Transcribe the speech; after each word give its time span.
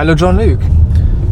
Hallo 0.00 0.14
John-Luc. 0.14 0.58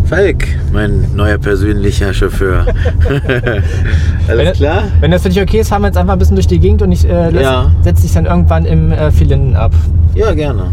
Falk, 0.05 0.46
mein 0.75 1.07
neuer 1.17 1.39
persönlicher 1.39 2.12
Chauffeur. 2.12 2.67
Alles 4.29 4.37
Wenn- 4.37 4.53
klar? 4.53 4.82
Wenn 5.00 5.11
das 5.11 5.23
für 5.23 5.30
dich 5.30 5.41
okay 5.41 5.61
ist, 5.61 5.71
fahren 5.71 5.80
wir 5.80 5.87
jetzt 5.87 5.96
einfach 5.96 6.12
ein 6.12 6.18
bisschen 6.18 6.35
durch 6.37 6.48
die 6.48 6.59
Gegend 6.59 6.82
und 6.82 6.93
ich 6.93 7.09
äh, 7.09 7.31
Ja. 7.41 7.73
setz 7.81 8.03
dich 8.03 8.12
dann 8.12 8.27
irgendwann 8.27 8.67
im 8.67 8.93
äh, 8.93 9.11
Philinden 9.11 9.57
ab. 9.57 9.73
Ja, 10.14 10.35
gerne. 10.35 10.64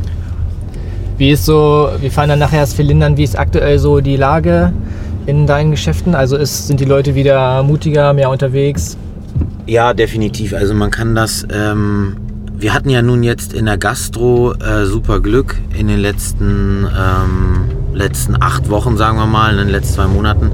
Wie 1.18 1.30
ist 1.32 1.46
so, 1.46 1.88
wir 2.02 2.12
fahren 2.12 2.28
dann 2.28 2.40
nachher 2.40 2.60
das 2.60 2.74
Philindern, 2.74 3.16
wie 3.16 3.24
ist 3.24 3.40
aktuell 3.40 3.80
so 3.80 4.02
die 4.02 4.18
Lage 4.18 4.74
in 5.26 5.48
deinen 5.48 5.72
Geschäften? 5.72 6.16
Also 6.16 6.36
ist, 6.36 6.68
sind 6.68 6.82
die 6.82 6.86
Leute 6.86 7.16
wieder 7.16 7.64
mutiger, 7.64 8.12
mehr 8.12 8.30
unterwegs? 8.30 8.98
Ja, 9.68 9.94
definitiv. 9.94 10.54
Also 10.54 10.74
man 10.74 10.92
kann 10.92 11.16
das. 11.16 11.48
Ähm, 11.50 12.18
wir 12.58 12.74
hatten 12.74 12.90
ja 12.90 13.02
nun 13.02 13.22
jetzt 13.24 13.54
in 13.54 13.66
der 13.66 13.78
Gastro 13.78 14.54
äh, 14.54 14.86
super 14.86 15.20
Glück 15.20 15.56
in 15.78 15.88
den 15.88 16.00
letzten, 16.00 16.88
ähm, 16.88 17.66
letzten 17.96 18.42
acht 18.42 18.70
Wochen, 18.70 18.98
sagen 18.98 19.18
wir 19.18 19.26
mal, 19.26 19.52
in 19.52 19.58
den 19.58 19.70
letzten 19.70 19.96
zwei 19.96 20.08
Monaten 20.08 20.52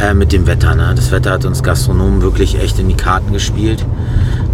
äh, 0.00 0.14
mit 0.14 0.32
dem 0.32 0.46
Wetter. 0.46 0.74
Ne? 0.74 0.92
Das 0.94 1.10
Wetter 1.10 1.32
hat 1.32 1.44
uns 1.44 1.62
Gastronomen 1.62 2.22
wirklich 2.22 2.58
echt 2.58 2.78
in 2.78 2.88
die 2.88 2.96
Karten 2.96 3.32
gespielt. 3.32 3.84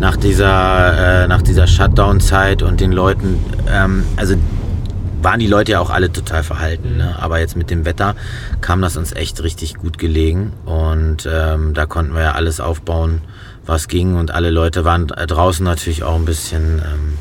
Nach 0.01 0.17
dieser, 0.17 1.25
äh, 1.25 1.29
nach 1.29 1.43
dieser 1.43 1.67
Shutdown-Zeit 1.67 2.63
und 2.63 2.81
den 2.81 2.93
Leuten, 2.93 3.39
ähm, 3.71 4.05
also 4.17 4.35
waren 5.23 5.39
die 5.39 5.47
Leute 5.47 5.73
ja 5.73 5.81
auch 5.81 5.91
alle 5.91 6.13
total 6.13 6.43
verhalten. 6.43 6.97
Ne? 6.97 7.15
Aber 7.21 7.39
jetzt 7.39 7.57
mit 7.57 7.71
dem 7.71 7.85
Wetter 7.85 8.17
kam 8.61 8.83
das 8.83 8.97
uns 8.97 9.13
echt 9.13 9.43
richtig 9.43 9.75
gut 9.75 9.99
gelegen. 9.99 10.53
Und 10.65 11.29
ähm, 11.31 11.75
da 11.75 11.87
konnten 11.87 12.15
wir 12.15 12.23
ja 12.23 12.33
alles 12.33 12.61
aufbauen, 12.61 13.21
was 13.65 13.89
ging. 13.89 14.17
Und 14.17 14.33
alle 14.33 14.51
Leute 14.51 14.85
waren 14.85 15.09
äh, 15.11 15.27
draußen 15.27 15.65
natürlich 15.65 16.03
auch 16.03 16.17
ein 16.17 16.25
bisschen 16.25 16.83
ähm, 16.85 17.19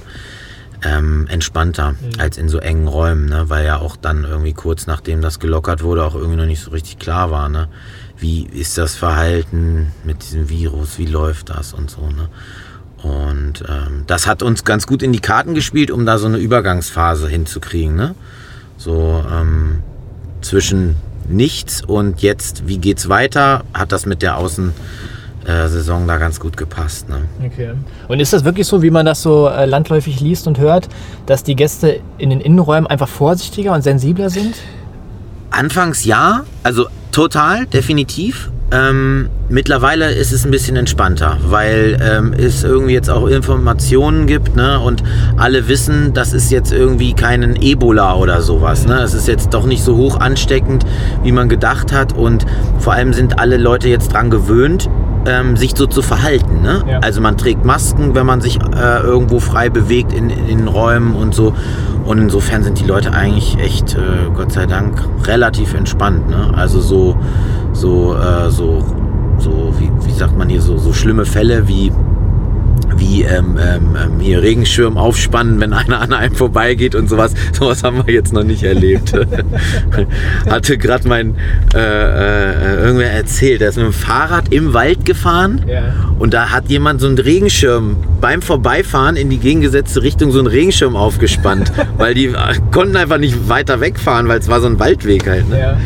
ähm, 0.84 1.28
entspannter 1.30 1.96
als 2.18 2.38
in 2.38 2.50
so 2.50 2.58
engen 2.58 2.88
Räumen. 2.88 3.26
Ne? 3.26 3.50
Weil 3.50 3.66
ja 3.66 3.78
auch 3.80 3.96
dann 3.96 4.24
irgendwie 4.24 4.54
kurz 4.54 4.88
nachdem 4.88 5.22
das 5.22 5.40
gelockert 5.40 5.84
wurde, 5.84 6.04
auch 6.04 6.16
irgendwie 6.16 6.38
noch 6.38 6.46
nicht 6.46 6.62
so 6.62 6.72
richtig 6.72 7.00
klar 7.00 7.32
war. 7.32 7.50
Ne? 7.50 7.68
Wie 8.18 8.46
ist 8.46 8.78
das 8.78 8.96
Verhalten 8.96 9.92
mit 10.04 10.24
diesem 10.24 10.50
Virus? 10.50 10.98
Wie 10.98 11.06
läuft 11.06 11.50
das 11.50 11.74
und 11.74 11.90
so. 11.90 12.02
Ne? 12.02 12.30
Und 13.04 13.64
ähm, 13.68 14.04
das 14.08 14.28
hat 14.28 14.44
uns 14.44 14.64
ganz 14.64 14.86
gut 14.86 15.02
in 15.02 15.12
die 15.12 15.20
Karten 15.20 15.56
gespielt, 15.56 15.92
um 15.92 16.06
da 16.06 16.18
so 16.18 16.28
eine 16.28 16.38
Übergangsphase 16.38 17.28
hinzukriegen. 17.28 17.96
Ne? 17.96 18.16
So 18.78 19.24
ähm, 19.32 19.84
zwischen 20.42 20.96
nichts 21.28 21.84
und 21.84 22.22
jetzt, 22.22 22.68
wie 22.68 22.78
geht's 22.78 23.10
weiter, 23.10 23.64
hat 23.74 23.92
das 23.92 24.06
mit 24.06 24.22
der 24.22 24.38
Außensaison 24.38 24.74
äh, 25.46 25.68
Saison 25.68 26.08
da 26.08 26.18
ganz 26.18 26.40
gut 26.40 26.58
gepasst. 26.58 27.10
Ne? 27.10 27.22
Okay. 27.46 27.72
Und 28.08 28.20
ist 28.20 28.34
das 28.34 28.44
wirklich 28.44 28.68
so, 28.68 28.82
wie 28.82 28.92
man 28.92 29.06
das 29.06 29.22
so 29.22 29.48
äh, 29.48 29.66
landläufig 29.66 30.20
liest 30.20 30.48
und 30.48 30.60
hört, 30.60 30.88
dass 31.26 31.44
die 31.44 31.56
Gäste 31.56 32.00
in 32.18 32.30
den 32.30 32.42
Innenräumen 32.42 32.88
einfach 32.88 33.08
vorsichtiger 33.08 33.74
und 33.74 33.82
sensibler 33.82 34.30
sind? 34.30 34.56
Anfangs 35.50 36.06
ja, 36.06 36.44
also 36.64 36.86
total, 37.12 37.66
definitiv. 37.66 38.52
Ähm, 38.72 39.30
mittlerweile 39.52 40.12
ist 40.12 40.32
es 40.32 40.46
ein 40.46 40.52
bisschen 40.52 40.76
entspannter, 40.78 41.38
weil 41.44 41.98
ähm, 42.02 42.34
es 42.34 42.64
irgendwie 42.64 42.94
jetzt 42.94 43.10
auch 43.10 43.28
Informationen 43.28 44.26
gibt 44.26 44.56
ne? 44.56 44.80
und 44.80 45.04
alle 45.38 45.68
wissen, 45.68 46.14
das 46.14 46.34
ist 46.34 46.52
jetzt 46.52 46.72
irgendwie 46.72 47.14
kein 47.14 47.62
Ebola 47.62 48.16
oder 48.16 48.42
sowas. 48.42 48.88
Ne? 48.88 49.00
Es 49.02 49.14
ist 49.14 49.28
jetzt 49.28 49.54
doch 49.54 49.66
nicht 49.66 49.84
so 49.84 49.96
hoch 49.98 50.20
ansteckend, 50.20 50.86
wie 51.24 51.32
man 51.32 51.50
gedacht 51.50 51.92
hat 51.92 52.18
und 52.18 52.46
vor 52.80 52.94
allem 52.94 53.14
sind 53.14 53.40
alle 53.40 53.58
Leute 53.58 53.90
jetzt 53.90 54.14
dran 54.14 54.30
gewöhnt, 54.30 54.90
ähm, 55.26 55.56
sich 55.58 55.74
so 55.76 55.86
zu 55.86 56.02
verhalten. 56.02 56.62
Ne? 56.62 56.84
Ja. 56.90 57.00
Also 57.00 57.22
man 57.22 57.38
trägt 57.38 57.66
Masken, 57.66 58.16
wenn 58.16 58.26
man 58.26 58.42
sich 58.42 58.58
äh, 58.58 59.02
irgendwo 59.04 59.40
frei 59.40 59.70
bewegt 59.70 60.14
in, 60.14 60.30
in 60.30 60.48
den 60.48 60.68
Räumen 60.68 61.16
und 61.16 61.36
so. 61.36 61.54
Und 62.06 62.18
insofern 62.18 62.64
sind 62.64 62.80
die 62.80 62.86
Leute 62.86 63.14
eigentlich 63.14 63.58
echt, 63.60 63.94
äh, 63.94 64.00
Gott 64.36 64.52
sei 64.52 64.66
Dank, 64.66 65.04
relativ 65.26 65.74
entspannt. 65.74 66.30
Ne? 66.30 66.52
Also 66.56 66.80
so, 66.80 67.16
so, 67.74 68.16
äh, 68.16 68.50
so, 68.50 68.84
so 69.42 69.74
wie, 69.80 69.90
wie 70.08 70.14
sagt 70.14 70.38
man 70.38 70.50
hier, 70.50 70.62
so, 70.62 70.78
so 70.78 70.94
schlimme 70.94 71.26
Fälle 71.26 71.68
wie 71.68 71.92
wie 72.98 73.24
ähm, 73.24 73.58
ähm, 73.60 73.96
ähm, 74.02 74.20
hier 74.20 74.42
Regenschirm 74.44 74.98
aufspannen, 74.98 75.60
wenn 75.60 75.72
einer 75.74 76.02
an 76.02 76.14
einem 76.14 76.36
vorbeigeht 76.36 76.94
und 76.94 77.10
sowas. 77.10 77.34
Sowas 77.54 77.84
haben 77.84 78.06
wir 78.06 78.14
jetzt 78.14 78.34
noch 78.34 78.44
nicht 78.44 78.64
erlebt. 78.64 79.14
Hatte 80.50 80.78
gerade 80.78 81.08
mein 81.08 81.36
äh, 81.74 81.78
äh, 81.80 82.84
irgendwer 82.84 83.12
erzählt, 83.12 83.62
der 83.62 83.70
ist 83.70 83.78
mit 83.78 83.86
dem 83.86 83.94
Fahrrad 83.94 84.54
im 84.54 84.74
Wald 84.74 85.06
gefahren 85.06 85.62
Ja. 85.68 85.94
und 86.20 86.34
da 86.34 86.50
hat 86.50 86.66
jemand 86.70 87.02
so 87.02 87.08
einen 87.08 87.18
Regenschirm 87.18 87.96
beim 88.20 88.42
Vorbeifahren 88.42 89.16
in 89.16 89.30
die 89.30 89.38
gegengesetzte 89.38 90.04
Richtung 90.04 90.32
so 90.32 90.40
einen 90.40 90.48
Regenschirm 90.48 90.96
aufgespannt, 90.96 91.72
weil 91.98 92.14
die 92.14 92.34
konnten 92.72 92.98
einfach 92.98 93.18
nicht 93.18 93.48
weiter 93.50 93.80
wegfahren, 93.80 94.28
weil 94.28 94.40
es 94.40 94.50
war 94.50 94.60
so 94.62 94.68
ein 94.68 94.80
Waldweg 94.80 95.28
halt. 95.28 95.50
Ne? 95.50 95.60
Ja. 95.60 95.78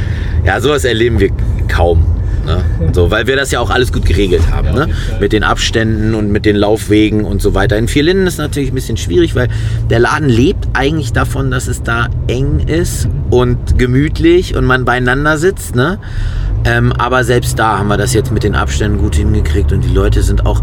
Ja, 0.43 0.61
sowas 0.61 0.85
erleben 0.85 1.19
wir 1.19 1.29
kaum. 1.67 2.05
Ne? 2.45 2.63
So, 2.93 3.11
weil 3.11 3.27
wir 3.27 3.35
das 3.35 3.51
ja 3.51 3.59
auch 3.59 3.69
alles 3.69 3.91
gut 3.91 4.05
geregelt 4.05 4.43
haben. 4.51 4.73
Ne? 4.73 4.89
Mit 5.19 5.33
den 5.33 5.43
Abständen 5.43 6.13
und 6.15 6.31
mit 6.31 6.45
den 6.45 6.55
Laufwegen 6.55 7.25
und 7.25 7.41
so 7.41 7.53
weiter. 7.53 7.77
In 7.77 7.87
Vierlinden 7.87 8.27
ist 8.27 8.37
natürlich 8.37 8.71
ein 8.71 8.75
bisschen 8.75 8.97
schwierig, 8.97 9.35
weil 9.35 9.47
der 9.89 9.99
Laden 9.99 10.29
lebt 10.29 10.67
eigentlich 10.73 11.11
davon, 11.13 11.51
dass 11.51 11.67
es 11.67 11.83
da 11.83 12.07
eng 12.27 12.59
ist 12.67 13.07
und 13.29 13.77
gemütlich 13.77 14.55
und 14.55 14.65
man 14.65 14.85
beieinander 14.85 15.37
sitzt. 15.37 15.75
Ne? 15.75 15.99
Ähm, 16.63 16.93
aber 16.93 17.23
selbst 17.23 17.59
da 17.59 17.79
haben 17.79 17.87
wir 17.87 17.97
das 17.97 18.13
jetzt 18.13 18.31
mit 18.31 18.43
den 18.43 18.55
Abständen 18.55 18.97
gut 18.99 19.15
hingekriegt 19.15 19.71
und 19.71 19.81
die 19.81 19.93
Leute 19.93 20.23
sind 20.23 20.45
auch 20.45 20.61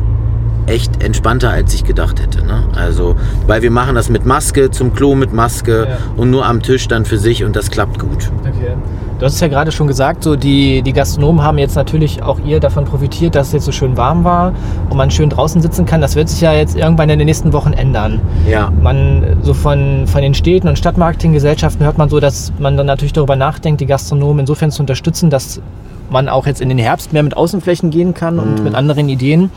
echt 0.67 1.03
entspannter, 1.03 1.51
als 1.51 1.75
ich 1.75 1.85
gedacht 1.85 2.21
hätte. 2.23 2.45
Ne? 2.45 2.63
Also, 2.77 3.17
weil 3.47 3.63
wir 3.63 3.71
machen 3.71 3.95
das 3.97 4.09
mit 4.09 4.25
Maske, 4.25 4.71
zum 4.71 4.95
Klo 4.95 5.15
mit 5.15 5.33
Maske 5.33 5.87
Ja. 5.89 5.99
und 6.17 6.31
nur 6.31 6.47
am 6.47 6.63
Tisch 6.63 6.87
dann 6.89 7.05
für 7.05 7.19
sich 7.19 7.45
und 7.45 7.57
das 7.57 7.71
klappt 7.71 7.99
gut. 7.99 8.31
Okay. 8.41 8.75
Du 9.23 9.27
hast 9.27 9.35
es 9.35 9.41
ja 9.41 9.47
gerade 9.47 9.71
schon 9.71 9.87
gesagt, 9.87 10.25
so 10.25 10.35
die, 10.35 10.83
die 10.83 10.93
Gastronomen 10.93 11.45
haben 11.45 11.57
jetzt 11.57 11.77
natürlich 11.77 12.25
auch 12.25 12.41
ihr 12.45 12.59
davon 12.59 12.85
profitiert, 12.85 13.37
dass 13.37 13.47
es 13.47 13.53
jetzt 13.53 13.67
so 13.67 13.71
schön 13.71 13.97
warm 13.97 14.25
war 14.25 14.53
und 14.91 14.97
man 14.97 15.13
schön 15.13 15.31
draußen 15.31 15.63
sitzen 15.63 15.87
kann. 15.87 16.01
Das 16.01 16.17
wird 16.17 16.29
sich 16.29 16.41
ja 16.41 16.53
jetzt 16.53 16.77
irgendwann 16.77 17.09
in 17.09 17.21
den 17.21 17.27
nächsten 17.27 17.53
Wochen 17.53 17.73
ändern. 17.73 18.21
Ja. 18.51 18.73
Man 18.83 19.37
so 19.43 19.55
von, 19.55 20.09
von 20.09 20.23
den 20.23 20.35
Städten 20.35 20.67
und 20.67 20.77
Stadtmarketinggesellschaften 20.77 21.87
hört 21.87 21.99
man 21.99 22.09
so, 22.09 22.19
dass 22.19 22.53
man 22.59 22.77
dann 22.77 22.87
natürlich 22.87 23.13
darüber 23.13 23.37
nachdenkt, 23.37 23.81
die 23.81 23.87
Gastronomen 23.87 24.41
insofern 24.41 24.73
zu 24.73 24.83
unterstützen, 24.83 25.31
dass 25.31 25.61
man 26.11 26.29
auch 26.29 26.49
jetzt 26.49 26.61
in 26.61 26.69
den 26.69 26.79
Herbst 26.79 27.13
mehr 27.13 27.23
mit 27.23 27.37
Außenflächen 27.37 27.91
gehen 27.91 28.15
kann 28.15 28.41
und 28.41 28.65
mit 28.65 28.75
anderen 28.75 29.09
Ideen. 29.09 29.53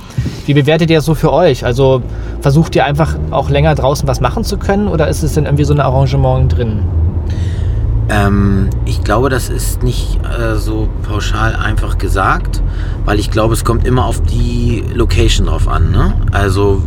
Wie 0.45 0.53
bewertet 0.53 0.91
ihr 0.91 0.97
das 0.97 1.05
so 1.05 1.15
für 1.15 1.33
euch? 1.33 1.65
Also 1.65 2.03
versucht 2.39 2.75
ihr 2.75 2.85
einfach 2.85 3.17
auch 3.31 3.49
länger 3.49 3.73
draußen 3.73 4.07
was 4.07 4.21
machen 4.21 4.43
zu 4.43 4.57
können 4.57 4.87
oder 4.87 5.07
ist 5.07 5.23
es 5.23 5.33
denn 5.33 5.45
irgendwie 5.45 5.65
so 5.65 5.73
ein 5.73 5.79
Arrangement 5.79 6.55
drin? 6.55 6.81
Ähm, 8.09 8.69
ich 8.85 9.03
glaube, 9.03 9.29
das 9.29 9.49
ist 9.49 9.81
nicht 9.83 10.19
äh, 10.23 10.55
so 10.55 10.89
pauschal 11.03 11.55
einfach 11.55 11.97
gesagt, 11.97 12.61
weil 13.03 13.19
ich 13.19 13.31
glaube, 13.31 13.53
es 13.53 13.63
kommt 13.63 13.85
immer 13.85 14.05
auf 14.05 14.21
die 14.21 14.83
Location 14.93 15.47
drauf 15.47 15.67
an. 15.67 15.91
Ne? 15.91 16.13
Also 16.31 16.83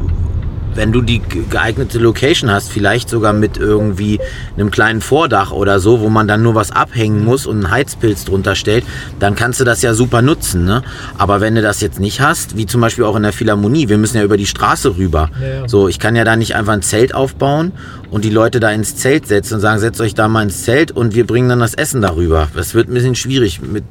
wenn 0.79 0.93
du 0.93 1.03
die 1.03 1.19
ge- 1.19 1.43
geeignete 1.51 1.99
Location 1.99 2.51
hast, 2.51 2.71
vielleicht 2.71 3.11
sogar 3.11 3.33
mit 3.33 3.59
irgendwie 3.59 4.21
einem 4.57 4.71
kleinen 4.71 5.01
Vordach 5.03 5.51
oder 5.51 5.81
so, 5.81 6.01
wo 6.01 6.09
man 6.09 6.27
dann 6.29 6.43
nur 6.43 6.55
was 6.55 6.71
abhängen 6.71 7.25
muss 7.25 7.47
und 7.47 7.57
einen 7.57 7.71
Heizpilz 7.71 8.25
drunter 8.25 8.55
stellt, 8.55 8.85
dann 9.19 9.35
kannst 9.35 9.59
du 9.61 9.65
das 9.65 9.83
ja 9.83 9.93
super 9.93 10.23
nutzen. 10.23 10.65
Ne? 10.65 10.83
Aber 11.19 11.41
wenn 11.41 11.55
du 11.57 11.63
das 11.63 11.81
jetzt 11.81 11.99
nicht 12.01 12.21
hast, 12.21 12.57
wie 12.57 12.65
zum 12.65 12.81
Beispiel 12.81 13.05
auch 13.05 13.17
in 13.17 13.25
der 13.25 13.33
Philharmonie, 13.33 13.89
wir 13.89 13.99
müssen 13.99 14.17
ja 14.17 14.23
über 14.23 14.37
die 14.37 14.47
Straße 14.47 14.97
rüber. 14.97 15.31
Ja. 15.43 15.69
So, 15.69 15.89
ich 15.89 15.99
kann 15.99 16.15
ja 16.17 16.25
da 16.25 16.37
nicht 16.37 16.55
einfach 16.55 16.73
ein 16.73 16.83
Zelt 16.83 17.15
aufbauen 17.15 17.73
und 18.11 18.25
die 18.25 18.31
Leute 18.31 18.61
da 18.61 18.71
ins 18.71 18.95
Zelt 18.97 19.27
setzen 19.27 19.55
und 19.55 19.61
sagen, 19.61 19.81
setzt 19.81 20.01
euch 20.01 20.15
da 20.15 20.29
mal 20.29 20.43
ins 20.45 20.63
Zelt 20.63 20.93
und 20.93 21.15
wir 21.15 21.27
bringen 21.27 21.49
dann 21.49 21.61
das 21.61 21.75
Essen 21.75 22.01
darüber. 22.01 22.49
Das 22.55 22.73
wird 22.75 22.89
ein 22.89 22.95
bisschen 22.95 23.17
schwierig 23.17 23.61
mit 23.61 23.83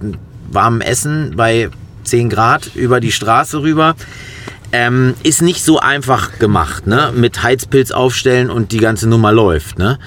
warmem 0.49 0.79
Essen 0.81 1.33
bei 1.35 1.69
10 2.05 2.29
Grad 2.29 2.71
über 2.75 3.01
die 3.01 3.11
Straße 3.11 3.61
rüber. 3.61 3.95
Ähm, 4.71 5.13
ist 5.23 5.41
nicht 5.41 5.63
so 5.63 5.79
einfach 5.79 6.39
gemacht, 6.39 6.87
ne? 6.87 7.13
Mit 7.15 7.41
Heizpilz 7.41 7.91
aufstellen 7.91 8.49
und 8.49 8.71
die 8.71 8.79
ganze 8.79 9.07
Nummer 9.07 9.31
läuft, 9.31 9.79
ne? 9.79 9.97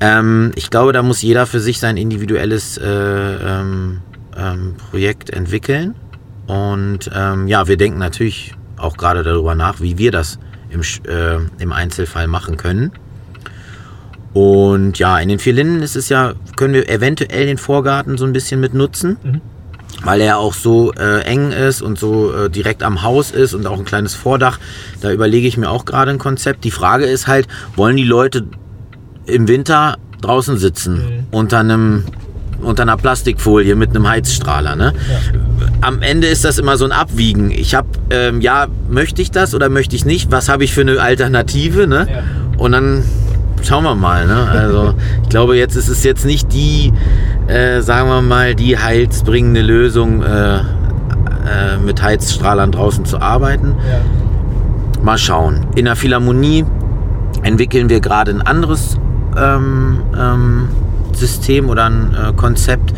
Ähm, 0.00 0.52
ich 0.54 0.70
glaube, 0.70 0.92
da 0.92 1.02
muss 1.02 1.22
jeder 1.22 1.46
für 1.46 1.60
sich 1.60 1.80
sein 1.80 1.96
individuelles 1.96 2.78
äh, 2.78 2.86
ähm, 2.86 4.00
ähm, 4.36 4.74
Projekt 4.90 5.30
entwickeln. 5.30 5.94
Und 6.46 7.10
ähm, 7.14 7.48
ja, 7.48 7.66
wir 7.66 7.76
denken 7.76 7.98
natürlich 7.98 8.54
auch 8.76 8.96
gerade 8.96 9.22
darüber 9.22 9.54
nach, 9.54 9.80
wie 9.80 9.98
wir 9.98 10.12
das 10.12 10.38
im, 10.70 10.80
äh, 10.80 11.38
im 11.58 11.72
Einzelfall 11.72 12.26
machen 12.26 12.56
können. 12.56 12.92
Und 14.34 14.98
ja, 14.98 15.18
in 15.18 15.28
den 15.28 15.38
vier 15.38 15.54
Linden 15.54 15.82
ist 15.82 15.96
es 15.96 16.08
ja, 16.08 16.34
können 16.56 16.74
wir 16.74 16.88
eventuell 16.88 17.46
den 17.46 17.58
Vorgarten 17.58 18.18
so 18.18 18.24
ein 18.24 18.32
bisschen 18.32 18.60
mit 18.60 18.74
nutzen, 18.74 19.16
weil 20.02 20.20
er 20.20 20.38
auch 20.38 20.54
so 20.54 20.92
äh, 20.92 21.22
eng 21.22 21.50
ist 21.50 21.82
und 21.82 21.98
so 21.98 22.32
äh, 22.32 22.50
direkt 22.50 22.82
am 22.82 23.02
Haus 23.02 23.30
ist 23.30 23.54
und 23.54 23.66
auch 23.66 23.78
ein 23.78 23.84
kleines 23.84 24.14
Vordach. 24.14 24.58
Da 25.00 25.10
überlege 25.10 25.48
ich 25.48 25.56
mir 25.56 25.70
auch 25.70 25.84
gerade 25.84 26.10
ein 26.10 26.18
Konzept. 26.18 26.64
Die 26.64 26.70
Frage 26.70 27.04
ist 27.04 27.26
halt, 27.26 27.48
wollen 27.76 27.96
die 27.96 28.04
Leute 28.04 28.44
im 29.26 29.48
Winter 29.48 29.96
draußen 30.20 30.58
sitzen 30.58 31.26
unter 31.30 31.58
einem 31.58 32.04
unter 32.60 32.82
einer 32.82 32.96
Plastikfolie 32.96 33.76
mit 33.76 33.90
einem 33.90 34.08
Heizstrahler. 34.08 34.74
Ne? 34.74 34.92
Am 35.80 36.02
Ende 36.02 36.26
ist 36.26 36.44
das 36.44 36.58
immer 36.58 36.76
so 36.76 36.84
ein 36.84 36.90
Abwiegen. 36.92 37.52
Ich 37.52 37.76
habe, 37.76 37.86
ähm, 38.10 38.40
ja, 38.40 38.66
möchte 38.88 39.22
ich 39.22 39.30
das 39.30 39.54
oder 39.54 39.68
möchte 39.68 39.94
ich 39.94 40.04
nicht? 40.04 40.32
Was 40.32 40.48
habe 40.48 40.64
ich 40.64 40.74
für 40.74 40.80
eine 40.80 41.00
Alternative? 41.00 41.86
Ne? 41.86 42.08
Ja. 42.10 42.22
Und 42.58 42.72
dann 42.72 43.04
schauen 43.62 43.84
wir 43.84 43.94
mal. 43.94 44.26
Ne? 44.26 44.48
Also 44.48 44.94
ich 45.22 45.28
glaube, 45.28 45.56
jetzt 45.56 45.76
ist 45.76 45.88
es 45.88 46.02
jetzt 46.02 46.24
nicht 46.24 46.52
die, 46.52 46.92
äh, 47.48 47.80
sagen 47.80 48.08
wir 48.08 48.22
mal, 48.22 48.54
die 48.54 48.78
heilsbringende 48.78 49.62
Lösung, 49.62 50.22
äh, 50.22 50.58
äh, 51.48 51.78
mit 51.84 52.02
Heizstrahlern 52.02 52.72
draußen 52.72 53.04
zu 53.04 53.20
arbeiten. 53.20 53.74
Ja. 53.90 55.02
Mal 55.02 55.16
schauen. 55.16 55.66
In 55.74 55.86
der 55.86 55.96
Philharmonie 55.96 56.64
entwickeln 57.42 57.88
wir 57.88 58.00
gerade 58.00 58.32
ein 58.32 58.42
anderes 58.42 58.98
ähm, 59.36 60.00
ähm, 60.18 60.68
System 61.12 61.70
oder 61.70 61.86
ein 61.86 62.14
äh, 62.14 62.32
Konzept. 62.34 62.92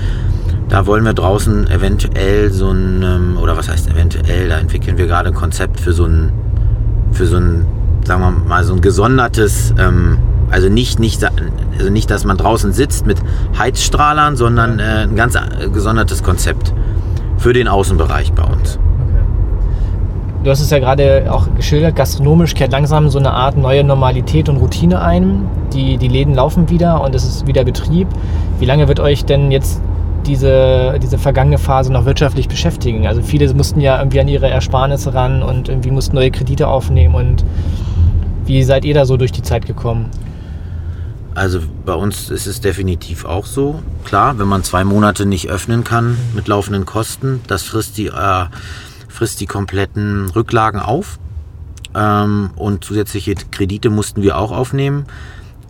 Da 0.69 0.87
wollen 0.87 1.05
wir 1.05 1.12
draußen 1.12 1.70
eventuell 1.70 2.50
so 2.50 2.70
ein, 2.70 3.02
ähm, 3.02 3.38
oder 3.41 3.56
was 3.56 3.69
heißt 3.69 3.88
eventuell, 3.91 4.49
da 4.49 4.58
entwickeln 4.58 4.99
wir 4.99 5.06
gerade 5.06 5.29
ein 5.29 5.35
Konzept 5.35 5.81
für 5.81 5.93
so 5.93 6.06
ein, 6.06 6.32
für 7.12 7.26
so 7.26 7.37
ein, 7.37 7.67
sagen 8.05 8.23
wir 8.23 8.31
mal, 8.31 8.64
so 8.64 8.75
ein 8.75 8.81
gesondertes, 8.81 9.75
ähm, 9.79 10.19
also 10.50 10.69
nicht, 10.69 10.99
nicht, 10.99 11.25
also 11.79 11.91
nicht, 11.91 12.11
dass 12.11 12.25
man 12.25 12.37
draußen 12.37 12.73
sitzt 12.73 13.06
mit 13.06 13.19
Heizstrahlern, 13.58 14.37
sondern 14.37 14.79
äh, 14.79 15.05
ein 15.05 15.17
ganz 15.17 15.35
äh, 15.35 15.69
gesondertes 15.73 16.23
Konzept 16.23 16.73
für 17.38 17.52
den 17.52 17.69
Außenbereich 17.69 18.32
bei 18.32 18.43
uns. 18.43 18.79
Du 20.43 20.50
hast 20.50 20.61
es 20.61 20.70
ja 20.70 20.79
gerade 20.79 21.31
auch 21.31 21.47
geschildert, 21.55 21.97
gastronomisch 21.97 22.55
kehrt 22.55 22.73
langsam 22.73 23.11
so 23.11 23.19
eine 23.19 23.31
Art 23.32 23.58
neue 23.58 23.85
Normalität 23.85 24.49
und 24.49 24.56
Routine 24.56 25.02
ein. 25.02 25.47
Die, 25.75 25.99
die 25.99 26.08
Läden 26.08 26.35
laufen 26.35 26.70
wieder 26.70 27.02
und 27.02 27.14
es 27.14 27.25
ist 27.25 27.47
wieder 27.47 27.62
Betrieb. 27.62 28.08
Wie 28.58 28.64
lange 28.64 28.88
wird 28.88 29.00
euch 29.00 29.26
denn 29.26 29.50
jetzt 29.50 29.82
diese, 30.26 30.99
diese 31.02 31.19
vergangene 31.19 31.58
Phase 31.58 31.93
noch 31.93 32.06
wirtschaftlich 32.06 32.49
beschäftigen? 32.49 33.06
Also 33.06 33.20
viele 33.20 33.52
mussten 33.52 33.82
ja 33.82 33.99
irgendwie 33.99 34.20
an 34.20 34.29
ihre 34.29 34.49
Ersparnisse 34.49 35.12
ran 35.12 35.43
und 35.43 35.69
irgendwie 35.69 35.91
mussten 35.91 36.17
neue 36.17 36.31
Kredite 36.31 36.69
aufnehmen. 36.69 37.14
Und 37.14 37.44
wie 38.47 38.62
seid 38.62 38.87
ihr 38.87 38.94
da 38.94 39.05
so 39.05 39.19
durch 39.19 39.32
die 39.32 39.43
Zeit 39.43 39.67
gekommen? 39.67 40.06
Also 41.35 41.61
bei 41.87 41.94
uns 41.94 42.31
ist 42.31 42.47
es 42.47 42.61
definitiv 42.61 43.25
auch 43.25 43.47
so. 43.47 43.82
Klar, 44.05 44.38
wenn 44.38 44.49
man 44.49 44.65
zwei 44.65 44.85
Monate 44.85 45.27
nicht 45.27 45.49
öffnen 45.49 45.85
kann 45.85 46.19
mit 46.35 46.49
laufenden 46.49 46.87
Kosten, 46.87 47.41
das 47.47 47.62
frisst 47.62 47.97
die... 47.99 48.06
Äh, 48.06 48.47
frisst 49.11 49.41
die 49.41 49.47
kompletten 49.47 50.31
Rücklagen 50.31 50.81
auf. 50.81 51.19
Ähm, 51.94 52.50
und 52.56 52.85
zusätzliche 52.85 53.35
Kredite 53.35 53.91
mussten 53.91 54.23
wir 54.23 54.38
auch 54.38 54.53
aufnehmen. 54.53 55.05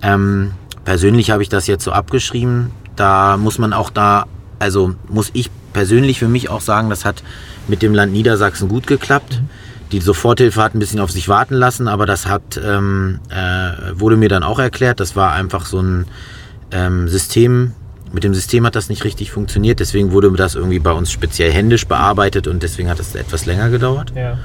Ähm, 0.03 0.53
persönlich 0.85 1.31
habe 1.31 1.43
ich 1.43 1.49
das 1.49 1.67
jetzt 1.67 1.83
so 1.83 1.93
abgeschrieben. 1.93 2.71
Da 2.97 3.37
muss 3.37 3.59
man 3.59 3.73
auch 3.73 3.91
da, 3.91 4.27
also 4.59 4.95
muss 5.09 5.31
ich 5.33 5.51
persönlich 5.73 6.19
für 6.19 6.29
mich 6.29 6.49
auch 6.49 6.61
sagen, 6.61 6.91
das 6.91 7.05
hat 7.05 7.23
mit 7.67 7.83
dem 7.83 7.95
Land 7.95 8.13
Niedersachsen 8.13 8.69
gut 8.69 8.87
geklappt. 8.87 9.41
Die 9.93 10.01
Soforthilfe 10.01 10.63
hat 10.63 10.75
ein 10.75 10.79
bisschen 10.79 11.01
auf 11.01 11.11
sich 11.11 11.29
warten 11.29 11.55
lassen, 11.55 11.89
aber 11.89 12.07
das 12.07 12.27
hat, 12.27 12.61
ähm, 12.65 13.21
äh, 13.29 13.99
wurde 13.99 14.17
mir 14.17 14.29
dann 14.29 14.43
auch 14.43 14.59
erklärt. 14.59 15.01
Das 15.01 15.17
war 15.17 15.33
einfach 15.33 15.67
so 15.67 15.81
ein 15.81 16.07
ähm, 16.71 17.09
System, 17.09 17.73
mit 18.13 18.25
dem 18.25 18.35
System 18.35 18.67
hat 18.67 18.75
das 18.75 18.89
nicht 18.89 19.05
richtig 19.05 19.31
funktioniert, 19.31 19.81
deswegen 19.81 20.13
wurde 20.13 20.31
das 20.33 20.55
irgendwie 20.55 20.81
bei 20.81 20.93
uns 20.93 21.11
speziell 21.11 21.53
händisch 21.53 21.87
bearbeitet 21.87 22.49
und 22.49 22.63
deswegen 22.63 22.89
hat 22.89 22.99
es 22.99 23.15
etwas 23.15 23.47
länger 23.47 23.71
gedauert. 23.71 24.13
Ja. 24.17 24.39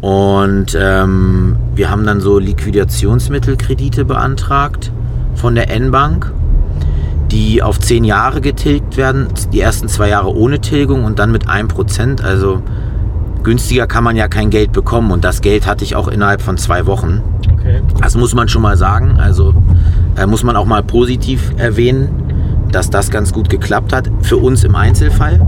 Und 0.00 0.76
ähm, 0.80 1.56
wir 1.74 1.90
haben 1.90 2.06
dann 2.06 2.20
so 2.20 2.38
Liquidationsmittelkredite 2.38 4.04
beantragt 4.04 4.92
von 5.34 5.56
der 5.56 5.70
N-Bank, 5.70 6.32
die 7.32 7.62
auf 7.62 7.80
zehn 7.80 8.04
Jahre 8.04 8.40
getilgt 8.40 8.96
werden, 8.96 9.26
die 9.52 9.60
ersten 9.60 9.88
zwei 9.88 10.08
Jahre 10.08 10.32
ohne 10.34 10.60
Tilgung 10.60 11.04
und 11.04 11.18
dann 11.18 11.32
mit 11.32 11.48
1%. 11.48 12.22
Also 12.22 12.62
günstiger 13.42 13.86
kann 13.86 14.04
man 14.04 14.16
ja 14.16 14.28
kein 14.28 14.50
Geld 14.50 14.72
bekommen 14.72 15.10
und 15.10 15.24
das 15.24 15.40
Geld 15.40 15.66
hatte 15.66 15.84
ich 15.84 15.96
auch 15.96 16.08
innerhalb 16.08 16.42
von 16.42 16.58
zwei 16.58 16.86
Wochen. 16.86 17.22
Okay. 17.58 17.80
Das 18.00 18.16
muss 18.16 18.34
man 18.34 18.48
schon 18.48 18.62
mal 18.62 18.76
sagen, 18.76 19.18
also 19.18 19.54
äh, 20.16 20.26
muss 20.26 20.42
man 20.42 20.56
auch 20.56 20.66
mal 20.66 20.82
positiv 20.82 21.52
erwähnen 21.56 22.28
dass 22.72 22.90
das 22.90 23.10
ganz 23.10 23.32
gut 23.32 23.48
geklappt 23.48 23.92
hat. 23.92 24.10
Für 24.22 24.36
uns 24.36 24.64
im 24.64 24.74
Einzelfall. 24.74 25.40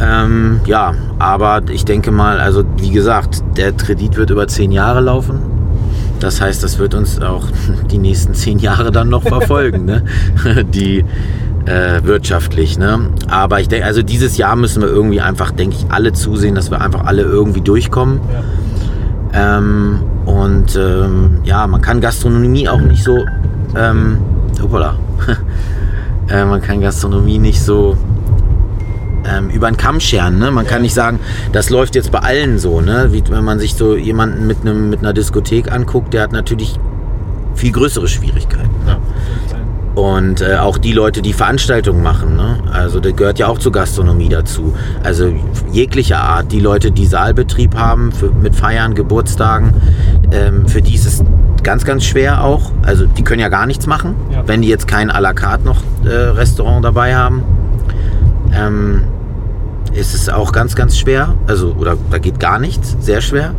Ähm, 0.00 0.60
ja, 0.66 0.94
aber 1.18 1.62
ich 1.70 1.84
denke 1.84 2.10
mal, 2.10 2.38
also 2.38 2.64
wie 2.76 2.90
gesagt, 2.90 3.42
der 3.56 3.72
Kredit 3.72 4.16
wird 4.16 4.30
über 4.30 4.46
zehn 4.46 4.72
Jahre 4.72 5.00
laufen. 5.00 5.40
Das 6.20 6.40
heißt, 6.40 6.62
das 6.62 6.78
wird 6.78 6.94
uns 6.94 7.20
auch 7.20 7.46
die 7.90 7.98
nächsten 7.98 8.34
zehn 8.34 8.58
Jahre 8.58 8.90
dann 8.90 9.08
noch 9.08 9.22
verfolgen, 9.22 9.84
ne? 9.84 10.02
die 10.74 11.04
äh, 11.66 12.02
wirtschaftlich. 12.04 12.78
Ne? 12.78 13.10
Aber 13.28 13.60
ich 13.60 13.68
denke, 13.68 13.86
also 13.86 14.02
dieses 14.02 14.36
Jahr 14.36 14.56
müssen 14.56 14.82
wir 14.82 14.88
irgendwie 14.88 15.20
einfach, 15.20 15.50
denke 15.50 15.76
ich, 15.76 15.86
alle 15.90 16.12
zusehen, 16.12 16.54
dass 16.54 16.70
wir 16.70 16.80
einfach 16.80 17.04
alle 17.04 17.22
irgendwie 17.22 17.60
durchkommen. 17.60 18.20
Ja. 19.32 19.58
Ähm, 19.58 20.00
und 20.24 20.76
ähm, 20.76 21.40
ja, 21.44 21.66
man 21.66 21.82
kann 21.82 22.00
Gastronomie 22.00 22.68
auch 22.68 22.80
nicht 22.80 23.02
so, 23.02 23.24
ähm, 23.76 24.18
hoppala, 24.62 24.96
Äh, 26.28 26.44
man 26.44 26.60
kann 26.60 26.80
Gastronomie 26.80 27.38
nicht 27.38 27.62
so 27.62 27.96
ähm, 29.24 29.50
über 29.50 29.70
den 29.70 29.76
Kamm 29.76 30.00
scheren. 30.00 30.38
Ne? 30.38 30.50
Man 30.50 30.64
ja. 30.64 30.70
kann 30.70 30.82
nicht 30.82 30.94
sagen, 30.94 31.20
das 31.52 31.70
läuft 31.70 31.94
jetzt 31.94 32.10
bei 32.10 32.18
allen 32.18 32.58
so. 32.58 32.80
Ne? 32.80 33.08
Wie 33.12 33.22
wenn 33.28 33.44
man 33.44 33.58
sich 33.58 33.74
so 33.74 33.96
jemanden 33.96 34.46
mit, 34.46 34.62
einem, 34.62 34.90
mit 34.90 35.00
einer 35.00 35.12
Diskothek 35.12 35.70
anguckt, 35.70 36.14
der 36.14 36.22
hat 36.22 36.32
natürlich 36.32 36.78
viel 37.54 37.72
größere 37.72 38.08
Schwierigkeiten. 38.08 38.70
Und 39.96 40.42
äh, 40.42 40.56
auch 40.58 40.76
die 40.76 40.92
Leute, 40.92 41.22
die 41.22 41.32
Veranstaltungen 41.32 42.02
machen, 42.02 42.36
ne? 42.36 42.58
also 42.70 43.00
das 43.00 43.16
gehört 43.16 43.38
ja 43.38 43.48
auch 43.48 43.58
zur 43.58 43.72
Gastronomie 43.72 44.28
dazu. 44.28 44.74
Also 45.02 45.32
jeglicher 45.72 46.18
Art, 46.18 46.52
die 46.52 46.60
Leute, 46.60 46.90
die 46.90 47.06
Saalbetrieb 47.06 47.74
haben 47.74 48.12
für, 48.12 48.30
mit 48.30 48.54
Feiern, 48.54 48.94
Geburtstagen, 48.94 49.72
ähm, 50.32 50.68
für 50.68 50.82
die 50.82 50.94
ist 50.94 51.06
es 51.06 51.24
ganz, 51.62 51.86
ganz 51.86 52.04
schwer 52.04 52.44
auch. 52.44 52.72
Also 52.82 53.06
die 53.06 53.24
können 53.24 53.40
ja 53.40 53.48
gar 53.48 53.64
nichts 53.64 53.86
machen, 53.86 54.14
ja. 54.30 54.46
wenn 54.46 54.60
die 54.60 54.68
jetzt 54.68 54.86
kein 54.86 55.10
à 55.10 55.18
la 55.18 55.32
carte 55.32 55.64
noch 55.64 55.82
äh, 56.04 56.10
Restaurant 56.10 56.84
dabei 56.84 57.16
haben. 57.16 57.42
Ähm, 58.52 59.04
ist 59.92 60.14
es 60.14 60.28
auch 60.28 60.52
ganz, 60.52 60.76
ganz 60.76 60.98
schwer. 60.98 61.34
Also, 61.46 61.74
oder 61.78 61.96
da 62.10 62.18
geht 62.18 62.38
gar 62.38 62.58
nichts, 62.58 62.96
sehr 63.00 63.22
schwer. 63.22 63.54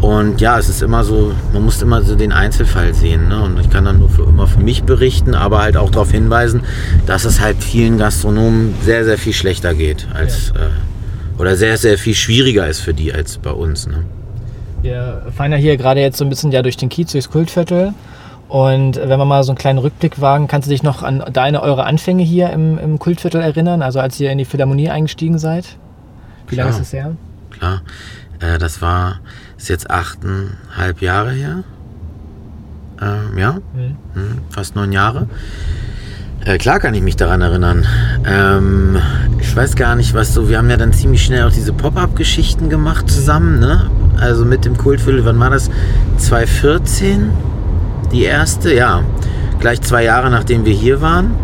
Und 0.00 0.40
ja, 0.40 0.58
es 0.58 0.68
ist 0.68 0.80
immer 0.82 1.02
so, 1.02 1.32
man 1.52 1.64
muss 1.64 1.82
immer 1.82 2.02
so 2.02 2.14
den 2.14 2.32
Einzelfall 2.32 2.94
sehen. 2.94 3.28
Ne? 3.28 3.42
Und 3.42 3.58
ich 3.58 3.68
kann 3.68 3.84
dann 3.84 3.98
nur 3.98 4.08
für, 4.08 4.22
immer 4.22 4.46
für 4.46 4.60
mich 4.60 4.84
berichten, 4.84 5.34
aber 5.34 5.60
halt 5.60 5.76
auch 5.76 5.90
darauf 5.90 6.12
hinweisen, 6.12 6.62
dass 7.06 7.24
es 7.24 7.40
halt 7.40 7.62
vielen 7.62 7.98
Gastronomen 7.98 8.74
sehr, 8.82 9.04
sehr 9.04 9.18
viel 9.18 9.32
schlechter 9.32 9.74
geht 9.74 10.06
als 10.14 10.52
ja. 10.54 10.66
äh, 10.66 11.40
oder 11.40 11.56
sehr, 11.56 11.76
sehr 11.78 11.98
viel 11.98 12.14
schwieriger 12.14 12.66
ist 12.68 12.80
für 12.80 12.94
die 12.94 13.12
als 13.12 13.38
bei 13.38 13.50
uns. 13.50 13.88
Ne? 13.88 14.04
Wir 14.82 15.26
fahren 15.36 15.50
ja 15.50 15.58
hier 15.58 15.76
gerade 15.76 16.00
jetzt 16.00 16.18
so 16.18 16.24
ein 16.24 16.30
bisschen 16.30 16.52
ja 16.52 16.62
durch 16.62 16.76
den 16.76 16.88
Kiez, 16.88 17.10
durchs 17.10 17.30
Kultviertel. 17.30 17.92
Und 18.48 18.96
wenn 18.96 19.18
wir 19.18 19.24
mal 19.24 19.42
so 19.42 19.52
einen 19.52 19.58
kleinen 19.58 19.78
Rückblick 19.78 20.20
wagen, 20.20 20.46
kannst 20.48 20.68
du 20.68 20.70
dich 20.70 20.82
noch 20.82 21.02
an 21.02 21.22
deine, 21.32 21.60
eure 21.60 21.84
Anfänge 21.84 22.22
hier 22.22 22.50
im, 22.50 22.78
im 22.78 22.98
Kultviertel 22.98 23.42
erinnern? 23.42 23.82
Also 23.82 24.00
als 24.00 24.18
ihr 24.20 24.30
in 24.30 24.38
die 24.38 24.44
Philharmonie 24.44 24.88
eingestiegen 24.88 25.38
seid? 25.38 25.76
Wie 26.46 26.54
lange 26.54 26.70
ist 26.70 26.80
es 26.80 26.92
her? 26.92 27.14
Klar, 27.50 27.82
äh, 28.40 28.58
das 28.58 28.80
war 28.80 29.20
ist 29.58 29.68
jetzt 29.68 29.90
achteinhalb 29.90 31.02
Jahre 31.02 31.32
her. 31.32 31.64
Ähm, 33.02 33.36
ja, 33.36 33.52
mhm. 33.52 33.96
Hm, 34.14 34.38
fast 34.50 34.74
neun 34.76 34.92
Jahre. 34.92 35.28
Äh, 36.44 36.58
klar 36.58 36.78
kann 36.78 36.94
ich 36.94 37.02
mich 37.02 37.16
daran 37.16 37.42
erinnern. 37.42 37.84
Ähm, 38.24 38.96
ich 39.40 39.54
weiß 39.54 39.74
gar 39.76 39.96
nicht, 39.96 40.14
was 40.14 40.32
so. 40.32 40.48
Wir 40.48 40.58
haben 40.58 40.70
ja 40.70 40.76
dann 40.76 40.92
ziemlich 40.92 41.24
schnell 41.24 41.42
auch 41.42 41.52
diese 41.52 41.72
Pop-up-Geschichten 41.72 42.70
gemacht 42.70 43.10
zusammen, 43.10 43.58
ne? 43.58 43.90
Also 44.18 44.44
mit 44.44 44.64
dem 44.64 44.76
Kultviertel, 44.76 45.24
wann 45.24 45.38
war 45.38 45.50
das? 45.50 45.70
2014? 46.18 47.30
Die 48.12 48.22
erste, 48.22 48.72
ja. 48.72 49.02
Gleich 49.58 49.80
zwei 49.82 50.04
Jahre 50.04 50.30
nachdem 50.30 50.64
wir 50.64 50.72
hier 50.72 51.00
waren. 51.00 51.34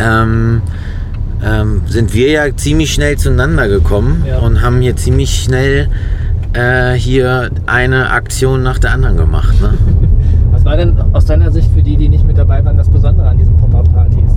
Ähm, 0.00 0.62
ähm, 1.44 1.82
sind 1.86 2.14
wir 2.14 2.30
ja 2.30 2.56
ziemlich 2.56 2.92
schnell 2.92 3.18
zueinander 3.18 3.68
gekommen 3.68 4.24
ja. 4.26 4.38
und 4.38 4.62
haben 4.62 4.80
hier 4.80 4.96
ziemlich 4.96 5.42
schnell 5.42 5.88
äh, 6.52 6.92
hier 6.94 7.50
eine 7.66 8.10
Aktion 8.10 8.62
nach 8.62 8.78
der 8.78 8.92
anderen 8.92 9.16
gemacht. 9.16 9.60
Ne? 9.60 9.74
Was 10.50 10.64
war 10.64 10.76
denn 10.76 10.96
aus 11.12 11.24
deiner 11.26 11.50
Sicht 11.50 11.70
für 11.74 11.82
die, 11.82 11.96
die 11.96 12.08
nicht 12.08 12.26
mit 12.26 12.38
dabei 12.38 12.64
waren, 12.64 12.76
das 12.76 12.88
Besondere 12.88 13.28
an 13.28 13.38
diesen 13.38 13.56
Pop-Up-Partys? 13.56 14.34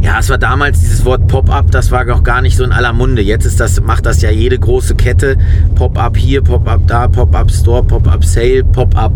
Ja, 0.00 0.18
es 0.20 0.30
war 0.30 0.38
damals 0.38 0.80
dieses 0.80 1.04
Wort 1.04 1.26
Pop-up, 1.26 1.70
das 1.70 1.90
war 1.90 2.08
auch 2.12 2.22
gar 2.22 2.40
nicht 2.40 2.56
so 2.56 2.64
in 2.64 2.72
aller 2.72 2.92
Munde. 2.92 3.20
Jetzt 3.22 3.44
ist 3.46 3.58
das, 3.58 3.80
macht 3.80 4.06
das 4.06 4.22
ja 4.22 4.30
jede 4.30 4.58
große 4.58 4.94
Kette. 4.94 5.36
Pop-up 5.74 6.16
hier, 6.16 6.42
Pop-up 6.42 6.82
da, 6.86 7.08
Pop-up 7.08 7.50
Store, 7.50 7.82
Pop-up 7.82 8.24
Sale, 8.24 8.64
Pop-up 8.64 9.12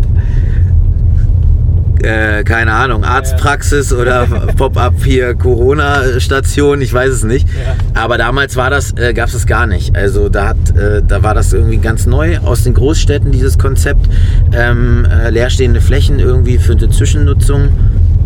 äh, 2.03 2.43
keine 2.43 2.73
Ahnung, 2.73 3.03
Arztpraxis 3.03 3.93
oder 3.93 4.25
Pop-up 4.57 4.93
hier 5.03 5.33
Corona-Station, 5.35 6.81
ich 6.81 6.93
weiß 6.93 7.11
es 7.11 7.23
nicht. 7.23 7.47
Aber 7.93 8.17
damals 8.17 8.55
war 8.55 8.69
das, 8.69 8.93
äh, 8.97 9.13
gab 9.13 9.27
es 9.27 9.33
das 9.33 9.47
gar 9.47 9.65
nicht. 9.65 9.95
Also 9.95 10.29
da 10.29 10.49
hat, 10.49 10.77
äh, 10.77 11.01
da 11.05 11.23
war 11.23 11.33
das 11.33 11.53
irgendwie 11.53 11.77
ganz 11.77 12.05
neu 12.05 12.37
aus 12.39 12.63
den 12.63 12.73
Großstädten, 12.73 13.31
dieses 13.31 13.57
Konzept, 13.57 14.07
ähm, 14.51 15.05
äh, 15.05 15.29
leerstehende 15.29 15.81
Flächen 15.81 16.19
irgendwie 16.19 16.57
für 16.57 16.73
eine 16.73 16.89
Zwischennutzung 16.89 17.69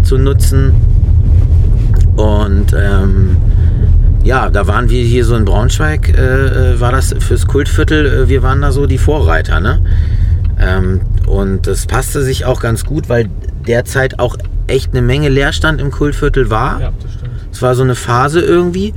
zu 0.04 0.18
nutzen. 0.18 0.74
Und 2.16 2.74
ähm, 2.74 3.38
ja, 4.24 4.50
da 4.50 4.68
waren 4.68 4.90
wir 4.90 5.04
hier 5.04 5.24
so 5.24 5.36
in 5.36 5.46
Braunschweig, 5.46 6.18
äh, 6.18 6.74
äh 6.74 6.80
war 6.80 6.92
das 6.92 7.14
fürs 7.20 7.48
Kultviertel, 7.48 8.28
wir 8.28 8.44
waren 8.44 8.62
da 8.62 8.72
so 8.72 8.88
die 8.88 8.98
Vorreiter, 8.98 9.60
ne? 9.60 9.82
Ähm, 10.60 11.02
und 11.28 11.68
das 11.68 11.86
passte 11.86 12.24
sich 12.24 12.46
auch 12.46 12.62
ganz 12.62 12.86
gut, 12.86 13.10
weil 13.10 13.30
derzeit 13.68 14.20
auch 14.20 14.38
echt 14.68 14.92
eine 14.92 15.02
Menge 15.02 15.30
Leerstand 15.30 15.80
im 15.80 15.92
Kultviertel 15.92 16.50
war. 16.50 16.82
Ja, 16.82 16.94
das 17.02 17.14
stimmt. 17.14 17.34
Es 17.52 17.62
war 17.62 17.76
so 17.76 17.84
eine 17.84 17.96
Phase 17.96 18.42
irgendwie 18.42 18.94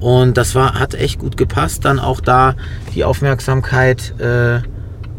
und 0.00 0.36
das 0.36 0.54
war, 0.54 0.78
hat 0.78 0.94
echt 0.94 1.18
gut 1.18 1.36
gepasst, 1.36 1.84
dann 1.84 1.98
auch 1.98 2.20
da 2.20 2.54
die 2.94 3.04
Aufmerksamkeit 3.04 4.14
äh, 4.18 4.60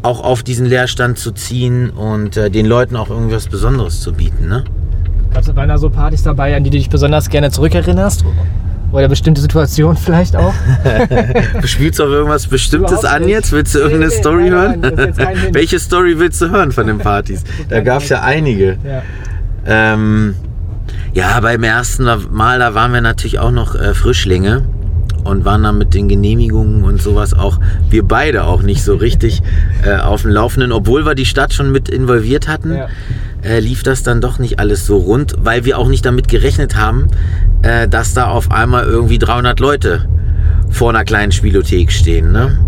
auch 0.02 0.22
auf 0.22 0.42
diesen 0.42 0.66
Leerstand 0.66 1.18
zu 1.18 1.32
ziehen 1.32 1.90
und 1.90 2.36
äh, 2.36 2.50
den 2.50 2.66
Leuten 2.66 2.96
auch 2.96 3.08
irgendwas 3.08 3.48
Besonderes 3.48 4.00
zu 4.00 4.12
bieten. 4.12 4.48
Ne? 4.48 4.64
Gab 5.32 5.42
es 5.42 5.52
da 5.54 5.78
so 5.78 5.90
Partys 5.90 6.22
dabei, 6.22 6.54
an 6.54 6.64
die 6.64 6.70
du 6.70 6.76
dich 6.76 6.90
besonders 6.90 7.30
gerne 7.30 7.50
zurückerinnerst? 7.50 8.24
Oder 8.94 9.08
bestimmte 9.08 9.40
Situationen 9.40 9.96
vielleicht 9.96 10.36
auch? 10.36 10.54
Spielst 11.64 11.98
du 11.98 12.04
auf 12.04 12.10
irgendwas 12.10 12.46
Bestimmtes 12.46 13.04
an 13.04 13.26
jetzt? 13.28 13.50
Willst 13.50 13.74
du 13.74 13.80
irgendeine 13.80 14.06
Nee, 14.06 14.14
nee, 14.14 14.20
Story 14.20 14.50
nein, 14.50 14.52
hören? 14.52 15.14
nein, 15.16 15.36
Hint. 15.36 15.54
Welche 15.54 15.80
Story 15.80 16.16
willst 16.20 16.40
du 16.40 16.50
hören 16.50 16.70
von 16.70 16.86
den 16.86 16.98
Partys? 16.98 17.42
Da 17.68 17.80
gab 17.80 18.02
es 18.02 18.08
ja 18.08 18.22
einige. 18.22 18.78
Ja. 18.84 19.02
Ähm, 19.66 20.36
ja, 21.12 21.40
beim 21.40 21.64
ersten 21.64 22.08
Mal, 22.30 22.60
da 22.60 22.74
waren 22.74 22.92
wir 22.92 23.00
natürlich 23.00 23.40
auch 23.40 23.50
noch 23.50 23.74
äh, 23.74 23.94
Frischlinge 23.94 24.64
und 25.24 25.44
waren 25.44 25.64
dann 25.64 25.78
mit 25.78 25.92
den 25.94 26.06
Genehmigungen 26.06 26.84
und 26.84 27.02
sowas 27.02 27.34
auch, 27.34 27.58
wir 27.90 28.04
beide 28.04 28.44
auch 28.44 28.62
nicht 28.62 28.84
so 28.84 28.94
richtig 28.94 29.42
äh, 29.84 29.96
auf 29.96 30.22
dem 30.22 30.30
Laufenden, 30.30 30.70
obwohl 30.70 31.04
wir 31.04 31.16
die 31.16 31.24
Stadt 31.24 31.52
schon 31.52 31.72
mit 31.72 31.88
involviert 31.88 32.46
hatten. 32.46 32.76
Ja. 32.76 32.88
Äh, 33.44 33.60
lief 33.60 33.82
das 33.82 34.02
dann 34.02 34.20
doch 34.20 34.38
nicht 34.38 34.58
alles 34.58 34.86
so 34.86 34.96
rund, 34.96 35.34
weil 35.38 35.64
wir 35.64 35.78
auch 35.78 35.88
nicht 35.88 36.04
damit 36.04 36.28
gerechnet 36.28 36.76
haben, 36.76 37.08
äh, 37.62 37.86
dass 37.88 38.14
da 38.14 38.28
auf 38.28 38.50
einmal 38.50 38.84
irgendwie 38.84 39.18
300 39.18 39.60
Leute 39.60 40.08
vor 40.70 40.90
einer 40.90 41.04
kleinen 41.04 41.32
Spielothek 41.32 41.92
stehen. 41.92 42.32
Ne? 42.32 42.58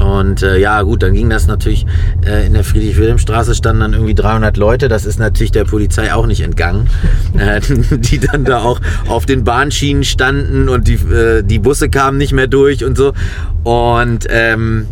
Und 0.00 0.42
äh, 0.42 0.58
ja, 0.58 0.80
gut, 0.82 1.02
dann 1.02 1.14
ging 1.14 1.28
das 1.28 1.46
natürlich 1.46 1.86
äh, 2.24 2.46
in 2.46 2.54
der 2.54 2.64
Friedrich-Wilhelm-Straße 2.64 3.54
standen 3.54 3.80
dann 3.80 3.92
irgendwie 3.92 4.14
300 4.14 4.56
Leute. 4.56 4.88
Das 4.88 5.04
ist 5.04 5.18
natürlich 5.18 5.52
der 5.52 5.64
Polizei 5.64 6.12
auch 6.12 6.26
nicht 6.26 6.40
entgangen, 6.40 6.88
äh, 7.38 7.60
die 7.90 8.18
dann 8.18 8.44
da 8.44 8.60
auch 8.60 8.80
auf 9.08 9.26
den 9.26 9.44
Bahnschienen 9.44 10.04
standen 10.04 10.68
und 10.68 10.88
die, 10.88 10.94
äh, 10.94 11.42
die 11.42 11.58
Busse 11.58 11.90
kamen 11.90 12.18
nicht 12.18 12.32
mehr 12.32 12.46
durch 12.46 12.84
und 12.84 12.96
so. 12.96 13.12
Und 13.64 14.26
ähm, 14.30 14.86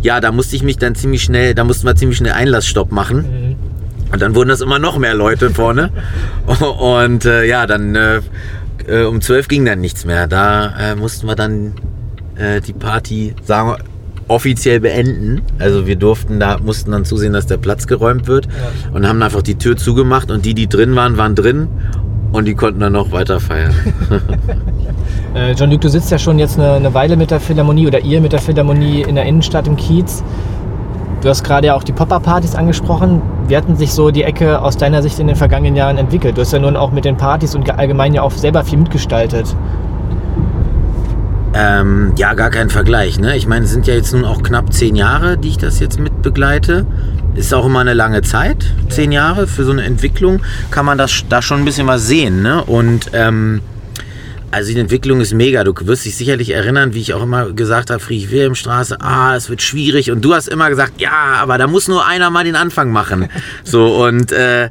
ja, 0.00 0.20
da 0.20 0.32
musste 0.32 0.56
ich 0.56 0.62
mich 0.62 0.78
dann 0.78 0.94
ziemlich 0.94 1.22
schnell, 1.22 1.54
da 1.54 1.64
mussten 1.64 1.86
wir 1.86 1.96
ziemlich 1.96 2.18
schnell 2.18 2.32
Einlassstopp 2.32 2.92
machen. 2.92 3.16
Mhm. 3.18 3.71
Und 4.12 4.20
dann 4.20 4.34
wurden 4.34 4.48
das 4.50 4.60
immer 4.60 4.78
noch 4.78 4.98
mehr 4.98 5.14
Leute 5.14 5.50
vorne. 5.50 5.90
Und 6.78 7.24
äh, 7.24 7.44
ja, 7.44 7.66
dann 7.66 7.94
äh, 7.94 8.20
äh, 8.86 9.04
um 9.04 9.20
12 9.20 9.48
ging 9.48 9.64
dann 9.64 9.80
nichts 9.80 10.04
mehr. 10.04 10.26
Da 10.26 10.74
äh, 10.78 10.94
mussten 10.94 11.26
wir 11.26 11.34
dann 11.34 11.74
äh, 12.36 12.60
die 12.60 12.72
Party, 12.74 13.34
sagen 13.44 13.70
wir, 13.70 13.78
offiziell 14.28 14.80
beenden. 14.80 15.42
Also 15.58 15.86
wir 15.86 15.96
durften 15.96 16.40
da, 16.40 16.58
mussten 16.58 16.92
dann 16.92 17.04
zusehen, 17.04 17.32
dass 17.32 17.46
der 17.46 17.56
Platz 17.56 17.86
geräumt 17.86 18.26
wird 18.28 18.46
Ja. 18.46 18.94
und 18.94 19.06
haben 19.06 19.22
einfach 19.22 19.42
die 19.42 19.56
Tür 19.56 19.76
zugemacht 19.76 20.30
und 20.30 20.44
die, 20.44 20.54
die 20.54 20.68
drin 20.68 20.94
waren, 20.94 21.16
waren 21.16 21.34
drin 21.34 21.68
und 22.32 22.46
die 22.46 22.54
konnten 22.54 22.80
dann 22.80 22.92
noch 22.92 23.12
weiter 23.12 23.40
feiern. 23.40 23.74
Äh, 25.34 25.52
John-Luc, 25.52 25.80
du 25.80 25.88
sitzt 25.88 26.10
ja 26.10 26.18
schon 26.18 26.38
jetzt 26.38 26.58
eine, 26.58 26.72
eine 26.74 26.92
Weile 26.92 27.16
mit 27.16 27.30
der 27.30 27.40
Philharmonie 27.40 27.86
oder 27.86 28.00
ihr 28.00 28.20
mit 28.20 28.32
der 28.32 28.38
Philharmonie 28.38 29.00
in 29.00 29.14
der 29.14 29.24
Innenstadt 29.24 29.66
im 29.66 29.76
Kiez. 29.76 30.22
Du 31.22 31.28
hast 31.30 31.42
gerade 31.42 31.68
ja 31.68 31.74
auch 31.74 31.84
die 31.84 31.92
Pop-Up-Partys 31.92 32.54
angesprochen. 32.54 33.22
Wie 33.48 33.56
hatten 33.56 33.76
sich 33.76 33.92
so 33.92 34.10
die 34.10 34.22
Ecke 34.22 34.60
aus 34.60 34.76
deiner 34.76 35.02
Sicht 35.02 35.18
in 35.18 35.26
den 35.26 35.36
vergangenen 35.36 35.76
Jahren 35.76 35.98
entwickelt? 35.98 36.36
Du 36.36 36.40
hast 36.40 36.52
ja 36.52 36.58
nun 36.58 36.76
auch 36.76 36.92
mit 36.92 37.04
den 37.04 37.16
Partys 37.16 37.54
und 37.54 37.68
allgemein 37.70 38.14
ja 38.14 38.22
auch 38.22 38.30
selber 38.30 38.64
viel 38.64 38.78
mitgestaltet. 38.78 39.54
Ähm, 41.54 42.12
ja, 42.16 42.34
gar 42.34 42.50
kein 42.50 42.70
Vergleich. 42.70 43.18
Ne? 43.18 43.36
Ich 43.36 43.46
meine, 43.46 43.64
es 43.64 43.70
sind 43.70 43.86
ja 43.86 43.94
jetzt 43.94 44.12
nun 44.14 44.24
auch 44.24 44.42
knapp 44.42 44.72
zehn 44.72 44.96
Jahre, 44.96 45.36
die 45.36 45.48
ich 45.48 45.58
das 45.58 45.80
jetzt 45.80 45.98
mit 45.98 46.22
begleite. 46.22 46.86
Ist 47.34 47.52
auch 47.52 47.66
immer 47.66 47.80
eine 47.80 47.94
lange 47.94 48.22
Zeit. 48.22 48.72
Zehn 48.88 49.12
Jahre 49.12 49.46
für 49.46 49.64
so 49.64 49.72
eine 49.72 49.82
Entwicklung 49.84 50.40
kann 50.70 50.86
man 50.86 50.96
das, 50.98 51.24
da 51.28 51.42
schon 51.42 51.60
ein 51.60 51.64
bisschen 51.64 51.86
was 51.86 52.06
sehen. 52.06 52.42
Ne? 52.42 52.62
Und 52.64 53.10
ähm, 53.12 53.60
also 54.52 54.72
die 54.72 54.78
Entwicklung 54.78 55.20
ist 55.20 55.32
mega. 55.34 55.64
Du 55.64 55.74
wirst 55.86 56.04
dich 56.04 56.14
sicherlich 56.16 56.50
erinnern, 56.50 56.94
wie 56.94 57.00
ich 57.00 57.14
auch 57.14 57.22
immer 57.22 57.52
gesagt 57.52 57.90
habe, 57.90 58.00
Friedrich-Wilhelm-Straße, 58.00 59.00
ah, 59.00 59.34
es 59.34 59.48
wird 59.50 59.62
schwierig. 59.62 60.10
Und 60.10 60.24
du 60.24 60.34
hast 60.34 60.48
immer 60.48 60.68
gesagt, 60.68 61.00
ja, 61.00 61.10
aber 61.40 61.58
da 61.58 61.66
muss 61.66 61.88
nur 61.88 62.06
einer 62.06 62.30
mal 62.30 62.44
den 62.44 62.56
Anfang 62.56 62.90
machen. 62.92 63.28
So, 63.64 64.04
und 64.04 64.30
äh, 64.32 64.70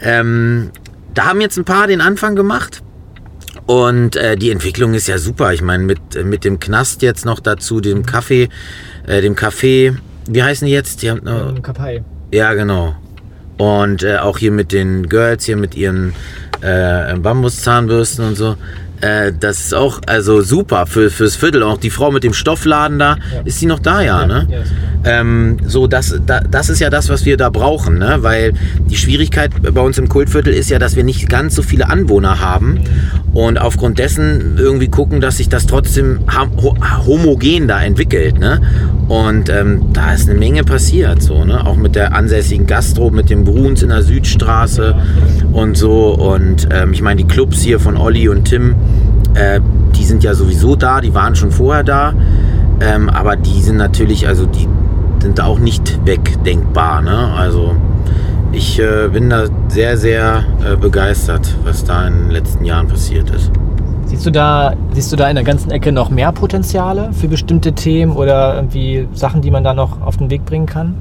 ähm, 0.00 0.70
da 1.14 1.26
haben 1.26 1.40
jetzt 1.40 1.56
ein 1.58 1.64
paar 1.64 1.86
den 1.86 2.00
Anfang 2.00 2.34
gemacht. 2.34 2.82
Und 3.66 4.16
äh, 4.16 4.36
die 4.36 4.50
Entwicklung 4.50 4.94
ist 4.94 5.06
ja 5.06 5.18
super. 5.18 5.52
Ich 5.52 5.62
meine, 5.62 5.84
mit, 5.84 6.00
mit 6.24 6.44
dem 6.44 6.58
Knast 6.58 7.02
jetzt 7.02 7.24
noch 7.24 7.38
dazu, 7.40 7.80
dem 7.80 8.04
Kaffee, 8.04 8.48
äh, 9.06 9.20
dem 9.20 9.36
Café, 9.36 9.96
wie 10.28 10.42
heißen 10.42 10.66
die 10.66 10.72
jetzt? 10.72 11.02
Die 11.02 11.10
haben, 11.10 11.26
äh, 11.26 11.30
Ähm, 11.30 11.62
Kapai. 11.62 12.02
ja, 12.32 12.52
genau. 12.54 12.96
Und 13.58 14.02
äh, 14.02 14.16
auch 14.16 14.38
hier 14.38 14.50
mit 14.50 14.72
den 14.72 15.08
Girls, 15.08 15.44
hier 15.44 15.56
mit 15.56 15.76
ihren 15.76 16.14
äh, 16.62 17.14
Bambuszahnbürsten 17.16 18.24
und 18.24 18.34
so. 18.36 18.56
Äh, 19.00 19.32
das 19.38 19.60
ist 19.60 19.74
auch 19.74 20.00
also 20.06 20.42
super 20.42 20.86
für, 20.86 21.10
fürs 21.10 21.36
Viertel. 21.36 21.62
Auch 21.62 21.78
die 21.78 21.90
Frau 21.90 22.10
mit 22.10 22.22
dem 22.24 22.32
Stoffladen 22.34 22.98
da, 22.98 23.16
Ja. 23.34 23.40
ist 23.44 23.58
sie 23.60 23.66
noch 23.66 23.78
da, 23.80 24.02
ja, 24.02 24.26
ne? 24.26 24.46
Ja, 24.50 24.58
Ähm, 25.02 25.56
so, 25.66 25.86
das, 25.86 26.20
da, 26.26 26.40
das 26.40 26.68
ist 26.68 26.78
ja 26.80 26.90
das, 26.90 27.08
was 27.08 27.24
wir 27.24 27.38
da 27.38 27.48
brauchen, 27.48 27.98
ne? 27.98 28.18
weil 28.20 28.52
die 28.90 28.96
Schwierigkeit 28.96 29.50
bei 29.72 29.80
uns 29.80 29.96
im 29.96 30.10
Kultviertel 30.10 30.52
ist 30.52 30.68
ja, 30.68 30.78
dass 30.78 30.94
wir 30.94 31.04
nicht 31.04 31.26
ganz 31.30 31.54
so 31.54 31.62
viele 31.62 31.88
Anwohner 31.88 32.40
haben 32.40 32.80
und 33.32 33.58
aufgrund 33.58 33.98
dessen 33.98 34.56
irgendwie 34.58 34.88
gucken, 34.88 35.22
dass 35.22 35.38
sich 35.38 35.48
das 35.48 35.64
trotzdem 35.66 36.20
homogen 37.06 37.66
da 37.68 37.82
entwickelt. 37.82 38.38
Ne? 38.38 38.60
Und 39.08 39.48
ähm, 39.48 39.86
da 39.92 40.12
ist 40.12 40.28
eine 40.28 40.38
Menge 40.38 40.64
passiert, 40.64 41.22
so, 41.22 41.44
ne? 41.44 41.66
auch 41.66 41.76
mit 41.76 41.94
der 41.96 42.14
ansässigen 42.14 42.66
Gastro, 42.66 43.10
mit 43.10 43.30
dem 43.30 43.44
Bruns 43.44 43.82
in 43.82 43.88
der 43.88 44.02
Südstraße 44.02 44.94
und 45.52 45.76
so. 45.78 46.08
Und 46.14 46.68
ähm, 46.72 46.92
ich 46.92 47.00
meine, 47.02 47.22
die 47.22 47.26
Clubs 47.28 47.60
hier 47.62 47.80
von 47.80 47.96
Olli 47.96 48.28
und 48.28 48.44
Tim, 48.44 48.74
äh, 49.34 49.60
die 49.96 50.04
sind 50.04 50.24
ja 50.24 50.34
sowieso 50.34 50.76
da, 50.76 51.00
die 51.00 51.14
waren 51.14 51.34
schon 51.34 51.50
vorher 51.50 51.84
da. 51.84 52.12
Ähm, 52.80 53.08
aber 53.10 53.36
die 53.36 53.60
sind 53.60 53.76
natürlich, 53.76 54.26
also 54.26 54.46
die 54.46 54.68
sind 55.20 55.38
da 55.38 55.46
auch 55.46 55.58
nicht 55.58 56.04
wegdenkbar. 56.06 57.02
Ne? 57.02 57.32
Also 57.36 57.76
ich 58.52 58.80
äh, 58.80 59.08
bin 59.08 59.30
da 59.30 59.44
sehr, 59.68 59.96
sehr 59.96 60.44
äh, 60.64 60.76
begeistert, 60.76 61.54
was 61.64 61.84
da 61.84 62.06
in 62.06 62.14
den 62.14 62.30
letzten 62.30 62.64
Jahren 62.64 62.88
passiert 62.88 63.30
ist. 63.30 63.50
Siehst 64.06 64.26
du 64.26 64.32
da, 64.32 64.74
siehst 64.92 65.12
du 65.12 65.16
da 65.16 65.28
in 65.28 65.36
der 65.36 65.44
ganzen 65.44 65.70
Ecke 65.70 65.92
noch 65.92 66.10
mehr 66.10 66.32
Potenziale 66.32 67.10
für 67.12 67.28
bestimmte 67.28 67.74
Themen 67.74 68.16
oder 68.16 68.56
irgendwie 68.56 69.06
Sachen, 69.12 69.40
die 69.40 69.52
man 69.52 69.62
da 69.62 69.72
noch 69.72 70.00
auf 70.00 70.16
den 70.16 70.30
Weg 70.30 70.44
bringen 70.44 70.66
kann? 70.66 70.96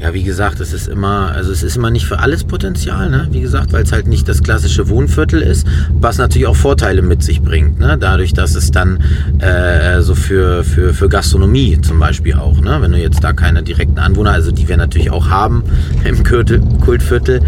Ja, 0.00 0.14
wie 0.14 0.22
gesagt, 0.22 0.60
es 0.60 0.72
ist 0.72 0.88
immer, 0.88 1.30
also 1.32 1.52
es 1.52 1.62
ist 1.62 1.76
immer 1.76 1.90
nicht 1.90 2.06
für 2.06 2.20
alles 2.20 2.44
Potenzial, 2.44 3.10
ne? 3.10 3.28
Wie 3.32 3.42
gesagt, 3.42 3.74
weil 3.74 3.82
es 3.82 3.92
halt 3.92 4.06
nicht 4.06 4.26
das 4.30 4.42
klassische 4.42 4.88
Wohnviertel 4.88 5.42
ist, 5.42 5.66
was 5.92 6.16
natürlich 6.16 6.46
auch 6.46 6.56
Vorteile 6.56 7.02
mit 7.02 7.22
sich 7.22 7.42
bringt, 7.42 7.78
ne? 7.78 7.98
Dadurch, 8.00 8.32
dass 8.32 8.54
es 8.54 8.70
dann 8.70 9.04
äh, 9.40 10.00
so 10.00 10.14
für, 10.14 10.64
für, 10.64 10.94
für 10.94 11.10
Gastronomie 11.10 11.78
zum 11.82 11.98
Beispiel 11.98 12.32
auch, 12.32 12.62
ne? 12.62 12.78
Wenn 12.80 12.92
du 12.92 12.98
jetzt 12.98 13.22
da 13.22 13.34
keine 13.34 13.62
direkten 13.62 13.98
Anwohner, 13.98 14.30
also 14.32 14.52
die 14.52 14.66
wir 14.66 14.78
natürlich 14.78 15.10
auch 15.10 15.28
haben 15.28 15.64
im 16.04 16.24
Kultviertel, 16.24 16.62
Kultviertel 16.80 17.42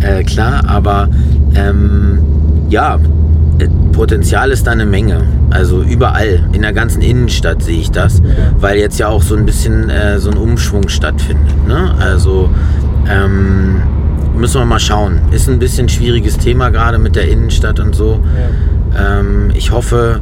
äh, 0.00 0.24
klar, 0.24 0.66
aber 0.66 1.10
ähm, 1.56 2.20
ja, 2.70 2.98
Potenzial 3.98 4.52
ist 4.52 4.64
da 4.64 4.70
eine 4.70 4.86
Menge. 4.86 5.22
Also 5.50 5.82
überall, 5.82 6.48
in 6.52 6.62
der 6.62 6.72
ganzen 6.72 7.02
Innenstadt 7.02 7.64
sehe 7.64 7.80
ich 7.80 7.90
das, 7.90 8.22
weil 8.60 8.78
jetzt 8.78 9.00
ja 9.00 9.08
auch 9.08 9.22
so 9.22 9.34
ein 9.34 9.44
bisschen 9.44 9.90
äh, 9.90 10.20
so 10.20 10.30
ein 10.30 10.36
Umschwung 10.36 10.88
stattfindet. 10.88 11.66
Ne? 11.66 11.96
Also 11.98 12.48
ähm, 13.10 13.82
müssen 14.36 14.60
wir 14.60 14.66
mal 14.66 14.78
schauen. 14.78 15.18
Ist 15.32 15.48
ein 15.48 15.58
bisschen 15.58 15.88
schwieriges 15.88 16.38
Thema 16.38 16.68
gerade 16.68 16.98
mit 16.98 17.16
der 17.16 17.28
Innenstadt 17.28 17.80
und 17.80 17.96
so. 17.96 18.20
Ähm, 18.96 19.50
ich 19.54 19.72
hoffe, 19.72 20.20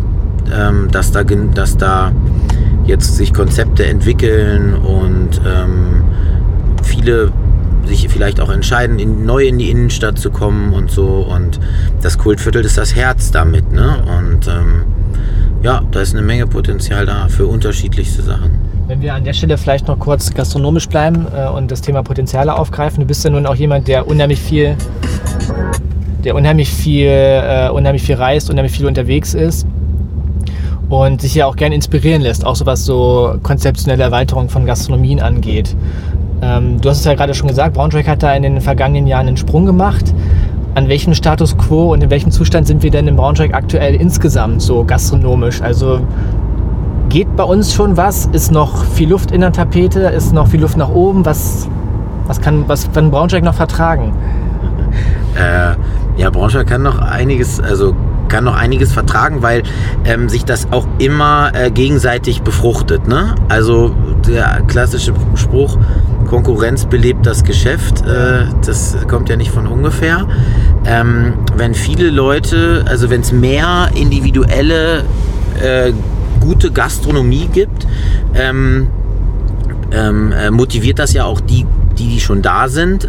ähm, 0.59 0.89
dass, 0.91 1.13
da, 1.13 1.23
dass 1.23 1.77
da 1.77 2.13
jetzt 2.87 3.15
sich 3.15 3.35
Konzepte 3.35 3.85
entwickeln 3.85 4.73
und 4.73 5.39
ähm, 5.47 6.03
viele 6.83 7.31
sich 7.87 8.09
vielleicht 8.09 8.41
auch 8.41 8.51
entscheiden, 8.51 8.99
in, 8.99 9.25
neu 9.25 9.47
in 9.47 9.59
die 9.59 9.71
Innenstadt 9.71 10.19
zu 10.19 10.31
kommen 10.31 10.73
und 10.73 10.91
so. 10.91 11.07
Und 11.07 11.61
das 12.03 12.19
Kultviertel 12.19 12.65
ist 12.65 12.79
das 12.79 12.95
Herz 12.95 13.31
damit. 13.31 13.73
Ne? 13.73 13.97
Und 14.19 14.49
ähm, 14.49 14.85
ja, 15.63 15.83
da 15.91 16.01
ist 16.01 16.15
eine 16.15 16.23
Menge 16.23 16.47
Potenzial 16.47 17.07
da 17.07 17.29
für 17.29 17.47
unterschiedlichste 17.47 18.23
Sachen. 18.23 18.51
Wenn 18.87 19.01
wir 19.01 19.15
an 19.15 19.25
der 19.25 19.33
Stelle 19.33 19.59
vielleicht 19.59 19.89
noch 19.89 19.99
kurz 19.99 20.33
gastronomisch 20.33 20.89
bleiben 20.89 21.27
äh, 21.35 21.49
und 21.49 21.71
das 21.71 21.81
Thema 21.81 22.03
Potenziale 22.03 22.57
aufgreifen. 22.57 23.01
Du 23.01 23.07
bist 23.07 23.25
ja 23.25 23.31
nun 23.31 23.47
auch 23.47 23.57
jemand, 23.57 23.89
der 23.89 24.07
unheimlich 24.07 24.41
viel, 24.41 24.77
der 26.23 26.35
unheimlich 26.35 26.71
viel, 26.71 27.09
äh, 27.09 27.69
unheimlich 27.71 28.03
viel 28.03 28.15
reist, 28.15 28.49
unheimlich 28.49 28.73
viel 28.73 28.87
unterwegs 28.87 29.35
ist 29.35 29.67
und 30.89 31.21
sich 31.21 31.35
ja 31.35 31.47
auch 31.47 31.57
gerne 31.57 31.75
inspirieren 31.75 32.23
lässt, 32.23 32.45
auch 32.45 32.57
so 32.57 32.67
was 32.67 32.85
so 32.85 33.37
konzeptionelle 33.43 34.03
Erweiterung 34.03 34.49
von 34.49 34.67
Gastronomien 34.67 35.21
angeht. 35.21 35.75
Ähm, 36.43 36.81
du 36.81 36.91
hast 36.91 36.99
es 36.99 37.05
ja 37.05 37.15
gerade 37.15 37.35
schon 37.35 37.49
gesagt, 37.49 37.75
Braunschweig 37.75 38.07
hat 38.07 38.23
da 38.23 38.35
in 38.35 38.43
den 38.43 38.61
vergangenen 38.61 39.07
Jahren 39.07 39.29
einen 39.29 39.37
Sprung 39.37 39.67
gemacht. 39.67 40.15
An 40.75 40.89
welchem 40.89 41.15
Status 41.15 41.57
quo 41.57 41.93
und 41.95 42.03
in 42.03 42.11
welchem 42.11 42.31
Zustand 42.31 42.67
sind 42.67 42.83
wir 42.83 42.91
denn 42.91 43.09
in 43.09 43.17
Braunschweig 43.17 43.55
aktuell 43.55 43.95
insgesamt 43.95 44.61
so 44.61 44.85
gastronomisch? 44.85 45.63
Also 45.63 46.01
geht 47.09 47.35
bei 47.37 47.45
uns 47.45 47.73
schon 47.73 47.97
was? 47.97 48.27
Ist 48.27 48.53
noch 48.53 48.85
viel 48.85 49.09
Luft 49.09 49.31
in 49.31 49.41
der 49.41 49.53
Tapete? 49.53 50.01
Ist 50.01 50.35
noch 50.35 50.49
viel 50.49 50.61
Luft 50.61 50.77
nach 50.77 50.91
oben? 50.91 51.25
Was, 51.25 51.69
Was 52.27 52.41
kann, 52.41 52.65
was 52.67 52.91
kann 52.93 53.11
Braunschweig 53.11 53.43
noch 53.45 53.55
vertragen? 53.55 54.13
Äh, 55.37 55.77
ja, 56.19 56.31
Braunschweig 56.31 56.67
kann 56.67 56.83
noch 56.83 56.99
einiges, 56.99 57.61
also 57.61 57.95
kann 58.29 58.45
noch 58.45 58.57
einiges 58.57 58.93
vertragen, 58.93 59.43
weil 59.43 59.63
ähm, 60.05 60.31
sich 60.31 60.47
das 60.47 60.73
auch 60.73 60.87
immer 60.99 61.51
äh, 61.55 61.71
gegenseitig 61.71 62.43
befruchtet. 62.43 63.07
Ne? 63.07 63.35
Also 63.51 63.95
der 64.27 64.63
klassische 64.67 65.13
Spruch, 65.35 65.77
Konkurrenz 66.27 66.87
belebt 66.87 67.27
das 67.27 67.45
Geschäft, 67.45 68.05
äh, 68.07 68.47
das 68.65 68.97
kommt 69.09 69.29
ja 69.29 69.37
nicht 69.37 69.51
von 69.51 69.67
ungefähr. 69.67 70.27
Ähm, 70.85 71.35
wenn 71.57 71.75
viele 71.75 72.11
Leute, 72.11 72.85
also 72.89 73.11
wenn 73.11 73.23
es 73.23 73.33
mehr 73.33 73.91
individuelle 73.95 75.05
äh, 75.63 75.93
gute 76.41 76.71
Gastronomie 76.71 77.49
gibt, 77.53 77.87
ähm, 78.35 78.89
ähm, 79.93 80.33
äh, 80.33 80.51
motiviert 80.51 80.99
das 80.99 81.13
ja 81.13 81.25
auch 81.25 81.41
die, 81.41 81.67
die, 81.99 82.09
die 82.09 82.21
schon 82.21 82.43
da 82.43 82.69
sind, 82.69 83.09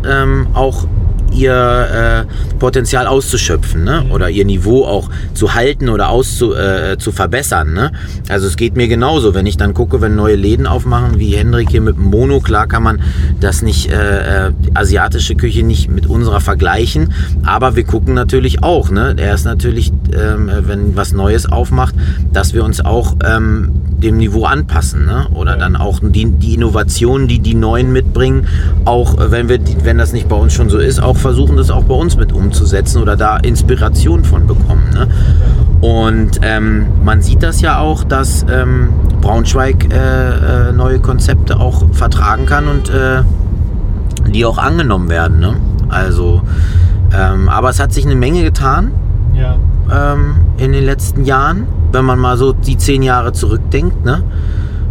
auch 0.53 0.85
ihr 1.31 2.25
äh, 2.27 2.55
Potenzial 2.57 3.07
auszuschöpfen 3.07 3.83
ne? 3.83 4.05
oder 4.11 4.29
ihr 4.29 4.45
Niveau 4.45 4.85
auch 4.85 5.09
zu 5.33 5.53
halten 5.53 5.89
oder 5.89 6.09
auszu, 6.09 6.55
äh, 6.55 6.97
zu 6.97 7.11
verbessern. 7.11 7.73
Ne? 7.73 7.91
Also 8.29 8.47
es 8.47 8.57
geht 8.57 8.75
mir 8.75 8.87
genauso, 8.87 9.33
wenn 9.33 9.45
ich 9.45 9.57
dann 9.57 9.73
gucke, 9.73 10.01
wenn 10.01 10.15
neue 10.15 10.35
Läden 10.35 10.67
aufmachen, 10.67 11.19
wie 11.19 11.35
Hendrik 11.35 11.69
hier 11.69 11.81
mit 11.81 11.97
Mono, 11.97 12.39
klar 12.39 12.67
kann 12.67 12.83
man 12.83 13.01
das 13.39 13.61
nicht, 13.61 13.91
äh, 13.91 14.47
äh, 14.47 14.51
asiatische 14.73 15.35
Küche 15.35 15.63
nicht 15.63 15.89
mit 15.89 16.07
unserer 16.07 16.41
vergleichen, 16.41 17.13
aber 17.43 17.75
wir 17.75 17.83
gucken 17.83 18.13
natürlich 18.13 18.63
auch, 18.63 18.89
ne? 18.89 19.15
er 19.17 19.35
ist 19.35 19.45
natürlich, 19.45 19.91
ähm, 20.13 20.49
wenn 20.61 20.95
was 20.95 21.13
Neues 21.13 21.45
aufmacht, 21.45 21.95
dass 22.33 22.53
wir 22.53 22.63
uns 22.63 22.83
auch 22.83 23.15
ähm, 23.23 23.86
dem 23.97 24.17
Niveau 24.17 24.45
anpassen. 24.45 25.05
Ne? 25.05 25.27
Oder 25.33 25.53
ja. 25.53 25.57
dann 25.57 25.75
auch 25.75 25.99
die, 26.01 26.25
die 26.25 26.55
Innovationen, 26.55 27.27
die 27.27 27.39
die 27.39 27.55
Neuen 27.55 27.91
mitbringen, 27.91 28.47
auch 28.85 29.19
äh, 29.19 29.31
wenn, 29.31 29.49
wir, 29.49 29.59
wenn 29.83 29.97
das 29.97 30.13
nicht 30.13 30.29
bei 30.29 30.35
uns 30.35 30.53
schon 30.53 30.69
so 30.69 30.77
ist, 30.77 31.01
auch 31.01 31.17
versuchen, 31.17 31.57
das 31.57 31.69
auch 31.69 31.83
bei 31.83 31.95
uns 31.95 32.17
mit 32.17 32.31
umzusetzen 32.31 33.01
oder 33.01 33.15
da 33.15 33.37
Inspiration 33.37 34.23
von 34.23 34.47
bekommen. 34.47 34.89
Ne? 34.93 35.07
Und 35.81 36.39
ähm, 36.41 36.87
man 37.03 37.21
sieht 37.21 37.43
das 37.43 37.61
ja 37.61 37.79
auch, 37.79 38.03
dass 38.03 38.45
ähm, 38.49 38.89
Braunschweig 39.21 39.93
äh, 39.93 40.69
äh, 40.69 40.71
neue 40.71 40.99
Konzepte 40.99 41.59
auch 41.59 41.83
vertragen 41.91 42.45
kann 42.45 42.67
und 42.67 42.89
äh, 42.89 43.23
die 44.31 44.45
auch 44.45 44.57
angenommen 44.57 45.09
werden. 45.09 45.39
Ne? 45.39 45.55
Also, 45.89 46.41
ähm, 47.15 47.49
aber 47.49 47.69
es 47.69 47.79
hat 47.79 47.93
sich 47.93 48.05
eine 48.05 48.15
Menge 48.15 48.43
getan 48.43 48.91
ja. 49.37 49.55
Ähm, 49.91 50.35
in 50.57 50.71
den 50.73 50.83
letzten 50.83 51.23
Jahren 51.23 51.67
wenn 51.91 52.05
man 52.05 52.19
mal 52.19 52.37
so 52.37 52.53
die 52.53 52.77
zehn 52.77 53.01
Jahre 53.01 53.33
zurückdenkt, 53.33 54.05
ne? 54.05 54.23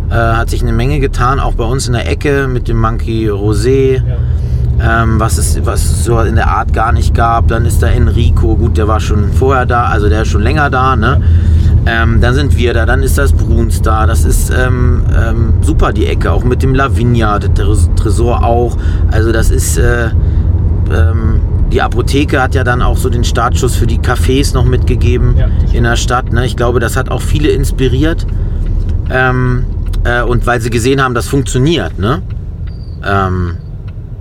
Äh, 0.09 0.15
hat 0.15 0.51
sich 0.51 0.63
eine 0.63 0.73
Menge 0.73 1.01
getan, 1.01 1.41
auch 1.41 1.55
bei 1.55 1.65
uns 1.65 1.89
in 1.89 1.95
der 1.95 2.09
Ecke 2.09 2.49
mit 2.49 2.69
dem 2.69 2.81
Monkey 2.81 3.29
Rosé, 3.29 4.03
ja. 4.79 5.03
ähm, 5.03 5.19
was, 5.19 5.37
es, 5.37 5.65
was 5.67 5.85
es 5.85 6.05
so 6.05 6.21
in 6.21 6.37
der 6.37 6.49
Art 6.49 6.73
gar 6.73 6.93
nicht 6.93 7.13
gab. 7.15 7.49
Dann 7.49 7.67
ist 7.67 7.83
da 7.83 7.89
Enrico, 7.89 8.57
gut, 8.57 8.77
der 8.77 8.87
war 8.87 9.01
schon 9.01 9.33
vorher 9.33 9.67
da, 9.67 9.87
also 9.87 10.09
der 10.09 10.23
ist 10.23 10.29
schon 10.29 10.43
länger 10.43 10.71
da, 10.71 10.97
ne? 10.97 11.21
Ähm, 11.87 12.21
dann 12.21 12.35
sind 12.35 12.57
wir 12.57 12.75
da, 12.75 12.87
dann 12.87 13.03
ist 13.03 13.17
das 13.17 13.33
Bruns 13.33 13.81
da, 13.81 14.07
das 14.07 14.25
ist 14.25 14.51
ähm, 14.51 15.03
ähm, 15.17 15.55
super 15.61 15.93
die 15.93 16.07
Ecke, 16.07 16.33
auch 16.33 16.43
mit 16.43 16.63
dem 16.63 16.75
Lavinia, 16.75 17.39
der 17.39 17.55
Tresor 17.55 18.45
auch. 18.45 18.77
Also 19.13 19.31
das 19.31 19.51
ist 19.51 19.79
äh, 19.79 20.09
ähm, 20.91 21.41
die 21.77 21.83
Apotheke 21.83 22.41
hat 22.41 22.55
ja 22.55 22.65
dann 22.65 22.81
auch 22.81 22.97
so 22.97 23.11
den 23.11 23.23
Startschuss 23.23 23.77
für 23.77 23.87
die 23.87 23.99
Cafés 23.99 24.55
noch 24.55 24.65
mitgegeben 24.65 25.37
ja, 25.37 25.51
in 25.75 25.85
der 25.85 25.97
Stadt. 25.97 26.33
Ne? 26.33 26.47
Ich 26.47 26.57
glaube, 26.57 26.81
das 26.81 26.97
hat 26.97 27.11
auch 27.11 27.21
viele 27.21 27.51
inspiriert. 27.51 28.27
Ähm, 29.11 29.67
äh, 30.05 30.23
und 30.23 30.47
weil 30.47 30.63
sie 30.63 30.71
gesehen 30.71 31.03
haben, 31.03 31.13
das 31.13 31.29
funktioniert. 31.29 31.99
Ne? 31.99 32.23
Ähm, 33.05 33.59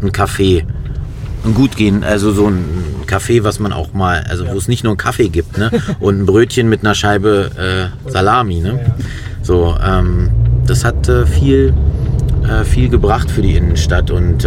ein 0.02 0.12
Café. 0.12 0.66
Ein 1.46 1.54
gut 1.54 1.78
gehen, 1.78 2.04
also 2.04 2.34
so 2.34 2.48
ein 2.48 2.66
Café, 3.08 3.46
was 3.46 3.60
man 3.60 3.72
auch 3.72 3.94
mal, 3.94 4.26
also 4.28 4.44
ja. 4.44 4.52
wo 4.52 4.58
es 4.58 4.68
nicht 4.68 4.84
nur 4.84 4.92
einen 4.92 4.98
Kaffee 4.98 5.30
gibt, 5.30 5.58
ne? 5.58 5.72
Und 6.02 6.20
ein 6.20 6.26
Brötchen 6.26 6.68
mit 6.68 6.82
einer 6.82 6.94
Scheibe 6.94 7.52
äh, 8.06 8.12
Salami, 8.12 8.60
ne? 8.60 8.82
Ja, 8.86 8.96
so, 9.44 9.78
ähm, 9.82 10.30
das 10.66 10.84
hat 10.84 11.08
äh, 11.08 11.26
viel, 11.26 11.74
äh, 12.44 12.66
viel 12.66 12.90
gebracht 12.90 13.32
für 13.32 13.42
die 13.42 13.56
Innenstadt 13.56 14.12
und 14.12 14.46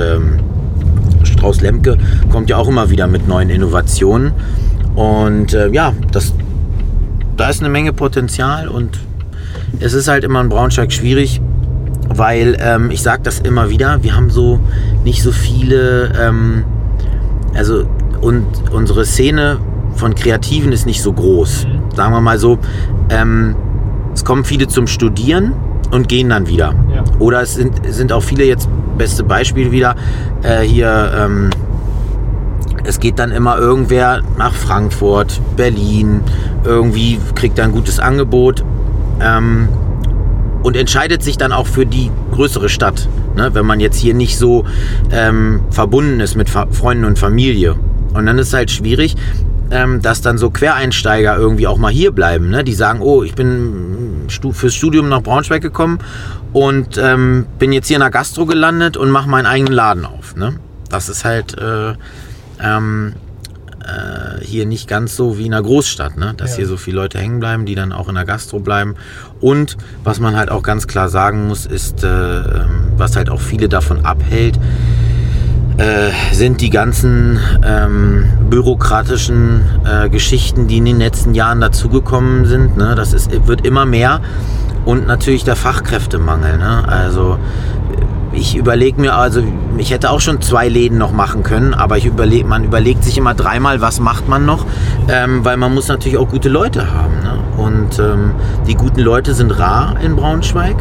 ähm, 1.38 1.42
Strauß 1.42 1.60
Lemke 1.60 1.98
kommt 2.30 2.50
ja 2.50 2.56
auch 2.56 2.68
immer 2.68 2.90
wieder 2.90 3.06
mit 3.06 3.28
neuen 3.28 3.50
Innovationen. 3.50 4.32
Und 4.94 5.54
äh, 5.54 5.68
ja, 5.68 5.94
das, 6.12 6.34
da 7.36 7.48
ist 7.48 7.60
eine 7.60 7.68
Menge 7.68 7.92
Potenzial 7.92 8.68
und 8.68 8.98
es 9.80 9.92
ist 9.94 10.08
halt 10.08 10.24
immer 10.24 10.40
in 10.40 10.48
Braunschweig 10.48 10.92
schwierig, 10.92 11.40
weil 12.08 12.56
ähm, 12.60 12.90
ich 12.90 13.02
sage 13.02 13.22
das 13.22 13.38
immer 13.40 13.70
wieder, 13.70 14.02
wir 14.02 14.16
haben 14.16 14.30
so 14.30 14.60
nicht 15.04 15.22
so 15.22 15.30
viele, 15.30 16.12
ähm, 16.20 16.64
also 17.54 17.84
und 18.20 18.46
unsere 18.72 19.04
Szene 19.04 19.58
von 19.94 20.14
Kreativen 20.14 20.72
ist 20.72 20.86
nicht 20.86 21.02
so 21.02 21.12
groß. 21.12 21.66
Mhm. 21.66 21.96
Sagen 21.96 22.12
wir 22.12 22.20
mal 22.20 22.38
so, 22.38 22.58
ähm, 23.10 23.54
es 24.14 24.24
kommen 24.24 24.44
viele 24.44 24.66
zum 24.66 24.86
Studieren 24.86 25.52
und 25.90 26.08
gehen 26.08 26.28
dann 26.28 26.48
wieder. 26.48 26.74
Ja. 26.94 27.04
Oder 27.18 27.42
es 27.42 27.54
sind, 27.54 27.80
sind 27.88 28.12
auch 28.12 28.22
viele 28.22 28.44
jetzt, 28.44 28.68
beste 28.96 29.24
Beispiel 29.24 29.70
wieder, 29.70 29.94
äh, 30.42 30.60
hier, 30.62 31.12
ähm, 31.16 31.50
es 32.84 33.00
geht 33.00 33.18
dann 33.18 33.32
immer 33.32 33.58
irgendwer 33.58 34.22
nach 34.38 34.54
Frankfurt, 34.54 35.40
Berlin, 35.56 36.20
irgendwie 36.64 37.18
kriegt 37.34 37.58
er 37.58 37.66
ein 37.66 37.72
gutes 37.72 38.00
Angebot 38.00 38.64
ähm, 39.20 39.68
und 40.62 40.76
entscheidet 40.76 41.22
sich 41.22 41.36
dann 41.36 41.52
auch 41.52 41.66
für 41.66 41.86
die 41.86 42.10
größere 42.32 42.68
Stadt, 42.68 43.08
ne? 43.36 43.50
wenn 43.52 43.66
man 43.66 43.80
jetzt 43.80 43.98
hier 43.98 44.14
nicht 44.14 44.38
so 44.38 44.64
ähm, 45.12 45.60
verbunden 45.70 46.20
ist 46.20 46.34
mit 46.34 46.48
Fa 46.48 46.66
Freunden 46.70 47.04
und 47.04 47.18
Familie. 47.18 47.76
Und 48.14 48.26
dann 48.26 48.38
ist 48.38 48.48
es 48.48 48.54
halt 48.54 48.70
schwierig, 48.70 49.16
ähm, 49.70 50.02
dass 50.02 50.20
dann 50.20 50.38
so 50.38 50.50
Quereinsteiger 50.50 51.36
irgendwie 51.36 51.66
auch 51.66 51.78
mal 51.78 51.92
hier 51.92 52.12
bleiben. 52.12 52.50
Ne? 52.50 52.64
Die 52.64 52.74
sagen, 52.74 53.00
oh, 53.00 53.22
ich 53.22 53.34
bin 53.34 54.26
fürs 54.28 54.74
Studium 54.74 55.08
nach 55.08 55.22
Braunschweig 55.22 55.62
gekommen 55.62 55.98
und 56.52 56.98
ähm, 56.98 57.46
bin 57.58 57.72
jetzt 57.72 57.88
hier 57.88 57.96
in 57.96 58.02
der 58.02 58.10
Gastro 58.10 58.46
gelandet 58.46 58.96
und 58.96 59.10
mache 59.10 59.28
meinen 59.28 59.46
eigenen 59.46 59.72
Laden 59.72 60.04
auf. 60.04 60.36
Ne? 60.36 60.58
Das 60.88 61.08
ist 61.08 61.24
halt 61.24 61.58
äh, 61.58 61.94
ähm, 62.60 63.14
äh, 63.84 64.44
hier 64.44 64.66
nicht 64.66 64.88
ganz 64.88 65.16
so 65.16 65.38
wie 65.38 65.46
in 65.46 65.54
einer 65.54 65.62
Großstadt, 65.62 66.16
ne? 66.16 66.34
dass 66.36 66.52
ja. 66.52 66.58
hier 66.58 66.66
so 66.66 66.76
viele 66.76 66.96
Leute 66.96 67.18
hängen 67.18 67.40
bleiben, 67.40 67.66
die 67.66 67.74
dann 67.74 67.92
auch 67.92 68.08
in 68.08 68.14
der 68.14 68.24
Gastro 68.24 68.60
bleiben. 68.60 68.96
Und 69.40 69.76
was 70.04 70.20
man 70.20 70.36
halt 70.36 70.50
auch 70.50 70.62
ganz 70.62 70.86
klar 70.86 71.08
sagen 71.08 71.46
muss, 71.46 71.66
ist, 71.66 72.04
äh, 72.04 72.08
ähm, 72.08 72.92
was 72.96 73.16
halt 73.16 73.28
auch 73.28 73.40
viele 73.40 73.68
davon 73.68 74.04
abhält, 74.04 74.58
äh, 75.78 76.10
sind 76.32 76.60
die 76.60 76.70
ganzen 76.70 77.38
ähm, 77.64 78.24
bürokratischen 78.50 79.62
äh, 79.84 80.08
Geschichten, 80.08 80.66
die 80.66 80.78
in 80.78 80.84
den 80.84 80.98
letzten 80.98 81.34
Jahren 81.34 81.60
dazugekommen 81.60 82.46
sind. 82.46 82.76
Ne? 82.76 82.94
Das 82.96 83.12
ist, 83.12 83.46
wird 83.46 83.64
immer 83.64 83.86
mehr 83.86 84.20
und 84.84 85.06
natürlich 85.06 85.44
der 85.44 85.54
Fachkräftemangel. 85.56 86.58
Ne? 86.58 86.88
Also 86.88 87.38
ich 88.32 88.56
überlege 88.56 89.00
mir, 89.00 89.14
also 89.14 89.42
ich 89.76 89.90
hätte 89.90 90.10
auch 90.10 90.20
schon 90.20 90.40
zwei 90.40 90.68
Läden 90.68 90.98
noch 90.98 91.12
machen 91.12 91.42
können, 91.42 91.74
aber 91.74 91.96
ich 91.96 92.06
überleg, 92.06 92.46
man 92.46 92.64
überlegt 92.64 93.04
sich 93.04 93.16
immer 93.16 93.34
dreimal, 93.34 93.80
was 93.80 94.00
macht 94.00 94.28
man 94.28 94.44
noch, 94.44 94.66
ähm, 95.08 95.44
weil 95.44 95.56
man 95.56 95.72
muss 95.72 95.88
natürlich 95.88 96.18
auch 96.18 96.28
gute 96.28 96.48
Leute 96.48 96.92
haben. 96.92 97.14
Ne? 97.22 97.38
Und 97.56 97.98
ähm, 97.98 98.32
die 98.66 98.74
guten 98.74 99.00
Leute 99.00 99.34
sind 99.34 99.56
rar 99.58 99.96
in 100.02 100.16
Braunschweig 100.16 100.76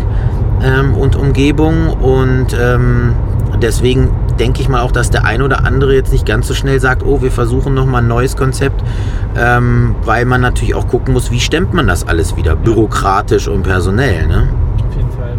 ähm, 0.63 0.95
und 0.95 1.15
Umgebung 1.15 1.89
und 1.89 2.57
ähm, 2.59 3.13
deswegen 3.61 4.09
denke 4.39 4.61
ich 4.61 4.69
mal 4.69 4.81
auch, 4.81 4.91
dass 4.91 5.09
der 5.09 5.25
ein 5.25 5.41
oder 5.41 5.65
andere 5.65 5.93
jetzt 5.93 6.11
nicht 6.11 6.25
ganz 6.25 6.47
so 6.47 6.53
schnell 6.53 6.79
sagt, 6.79 7.03
oh, 7.05 7.21
wir 7.21 7.31
versuchen 7.31 7.73
nochmal 7.73 8.01
ein 8.01 8.07
neues 8.07 8.35
Konzept, 8.35 8.83
ähm, 9.37 9.95
weil 10.03 10.25
man 10.25 10.41
natürlich 10.41 10.75
auch 10.75 10.87
gucken 10.87 11.13
muss, 11.13 11.31
wie 11.31 11.39
stemmt 11.39 11.73
man 11.73 11.87
das 11.87 12.07
alles 12.07 12.35
wieder, 12.35 12.55
bürokratisch 12.55 13.47
und 13.47 13.63
personell. 13.63 14.27
Ne? 14.27 14.47
Auf 14.87 14.95
jeden 14.95 15.11
Fall. 15.11 15.37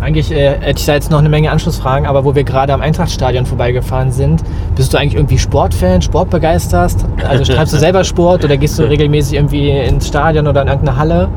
Eigentlich 0.00 0.30
äh, 0.30 0.58
hätte 0.60 0.80
ich 0.80 0.86
da 0.86 0.94
jetzt 0.94 1.10
noch 1.10 1.18
eine 1.18 1.28
Menge 1.28 1.50
Anschlussfragen, 1.50 2.06
aber 2.06 2.24
wo 2.24 2.34
wir 2.34 2.44
gerade 2.44 2.72
am 2.72 2.80
Eintrachtstadion 2.80 3.46
vorbeigefahren 3.46 4.12
sind, 4.12 4.42
bist 4.76 4.92
du 4.92 4.98
eigentlich 4.98 5.14
irgendwie 5.14 5.38
Sportfan, 5.38 6.02
sportbegeistert? 6.02 6.94
Also 7.26 7.44
treibst 7.52 7.72
du 7.72 7.78
selber 7.78 8.04
Sport 8.04 8.44
oder 8.44 8.56
gehst 8.56 8.78
du 8.78 8.82
regelmäßig 8.84 9.34
irgendwie 9.34 9.70
ins 9.70 10.08
Stadion 10.08 10.46
oder 10.46 10.62
in 10.62 10.68
irgendeine 10.68 10.98
Halle? 10.98 11.28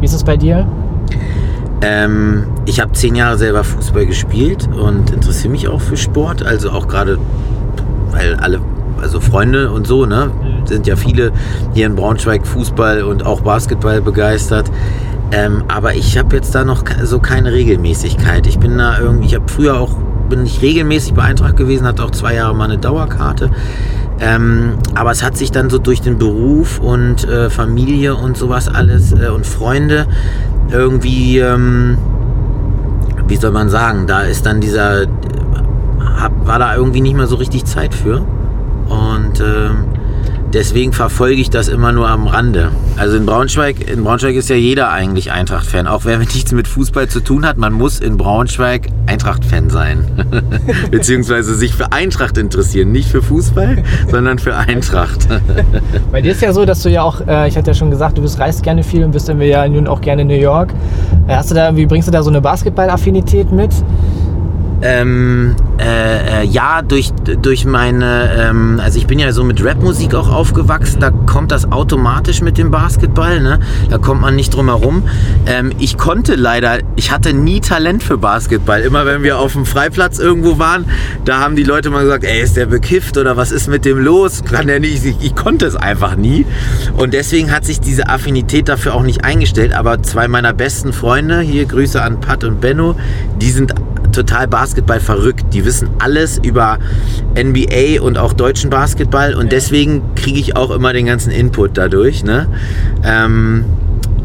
Wie 0.00 0.06
ist 0.06 0.14
es 0.14 0.24
bei 0.24 0.36
dir? 0.36 0.66
Ähm, 1.84 2.44
ich 2.64 2.80
habe 2.80 2.92
zehn 2.92 3.14
Jahre 3.14 3.36
selber 3.36 3.62
Fußball 3.62 4.06
gespielt 4.06 4.66
und 4.72 5.10
interessiere 5.10 5.50
mich 5.50 5.68
auch 5.68 5.82
für 5.82 5.98
Sport. 5.98 6.42
Also 6.42 6.70
auch 6.70 6.88
gerade, 6.88 7.18
weil 8.10 8.36
alle, 8.36 8.60
also 9.02 9.20
Freunde 9.20 9.70
und 9.70 9.86
so, 9.86 10.06
ne, 10.06 10.30
sind 10.64 10.86
ja 10.86 10.96
viele 10.96 11.30
hier 11.74 11.86
in 11.86 11.94
Braunschweig 11.94 12.46
Fußball 12.46 13.02
und 13.02 13.26
auch 13.26 13.42
Basketball 13.42 14.00
begeistert. 14.00 14.70
Ähm, 15.30 15.64
aber 15.68 15.94
ich 15.94 16.16
habe 16.16 16.34
jetzt 16.36 16.54
da 16.54 16.64
noch 16.64 16.84
so 17.02 17.18
keine 17.18 17.52
Regelmäßigkeit. 17.52 18.46
Ich 18.46 18.58
bin 18.58 18.78
da 18.78 18.98
irgendwie, 18.98 19.26
ich 19.26 19.34
habe 19.34 19.48
früher 19.48 19.78
auch, 19.78 19.94
bin 20.30 20.46
ich 20.46 20.62
regelmäßig 20.62 21.12
bei 21.12 21.24
Eintracht 21.24 21.58
gewesen, 21.58 21.86
hatte 21.86 22.02
auch 22.02 22.12
zwei 22.12 22.34
Jahre 22.34 22.54
mal 22.54 22.64
eine 22.64 22.78
Dauerkarte. 22.78 23.50
Ähm, 24.20 24.78
aber 24.94 25.10
es 25.10 25.22
hat 25.22 25.36
sich 25.36 25.50
dann 25.50 25.68
so 25.68 25.76
durch 25.76 26.00
den 26.00 26.16
Beruf 26.16 26.78
und 26.78 27.28
äh, 27.28 27.50
Familie 27.50 28.14
und 28.14 28.38
sowas 28.38 28.68
alles 28.68 29.12
äh, 29.12 29.28
und 29.28 29.44
Freunde 29.44 30.06
irgendwie, 30.70 31.38
ähm, 31.38 31.98
wie 33.26 33.36
soll 33.36 33.52
man 33.52 33.68
sagen, 33.68 34.06
da 34.06 34.20
ist 34.22 34.46
dann 34.46 34.60
dieser 34.60 35.06
hab, 36.16 36.46
war 36.46 36.58
da 36.58 36.76
irgendwie 36.76 37.00
nicht 37.00 37.16
mehr 37.16 37.26
so 37.26 37.36
richtig 37.36 37.64
Zeit 37.64 37.94
für. 37.94 38.24
Und 38.88 39.40
ähm, 39.40 39.84
deswegen 40.54 40.92
verfolge 40.92 41.40
ich 41.40 41.50
das 41.50 41.68
immer 41.68 41.92
nur 41.92 42.08
am 42.08 42.26
Rande. 42.26 42.70
Also 42.96 43.16
in 43.16 43.26
Braunschweig, 43.26 43.90
in 43.90 44.04
Braunschweig 44.04 44.36
ist 44.36 44.48
ja 44.48 44.56
jeder 44.56 44.90
eigentlich 44.90 45.32
Eintracht-Fan, 45.32 45.86
auch 45.86 46.04
wer 46.04 46.18
nichts 46.34 46.52
mit 46.52 46.68
Fußball 46.68 47.08
zu 47.08 47.20
tun 47.20 47.44
hat. 47.44 47.58
Man 47.58 47.72
muss 47.72 47.98
in 47.98 48.16
Braunschweig 48.16 48.88
Eintracht-Fan 49.06 49.68
sein, 49.68 50.04
beziehungsweise 50.90 51.54
sich 51.54 51.74
für 51.74 51.92
Eintracht 51.92 52.38
interessieren, 52.38 52.92
nicht 52.92 53.08
für 53.08 53.22
Fußball, 53.22 53.82
sondern 54.10 54.38
für 54.38 54.56
Eintracht. 54.56 55.28
Bei 56.10 56.22
dir 56.22 56.32
ist 56.32 56.40
ja 56.40 56.52
so, 56.52 56.64
dass 56.64 56.82
du 56.82 56.88
ja 56.88 57.02
auch, 57.02 57.20
äh, 57.26 57.48
ich 57.48 57.56
hatte 57.56 57.70
ja 57.70 57.74
schon 57.74 57.90
gesagt, 57.90 58.16
du 58.16 58.22
bist 58.22 58.38
reist 58.38 58.62
gerne 58.62 58.82
viel 58.82 59.04
und 59.04 59.10
bist 59.10 59.28
dann 59.28 59.40
ja 59.40 59.68
nun 59.68 59.88
auch 59.88 60.00
gerne 60.00 60.22
in 60.22 60.28
New 60.28 60.34
York. 60.34 60.72
Äh, 61.26 61.34
hast 61.34 61.50
du 61.50 61.54
da, 61.54 61.76
wie 61.76 61.86
bringst 61.86 62.06
du 62.08 62.12
da 62.12 62.22
so 62.22 62.30
eine 62.30 62.40
Basketball-Affinität 62.40 63.50
mit? 63.50 63.72
Ähm, 64.82 65.54
äh, 65.78 66.42
äh, 66.42 66.46
ja, 66.46 66.82
durch, 66.82 67.10
durch 67.42 67.64
meine, 67.64 68.30
ähm, 68.38 68.80
also 68.82 68.98
ich 68.98 69.06
bin 69.06 69.18
ja 69.18 69.32
so 69.32 69.42
mit 69.44 69.64
Rapmusik 69.64 70.14
auch 70.14 70.28
aufgewachsen, 70.28 71.00
da 71.00 71.10
kommt 71.10 71.50
das 71.52 71.70
automatisch 71.72 72.42
mit 72.42 72.58
dem 72.58 72.70
Basketball, 72.70 73.40
ne? 73.40 73.60
da 73.90 73.98
kommt 73.98 74.20
man 74.20 74.36
nicht 74.36 74.54
drum 74.54 74.68
herum. 74.68 75.02
Ähm, 75.46 75.72
ich 75.78 75.96
konnte 75.96 76.34
leider, 76.34 76.78
ich 76.96 77.10
hatte 77.10 77.32
nie 77.32 77.60
Talent 77.60 78.02
für 78.02 78.18
Basketball. 78.18 78.82
Immer 78.82 79.06
wenn 79.06 79.22
wir 79.22 79.38
auf 79.38 79.52
dem 79.54 79.64
Freiplatz 79.64 80.18
irgendwo 80.18 80.58
waren, 80.58 80.84
da 81.24 81.40
haben 81.40 81.56
die 81.56 81.64
Leute 81.64 81.90
mal 81.90 82.02
gesagt, 82.02 82.24
ey, 82.24 82.42
ist 82.42 82.56
der 82.56 82.66
bekifft 82.66 83.16
oder 83.16 83.36
was 83.36 83.52
ist 83.52 83.68
mit 83.68 83.84
dem 83.84 83.98
los? 83.98 84.44
Kann 84.44 84.66
der 84.66 84.80
nicht? 84.80 85.04
Ich, 85.04 85.16
ich 85.20 85.34
konnte 85.34 85.66
es 85.66 85.76
einfach 85.76 86.16
nie. 86.16 86.46
Und 86.96 87.14
deswegen 87.14 87.50
hat 87.50 87.64
sich 87.64 87.80
diese 87.80 88.08
Affinität 88.08 88.68
dafür 88.68 88.94
auch 88.94 89.02
nicht 89.02 89.24
eingestellt. 89.24 89.72
Aber 89.72 90.02
zwei 90.02 90.28
meiner 90.28 90.52
besten 90.52 90.92
Freunde, 90.92 91.40
hier 91.40 91.64
Grüße 91.64 92.00
an 92.02 92.20
Pat 92.20 92.44
und 92.44 92.60
Benno, 92.60 92.96
die 93.40 93.50
sind 93.50 93.74
total 94.14 94.48
Basketball 94.48 95.00
verrückt. 95.00 95.52
Die 95.52 95.64
wissen 95.64 95.88
alles 95.98 96.38
über 96.38 96.78
NBA 97.36 98.00
und 98.00 98.18
auch 98.18 98.32
deutschen 98.32 98.70
Basketball 98.70 99.34
und 99.34 99.52
deswegen 99.52 100.14
kriege 100.14 100.38
ich 100.38 100.56
auch 100.56 100.70
immer 100.70 100.92
den 100.92 101.06
ganzen 101.06 101.30
Input 101.30 101.76
dadurch. 101.76 102.24
Ne? 102.24 102.48
Ähm, 103.04 103.64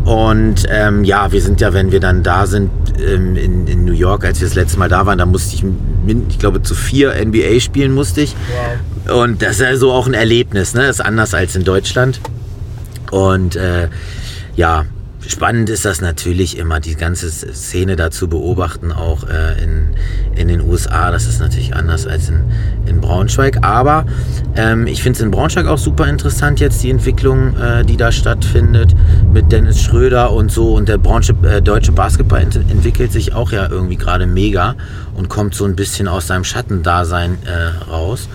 und 0.06 0.64
ähm, 0.70 1.04
ja, 1.04 1.32
wir 1.32 1.42
sind 1.42 1.62
ja, 1.62 1.74
wenn 1.74 1.92
wir 1.92 2.00
dann 2.00 2.24
da 2.24 2.48
sind 2.48 2.72
ähm, 3.00 3.36
in, 3.36 3.68
in, 3.68 3.86
New 3.86 3.94
York, 3.94 4.26
als 4.26 4.40
wir 4.40 4.48
das 4.48 4.56
letzte 4.56 4.80
Mal 4.80 4.90
da 4.90 5.06
waren, 5.06 5.18
da 5.18 5.26
musste 5.26 5.56
ich, 5.56 5.64
ich 6.30 6.40
glaube, 6.40 6.64
zu 6.64 6.74
vier 6.74 7.14
NBA 7.24 7.60
spielen 7.60 7.94
musste 7.94 8.22
ich. 8.22 8.36
Wow. 9.06 9.24
Und 9.24 9.42
das 9.42 9.52
ist 9.52 9.62
ja 9.62 9.76
so 9.76 9.92
auch 9.92 10.08
ein 10.08 10.14
Erlebnis, 10.14 10.74
ne? 10.74 10.82
Das 10.88 10.98
ist 11.00 11.06
anders 11.06 11.34
als 11.34 11.56
in 11.56 11.64
Deutschland. 11.64 12.22
Und 13.12 13.56
äh, 13.56 13.90
ja, 14.56 14.86
spannend 15.32 15.70
ist 15.70 15.86
das 15.86 16.02
natürlich 16.02 16.58
immer, 16.58 16.80
die 16.80 16.96
ganze 16.96 17.30
Szene 17.30 17.96
da 17.96 18.12
zu 18.12 18.28
beobachten, 18.28 18.92
auch 18.92 19.28
äh, 19.28 19.64
in, 19.64 19.96
in 20.36 20.48
den 20.48 20.62
USA. 20.62 21.12
Das 21.12 21.26
ist 21.26 21.40
natürlich 21.40 21.76
anders 21.76 22.08
als 22.08 22.30
in, 22.30 22.44
in 22.86 23.02
Braunschweig. 23.02 23.64
Aber 23.64 24.06
ähm, 24.56 24.88
ich 24.88 25.04
finde 25.04 25.18
es 25.18 25.22
in 25.22 25.32
Braunschweig 25.32 25.68
auch 25.68 25.78
super 25.78 26.08
interessant 26.08 26.60
jetzt, 26.60 26.82
die 26.84 26.90
Entwicklung, 26.90 27.56
äh, 27.58 27.86
die 27.86 27.98
da 27.98 28.12
stattfindet 28.12 28.96
mit 29.32 29.52
Dennis 29.52 29.82
Schröder 29.82 30.32
und 30.32 30.52
so. 30.52 30.74
Und 30.74 30.90
der 30.90 30.98
Braunschwe 30.98 31.36
äh, 31.48 31.62
deutsche 31.62 31.92
Basketball 31.92 32.42
ent 32.42 32.56
entwickelt 32.56 33.12
sich 33.12 33.34
auch 33.34 33.52
ja 33.52 33.70
irgendwie 33.70 33.98
gerade 33.98 34.28
mega 34.28 34.76
und 35.16 35.30
kommt 35.30 35.54
so 35.54 35.66
ein 35.66 35.76
bisschen 35.76 36.08
aus 36.08 36.28
seinem 36.28 36.44
Schattendasein 36.44 37.38
äh, 37.46 37.90
raus. 37.90 38.30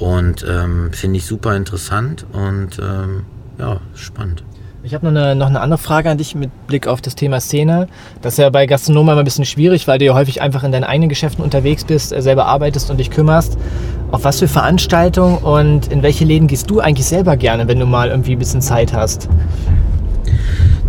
Ja. 0.00 0.06
Und 0.06 0.44
ähm, 0.48 0.90
finde 0.92 1.18
ich 1.18 1.26
super 1.26 1.56
interessant 1.56 2.26
und 2.32 2.78
ähm, 2.78 3.24
ja, 3.58 3.80
spannend. 3.94 4.42
Ich 4.82 4.94
habe 4.94 5.04
noch 5.04 5.20
eine, 5.20 5.34
noch 5.34 5.48
eine 5.48 5.60
andere 5.60 5.78
Frage 5.78 6.08
an 6.08 6.16
dich 6.16 6.34
mit 6.34 6.50
Blick 6.66 6.86
auf 6.86 7.02
das 7.02 7.14
Thema 7.14 7.38
Szene. 7.40 7.86
Das 8.22 8.34
ist 8.34 8.38
ja 8.38 8.48
bei 8.48 8.64
Gastronomen 8.64 9.12
immer 9.12 9.20
ein 9.20 9.26
bisschen 9.26 9.44
schwierig, 9.44 9.86
weil 9.86 9.98
du 9.98 10.06
ja 10.06 10.14
häufig 10.14 10.40
einfach 10.40 10.64
in 10.64 10.72
deinen 10.72 10.84
eigenen 10.84 11.10
Geschäften 11.10 11.44
unterwegs 11.44 11.84
bist, 11.84 12.14
äh, 12.14 12.22
selber 12.22 12.46
arbeitest 12.46 12.90
und 12.90 12.96
dich 12.96 13.10
kümmerst. 13.10 13.58
Auf 14.10 14.24
was 14.24 14.38
für 14.38 14.48
Veranstaltungen 14.48 15.36
und 15.38 15.88
in 15.88 16.02
welche 16.02 16.24
Läden 16.24 16.48
gehst 16.48 16.70
du 16.70 16.80
eigentlich 16.80 17.06
selber 17.06 17.36
gerne, 17.36 17.68
wenn 17.68 17.78
du 17.78 17.84
mal 17.84 18.08
irgendwie 18.08 18.32
ein 18.32 18.38
bisschen 18.38 18.62
Zeit 18.62 18.94
hast? 18.94 19.28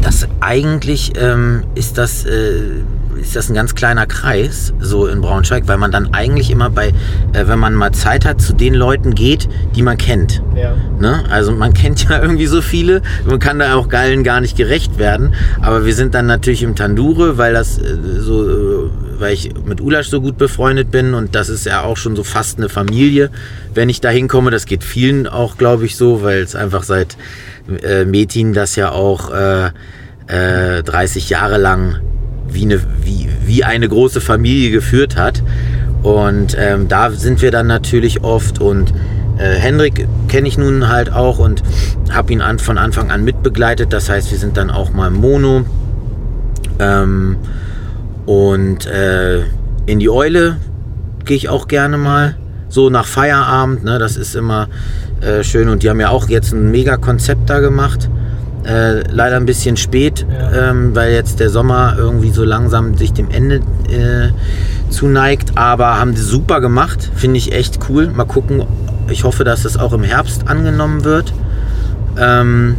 Das 0.01 0.25
eigentlich 0.39 1.11
ähm, 1.19 1.65
ist 1.75 1.97
das. 1.97 2.25
Äh 2.25 2.83
ist 3.21 3.35
das 3.35 3.49
ein 3.49 3.53
ganz 3.53 3.75
kleiner 3.75 4.07
Kreis, 4.07 4.73
so 4.79 5.07
in 5.07 5.21
Braunschweig, 5.21 5.67
weil 5.67 5.77
man 5.77 5.91
dann 5.91 6.13
eigentlich 6.13 6.49
immer 6.49 6.69
bei, 6.69 6.89
äh, 7.33 7.45
wenn 7.45 7.59
man 7.59 7.75
mal 7.75 7.91
Zeit 7.91 8.25
hat, 8.25 8.41
zu 8.41 8.53
den 8.53 8.73
Leuten 8.73 9.13
geht, 9.13 9.47
die 9.75 9.83
man 9.83 9.97
kennt. 9.97 10.41
Ja. 10.55 10.75
Ne? 10.99 11.23
Also 11.29 11.51
man 11.51 11.73
kennt 11.81 12.09
ja 12.09 12.21
irgendwie 12.21 12.47
so 12.47 12.61
viele, 12.61 13.01
man 13.25 13.39
kann 13.39 13.59
da 13.59 13.75
auch 13.75 13.89
Geilen 13.89 14.23
gar 14.23 14.41
nicht 14.41 14.57
gerecht 14.57 14.97
werden, 14.97 15.35
aber 15.61 15.85
wir 15.85 15.93
sind 15.93 16.15
dann 16.15 16.25
natürlich 16.25 16.63
im 16.63 16.75
Tandure, 16.75 17.37
weil 17.37 17.53
das 17.53 17.77
äh, 17.77 17.95
so, 18.19 18.49
äh, 18.49 18.89
weil 19.19 19.33
ich 19.33 19.51
mit 19.65 19.81
Ulasch 19.81 20.09
so 20.09 20.19
gut 20.19 20.37
befreundet 20.37 20.89
bin 20.89 21.13
und 21.13 21.35
das 21.35 21.49
ist 21.49 21.65
ja 21.65 21.83
auch 21.83 21.97
schon 21.97 22.15
so 22.15 22.23
fast 22.23 22.57
eine 22.57 22.69
Familie, 22.69 23.29
wenn 23.73 23.87
ich 23.87 24.01
da 24.01 24.09
hinkomme. 24.09 24.49
Das 24.49 24.65
geht 24.65 24.83
vielen 24.83 25.27
auch, 25.27 25.57
glaube 25.57 25.85
ich, 25.85 25.95
so, 25.95 26.23
weil 26.23 26.41
es 26.41 26.55
einfach 26.55 26.83
seit 26.83 27.17
äh, 27.83 28.05
Metin 28.05 28.53
das 28.53 28.75
ja 28.75 28.91
auch 28.91 29.31
äh, 29.31 29.71
30 30.27 31.29
äh, 31.29 31.33
Jahre 31.33 31.57
lang 31.57 31.99
wie 32.51 32.63
eine, 32.63 32.79
wie, 33.03 33.29
wie 33.45 33.63
eine 33.63 33.87
große 33.87 34.21
Familie 34.21 34.71
geführt 34.71 35.15
hat. 35.15 35.43
Und 36.03 36.55
ähm, 36.59 36.87
da 36.87 37.11
sind 37.11 37.41
wir 37.41 37.51
dann 37.51 37.67
natürlich 37.67 38.23
oft 38.23 38.59
und 38.59 38.91
äh, 39.37 39.55
Hendrik 39.55 40.07
kenne 40.27 40.47
ich 40.47 40.57
nun 40.57 40.87
halt 40.87 41.11
auch 41.11 41.39
und 41.39 41.63
habe 42.11 42.33
ihn 42.33 42.41
an, 42.41 42.59
von 42.59 42.77
Anfang 42.77 43.11
an 43.11 43.23
mitbegleitet. 43.23 43.91
Das 43.93 44.09
heißt, 44.09 44.31
wir 44.31 44.37
sind 44.37 44.57
dann 44.57 44.69
auch 44.69 44.91
mal 44.91 45.09
Mono. 45.09 45.65
Ähm, 46.79 47.37
und 48.25 48.85
äh, 48.85 49.41
in 49.85 49.99
die 49.99 50.09
Eule 50.09 50.57
gehe 51.25 51.37
ich 51.37 51.49
auch 51.49 51.67
gerne 51.67 51.97
mal. 51.97 52.35
So 52.69 52.89
nach 52.89 53.05
Feierabend, 53.05 53.83
ne, 53.83 53.99
das 53.99 54.15
ist 54.15 54.35
immer 54.35 54.69
äh, 55.21 55.43
schön. 55.43 55.69
Und 55.69 55.83
die 55.83 55.89
haben 55.89 55.99
ja 55.99 56.09
auch 56.09 56.29
jetzt 56.29 56.53
ein 56.53 56.71
mega 56.71 56.97
Konzept 56.97 57.49
da 57.49 57.59
gemacht. 57.59 58.09
Äh, 58.63 59.01
leider 59.11 59.37
ein 59.37 59.45
bisschen 59.45 59.75
spät, 59.75 60.25
ja. 60.29 60.69
ähm, 60.69 60.95
weil 60.95 61.13
jetzt 61.13 61.39
der 61.39 61.49
Sommer 61.49 61.95
irgendwie 61.97 62.29
so 62.29 62.43
langsam 62.43 62.95
sich 62.95 63.11
dem 63.11 63.31
Ende 63.31 63.55
äh, 63.89 64.31
zuneigt. 64.91 65.57
Aber 65.57 65.99
haben 65.99 66.15
sie 66.15 66.23
super 66.23 66.61
gemacht, 66.61 67.09
finde 67.15 67.37
ich 67.37 67.53
echt 67.53 67.79
cool. 67.89 68.07
Mal 68.07 68.25
gucken, 68.25 68.63
ich 69.09 69.23
hoffe, 69.23 69.43
dass 69.43 69.63
das 69.63 69.77
auch 69.77 69.93
im 69.93 70.03
Herbst 70.03 70.47
angenommen 70.47 71.03
wird. 71.03 71.33
Ähm, 72.19 72.75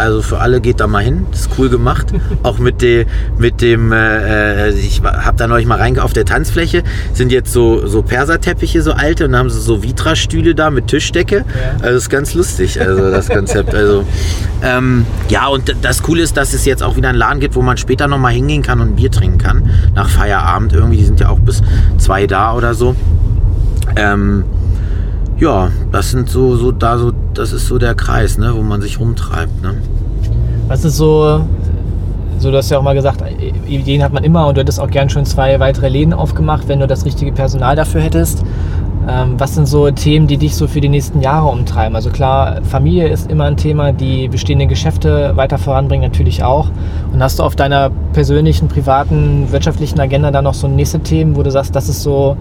also 0.00 0.22
für 0.22 0.38
alle 0.38 0.60
geht 0.60 0.80
da 0.80 0.86
mal 0.86 1.02
hin. 1.02 1.26
Das 1.30 1.42
ist 1.42 1.50
cool 1.58 1.68
gemacht. 1.68 2.08
Auch 2.42 2.58
mit, 2.58 2.82
de, 2.82 3.06
mit 3.38 3.60
dem, 3.60 3.92
äh, 3.92 4.68
äh 4.68 4.70
ich 4.70 5.02
habe 5.02 5.36
da 5.36 5.46
neulich 5.46 5.66
mal 5.66 5.76
reingegangen, 5.76 6.04
auf 6.04 6.12
der 6.12 6.24
Tanzfläche 6.24 6.82
sind 7.12 7.32
jetzt 7.32 7.52
so, 7.52 7.86
so 7.86 8.02
Perserteppiche, 8.02 8.82
so 8.82 8.92
alte, 8.92 9.26
und 9.26 9.32
dann 9.32 9.40
haben 9.40 9.50
sie 9.50 9.60
so 9.60 9.82
Vitra-Stühle 9.82 10.54
da 10.54 10.70
mit 10.70 10.88
Tischdecke. 10.88 11.36
Ja. 11.36 11.44
Also 11.82 11.96
ist 11.96 12.10
ganz 12.10 12.34
lustig, 12.34 12.80
also 12.80 13.10
das 13.10 13.28
Konzept. 13.28 13.74
Also, 13.74 14.04
ähm, 14.62 15.06
ja, 15.28 15.46
und 15.46 15.74
das 15.82 16.02
Coole 16.02 16.22
ist, 16.22 16.36
dass 16.36 16.52
es 16.52 16.64
jetzt 16.64 16.82
auch 16.82 16.96
wieder 16.96 17.08
einen 17.08 17.18
Laden 17.18 17.40
gibt, 17.40 17.54
wo 17.54 17.62
man 17.62 17.76
später 17.76 18.08
nochmal 18.08 18.32
hingehen 18.32 18.62
kann 18.62 18.80
und 18.80 18.88
ein 18.88 18.96
Bier 18.96 19.10
trinken 19.10 19.38
kann. 19.38 19.70
Nach 19.94 20.08
Feierabend 20.08 20.72
irgendwie. 20.72 20.98
Die 20.98 21.04
sind 21.04 21.20
ja 21.20 21.28
auch 21.28 21.38
bis 21.38 21.62
zwei 21.98 22.26
da 22.26 22.54
oder 22.54 22.74
so. 22.74 22.94
Ähm, 23.96 24.44
ja, 25.40 25.70
das 25.90 26.10
sind 26.10 26.28
so, 26.28 26.56
so 26.56 26.70
da 26.70 26.98
so, 26.98 27.12
das 27.34 27.52
ist 27.52 27.66
so 27.66 27.78
der 27.78 27.94
Kreis, 27.94 28.38
ne, 28.38 28.52
wo 28.54 28.62
man 28.62 28.82
sich 28.82 29.00
rumtreibt. 29.00 29.62
Ne? 29.62 29.74
Was 30.68 30.84
ist 30.84 30.96
so, 30.96 31.40
so 32.38 32.50
du 32.50 32.56
hast 32.56 32.70
ja 32.70 32.78
auch 32.78 32.82
mal 32.82 32.94
gesagt, 32.94 33.24
Ideen 33.66 34.02
hat 34.02 34.12
man 34.12 34.22
immer 34.22 34.46
und 34.46 34.56
du 34.56 34.60
hättest 34.60 34.78
auch 34.78 34.90
gern 34.90 35.08
schon 35.08 35.24
zwei 35.24 35.58
weitere 35.58 35.88
Läden 35.88 36.12
aufgemacht, 36.12 36.68
wenn 36.68 36.80
du 36.80 36.86
das 36.86 37.06
richtige 37.06 37.32
Personal 37.32 37.74
dafür 37.74 38.02
hättest. 38.02 38.44
Ähm, 39.08 39.36
was 39.38 39.54
sind 39.54 39.66
so 39.66 39.90
Themen, 39.90 40.26
die 40.26 40.36
dich 40.36 40.54
so 40.54 40.68
für 40.68 40.82
die 40.82 40.90
nächsten 40.90 41.22
Jahre 41.22 41.48
umtreiben? 41.48 41.96
Also 41.96 42.10
klar, 42.10 42.60
Familie 42.62 43.08
ist 43.08 43.30
immer 43.30 43.44
ein 43.44 43.56
Thema, 43.56 43.92
die 43.92 44.28
bestehenden 44.28 44.68
Geschäfte 44.68 45.32
weiter 45.36 45.56
voranbringen 45.56 46.04
natürlich 46.04 46.44
auch. 46.44 46.68
Und 47.14 47.22
hast 47.22 47.38
du 47.38 47.42
auf 47.42 47.56
deiner 47.56 47.90
persönlichen, 48.12 48.68
privaten, 48.68 49.50
wirtschaftlichen 49.50 49.98
Agenda 49.98 50.30
da 50.30 50.42
noch 50.42 50.54
so 50.54 50.68
nächste 50.68 51.00
Themen, 51.00 51.34
wo 51.34 51.42
du 51.42 51.50
sagst, 51.50 51.74
das 51.74 51.88
ist 51.88 52.02
so, 52.02 52.36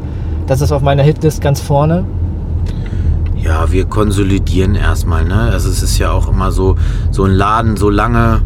das 0.47 0.59
ist 0.59 0.73
auf 0.73 0.81
meiner 0.81 1.03
Hitlist 1.03 1.39
ganz 1.39 1.62
vorne? 1.62 2.03
Ja, 3.41 3.71
wir 3.71 3.86
konsolidieren 3.86 4.75
erstmal. 4.75 5.25
Ne? 5.25 5.49
Also 5.52 5.69
es 5.69 5.82
ist 5.82 5.97
ja 5.97 6.12
auch 6.12 6.28
immer 6.28 6.52
so, 6.52 6.75
so 7.12 7.23
ein 7.23 7.32
Laden 7.32 7.78
so 7.78 7.89
lange 7.89 8.41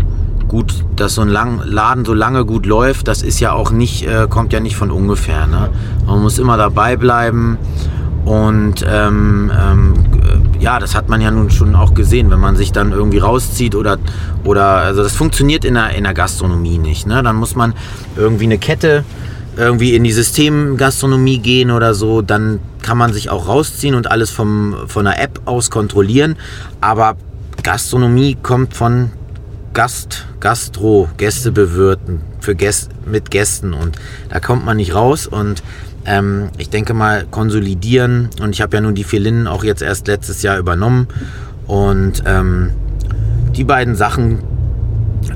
gut, 0.48 0.86
dass 0.96 1.16
so 1.16 1.22
ein 1.22 1.30
Lang 1.30 1.62
Laden 1.66 2.06
so 2.06 2.14
lange 2.14 2.46
gut 2.46 2.68
läuft, 2.68 3.08
das 3.08 3.24
ist 3.24 3.40
ja 3.40 3.54
auch 3.54 3.72
nicht, 3.72 4.06
äh, 4.06 4.28
kommt 4.30 4.54
ja 4.54 4.60
nicht 4.60 4.76
von 4.76 4.92
ungefähr. 4.92 5.48
Ne? 5.48 5.70
Man 6.06 6.22
muss 6.22 6.38
immer 6.38 6.58
dabei 6.58 6.96
bleiben 6.96 7.58
und 8.24 8.86
ähm, 8.88 9.52
ähm, 9.52 9.94
ja, 10.60 10.80
das 10.80 10.96
hat 10.96 11.10
man 11.10 11.22
ja 11.22 11.32
nun 11.32 11.50
schon 11.50 11.76
auch 11.76 11.94
gesehen, 11.94 12.30
wenn 12.30 12.40
man 12.40 12.56
sich 12.56 12.72
dann 12.72 12.92
irgendwie 12.92 13.18
rauszieht 13.18 13.76
oder, 13.76 13.98
oder 14.44 14.64
also 14.64 15.04
das 15.04 15.16
funktioniert 15.16 15.66
in 15.66 15.74
der, 15.74 15.90
in 15.96 16.04
der 16.04 16.14
Gastronomie 16.14 16.78
nicht. 16.78 17.08
Ne? 17.08 17.22
Dann 17.24 17.36
muss 17.36 17.56
man 17.56 17.74
irgendwie 18.16 18.46
eine 18.46 18.60
Kette 18.60 19.04
irgendwie 19.58 19.96
in 19.96 20.04
die 20.04 20.12
Systemgastronomie 20.12 21.40
gehen 21.40 21.72
oder 21.72 21.94
so, 21.94 22.22
dann 22.22 22.60
kann 22.82 22.98
man 22.98 23.14
sich 23.14 23.30
auch 23.30 23.48
rausziehen 23.48 23.96
und 23.96 24.10
alles 24.10 24.30
vom, 24.30 24.76
von 24.88 25.06
der 25.06 25.22
App 25.22 25.42
aus 25.46 25.70
kontrollieren. 25.70 26.36
Aber 26.82 27.16
Gastronomie 27.64 28.36
kommt 28.42 28.76
von 28.76 29.12
Gast, 29.74 30.26
Gastro, 30.40 31.10
Gäste 31.18 31.52
bewirten, 31.52 32.22
für 32.40 32.56
Gäste, 32.56 32.94
mit 33.06 33.32
Gästen. 33.32 33.74
Und 33.74 33.98
da 34.30 34.40
kommt 34.40 34.66
man 34.66 34.78
nicht 34.78 34.94
raus. 34.96 35.28
Und 35.28 35.64
Ähm, 36.06 36.50
ich 36.58 36.70
denke 36.70 36.94
mal 36.94 37.26
konsolidieren. 37.32 38.28
Und 38.42 38.50
ich 38.52 38.62
habe 38.62 38.76
ja 38.76 38.82
nun 38.82 38.94
die 38.94 39.06
vier 39.06 39.22
Linden 39.22 39.48
auch 39.48 39.64
jetzt 39.64 39.82
erst 39.82 40.08
letztes 40.08 40.42
Jahr 40.42 40.60
übernommen. 40.60 41.08
Und 41.66 42.24
ähm, 42.26 42.72
die 43.56 43.64
beiden 43.64 43.96
Sachen 43.96 44.40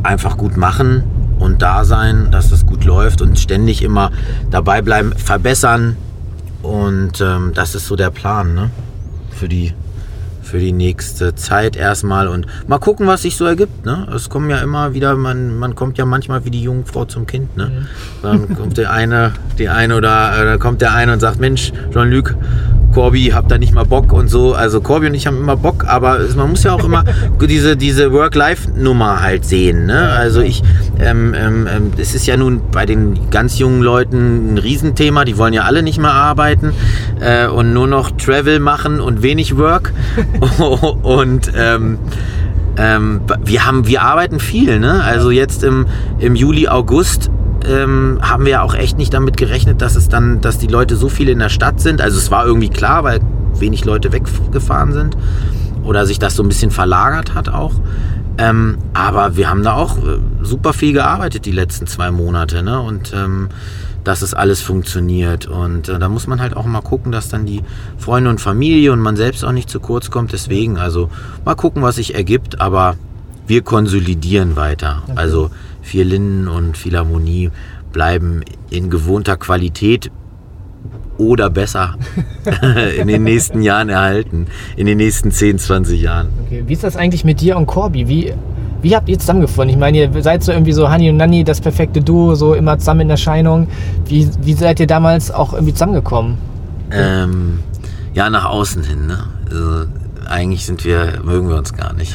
einfach 0.03 0.35
gut 0.35 0.57
machen 0.57 1.03
und 1.39 1.61
da 1.61 1.85
sein, 1.85 2.29
dass 2.31 2.49
das 2.49 2.65
gut 2.65 2.85
läuft 2.85 3.21
und 3.21 3.39
ständig 3.39 3.83
immer 3.83 4.11
dabei 4.49 4.81
bleiben, 4.81 5.13
verbessern 5.13 5.97
und 6.61 7.21
ähm, 7.21 7.51
das 7.53 7.75
ist 7.75 7.87
so 7.87 7.95
der 7.95 8.09
Plan 8.09 8.53
ne? 8.53 8.69
für 9.31 9.47
die 9.47 9.73
für 10.47 10.59
die 10.59 10.71
nächste 10.71 11.35
Zeit 11.35 11.75
erstmal 11.75 12.27
und 12.29 12.47
mal 12.67 12.79
gucken, 12.79 13.05
was 13.05 13.23
sich 13.23 13.35
so 13.35 13.45
ergibt. 13.45 13.85
Ne? 13.85 14.07
Es 14.15 14.29
kommen 14.29 14.49
ja 14.49 14.59
immer 14.59 14.93
wieder, 14.93 15.15
man, 15.15 15.59
man 15.59 15.75
kommt 15.75 15.97
ja 15.97 16.05
manchmal 16.05 16.45
wie 16.45 16.51
die 16.51 16.63
Jungfrau 16.63 17.03
zum 17.03 17.27
Kind. 17.27 17.57
Ne? 17.57 17.65
Mhm. 17.65 17.87
Dann 18.23 18.55
kommt 18.55 18.77
der 18.77 18.91
eine, 18.91 19.33
die 19.59 19.67
eine 19.67 19.97
oder 19.97 20.53
äh, 20.53 20.57
kommt 20.57 20.81
der 20.81 20.93
eine 20.93 21.11
und 21.11 21.19
sagt, 21.19 21.39
Mensch, 21.39 21.73
Jean-Luc, 21.91 22.35
Corby, 22.97 23.25
habt 23.31 23.51
da 23.51 23.59
nicht 23.59 23.75
mal 23.75 23.85
Bock 23.85 24.11
und 24.11 24.27
so. 24.27 24.55
Also 24.55 24.81
Corby 24.81 25.05
und 25.05 25.13
ich 25.13 25.27
haben 25.27 25.37
immer 25.37 25.55
Bock, 25.55 25.85
aber 25.87 26.17
man 26.35 26.49
muss 26.49 26.63
ja 26.63 26.73
auch 26.73 26.83
immer 26.83 27.03
diese, 27.47 27.77
diese 27.77 28.11
Work-Life-Nummer 28.11 29.21
halt 29.21 29.45
sehen. 29.45 29.85
Ne? 29.85 30.09
Also 30.09 30.41
ich, 30.41 30.63
ähm, 30.99 31.35
ähm, 31.37 31.67
ähm, 31.71 31.91
es 31.99 32.15
ist 32.15 32.25
ja 32.25 32.37
nun 32.37 32.59
bei 32.71 32.87
den 32.87 33.29
ganz 33.29 33.59
jungen 33.59 33.83
Leuten 33.83 34.55
ein 34.55 34.57
Riesenthema. 34.57 35.25
Die 35.25 35.37
wollen 35.37 35.53
ja 35.53 35.61
alle 35.61 35.83
nicht 35.83 35.99
mehr 35.99 36.11
arbeiten 36.11 36.73
äh, 37.19 37.45
und 37.45 37.71
nur 37.71 37.85
noch 37.85 38.09
Travel 38.09 38.59
machen 38.59 38.99
und 38.99 39.21
wenig 39.21 39.57
Work. 39.57 39.93
und 41.03 41.51
ähm, 41.55 41.99
ähm, 42.77 43.21
wir 43.45 43.63
haben, 43.67 43.85
wir 43.85 44.01
arbeiten 44.01 44.39
viel. 44.39 44.79
Ne? 44.79 45.03
Also 45.03 45.29
jetzt 45.29 45.63
im, 45.63 45.85
im 46.17 46.35
Juli, 46.35 46.67
August 46.67 47.29
ähm, 47.65 48.19
haben 48.21 48.45
wir 48.45 48.51
ja 48.51 48.61
auch 48.61 48.75
echt 48.75 48.97
nicht 48.97 49.13
damit 49.13 49.37
gerechnet, 49.37 49.81
dass 49.81 49.95
es 49.95 50.09
dann, 50.09 50.41
dass 50.41 50.57
die 50.57 50.67
Leute 50.67 50.95
so 50.95 51.09
viele 51.09 51.31
in 51.31 51.39
der 51.39 51.49
Stadt 51.49 51.79
sind. 51.79 52.01
Also 52.01 52.17
es 52.17 52.31
war 52.31 52.45
irgendwie 52.45 52.69
klar, 52.69 53.03
weil 53.03 53.19
wenig 53.55 53.85
Leute 53.85 54.11
weggefahren 54.11 54.93
sind 54.93 55.17
oder 55.83 56.05
sich 56.05 56.19
das 56.19 56.35
so 56.35 56.43
ein 56.43 56.49
bisschen 56.49 56.71
verlagert 56.71 57.33
hat 57.33 57.49
auch. 57.49 57.73
Ähm, 58.37 58.77
aber 58.93 59.35
wir 59.35 59.49
haben 59.49 59.63
da 59.63 59.73
auch 59.73 59.97
äh, 59.97 60.19
super 60.43 60.73
viel 60.73 60.93
gearbeitet 60.93 61.45
die 61.45 61.51
letzten 61.51 61.87
zwei 61.87 62.11
Monate, 62.11 62.61
ne? 62.61 62.79
Und 62.79 63.11
ähm, 63.15 63.49
dass 64.03 64.21
es 64.21 64.33
alles 64.33 64.61
funktioniert. 64.61 65.47
Und 65.47 65.89
äh, 65.89 65.99
da 65.99 66.07
muss 66.07 66.27
man 66.27 66.39
halt 66.39 66.55
auch 66.55 66.65
mal 66.65 66.81
gucken, 66.81 67.11
dass 67.11 67.29
dann 67.29 67.45
die 67.45 67.63
Freunde 67.97 68.29
und 68.29 68.39
Familie 68.39 68.93
und 68.93 68.99
man 68.99 69.17
selbst 69.17 69.43
auch 69.43 69.51
nicht 69.51 69.69
zu 69.69 69.79
kurz 69.79 70.11
kommt. 70.11 70.31
Deswegen, 70.31 70.77
also 70.77 71.09
mal 71.45 71.55
gucken, 71.55 71.81
was 71.81 71.95
sich 71.95 72.15
ergibt, 72.15 72.61
aber 72.61 72.95
wir 73.47 73.63
konsolidieren 73.63 74.55
weiter. 74.55 75.01
Okay. 75.07 75.13
Also 75.17 75.49
Vier 75.87 76.03
Linden 76.03 76.49
und 76.49 76.75
Philharmonie 76.75 77.49
bleiben 77.93 78.41
in 78.69 78.89
gewohnter 78.89 79.37
Qualität 79.37 80.11
oder 81.17 81.49
besser 81.49 81.95
in 82.99 83.07
den 83.07 83.23
nächsten 83.23 83.61
Jahren 83.61 83.87
erhalten. 83.87 84.47
In 84.75 84.85
den 84.85 84.97
nächsten 84.97 85.31
10, 85.31 85.59
20 85.59 86.01
Jahren. 86.01 86.27
Okay. 86.45 86.63
Wie 86.67 86.73
ist 86.73 86.83
das 86.83 86.97
eigentlich 86.97 87.23
mit 87.23 87.39
dir 87.39 87.55
und 87.55 87.67
Corby? 87.67 88.09
Wie, 88.09 88.33
wie 88.81 88.95
habt 88.97 89.07
ihr 89.07 89.17
zusammengefunden? 89.17 89.69
Ich 89.69 89.79
meine, 89.79 89.97
ihr 89.97 90.21
seid 90.21 90.43
so 90.43 90.51
irgendwie 90.51 90.73
so 90.73 90.89
Hani 90.89 91.09
und 91.09 91.15
Nanni, 91.15 91.45
das 91.45 91.61
perfekte 91.61 92.01
Duo, 92.01 92.35
so 92.35 92.53
immer 92.53 92.77
zusammen 92.77 93.01
in 93.01 93.09
Erscheinung. 93.09 93.69
Wie, 94.07 94.29
wie 94.41 94.53
seid 94.55 94.81
ihr 94.81 94.87
damals 94.87 95.31
auch 95.31 95.53
irgendwie 95.53 95.73
zusammengekommen? 95.73 96.37
Ähm, 96.91 97.59
ja, 98.13 98.29
nach 98.29 98.43
außen 98.43 98.83
hin. 98.83 99.07
Ne? 99.07 99.19
Also, 99.49 99.85
eigentlich 100.29 100.65
sind 100.65 100.85
wir, 100.85 101.21
mögen 101.23 101.49
wir 101.49 101.57
uns 101.57 101.73
gar 101.73 101.93
nicht. 101.93 102.13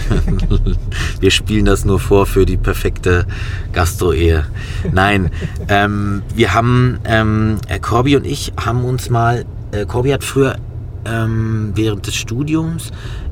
wir 1.21 1.31
spielen 1.31 1.65
das 1.65 1.85
nur 1.85 2.01
vor 2.01 2.27
für 2.27 2.47
die 2.47 2.57
perfekte 2.57 3.27
Gastro-Ehe. 3.73 4.47
Nein, 4.93 5.31
ähm, 5.69 6.23
wir 6.35 6.55
haben, 6.55 6.99
ähm, 7.05 7.59
äh, 7.69 7.79
Corby 7.79 8.17
und 8.17 8.27
ich 8.27 8.53
haben 8.57 8.85
uns 8.85 9.11
mal, 9.11 9.45
äh, 9.73 9.87
Corby 9.87 10.11
hat 10.11 10.25
früher 10.25 10.57
ähm, 11.05 11.73
während 11.75 12.07
des 12.07 12.15
Studiums 12.15 12.91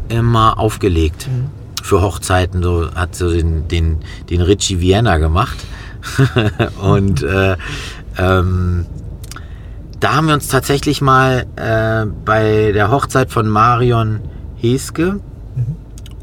immer 0.08 0.58
aufgelegt. 0.58 1.28
Mhm. 1.28 1.50
Für 1.82 2.02
Hochzeiten, 2.02 2.62
so 2.62 2.94
hat 2.94 3.14
so 3.14 3.30
den, 3.30 3.66
den, 3.68 3.98
den 4.28 4.42
Richie 4.42 4.80
Vienna 4.80 5.18
gemacht. 5.18 5.56
und 6.82 7.22
äh, 7.22 7.56
ähm, 8.18 8.86
da 10.00 10.14
haben 10.14 10.28
wir 10.28 10.34
uns 10.34 10.48
tatsächlich 10.48 11.02
mal 11.02 11.46
äh, 11.56 12.06
bei 12.24 12.72
der 12.72 12.90
Hochzeit 12.90 13.30
von 13.30 13.48
Marion 13.48 14.20
Heske 14.60 15.20
mhm. 15.56 15.76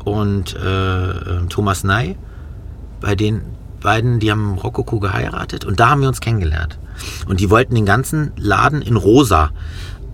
und 0.04 0.56
äh, 0.56 1.10
ähm, 1.10 1.50
Thomas 1.50 1.84
Ney. 1.84 2.15
Bei 3.02 3.15
den 3.15 3.41
beiden, 3.82 4.19
die 4.19 4.32
haben 4.32 4.56
Rokoko 4.56 5.00
geheiratet 5.00 5.65
und 5.65 5.80
da 5.80 5.89
haben 5.89 6.02
wir 6.02 6.08
uns 6.08 6.21
kennengelernt. 6.21 6.78
Und 7.28 7.39
die 7.39 7.50
wollten 7.50 7.76
den 7.76 7.86
ganzen 7.86 8.32
Laden 8.38 8.82
in 8.82 8.95
rosa 8.95 9.52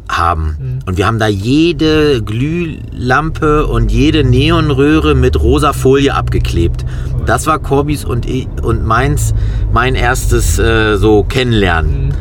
haben. 0.10 0.58
Mhm. 0.60 0.80
Und 0.86 0.98
wir 0.98 1.08
haben 1.08 1.20
da 1.20 1.28
jede 1.28 2.22
Glühlampe 2.22 3.68
und 3.68 3.92
jede 3.92 4.24
Neonröhre 4.24 5.16
mit 5.16 5.40
rosa 5.40 5.74
Folie 5.74 6.14
abgeklebt. 6.14 6.86
Das 7.26 7.48
war 7.48 7.60
Corbys 7.60 8.04
und, 8.04 8.28
und 8.62 8.86
meins, 8.86 9.34
mein 9.72 9.96
erstes 9.96 10.60
äh, 10.60 10.98
so 10.98 11.24
Kennenlernen. 11.24 12.08
Mhm. 12.08 12.14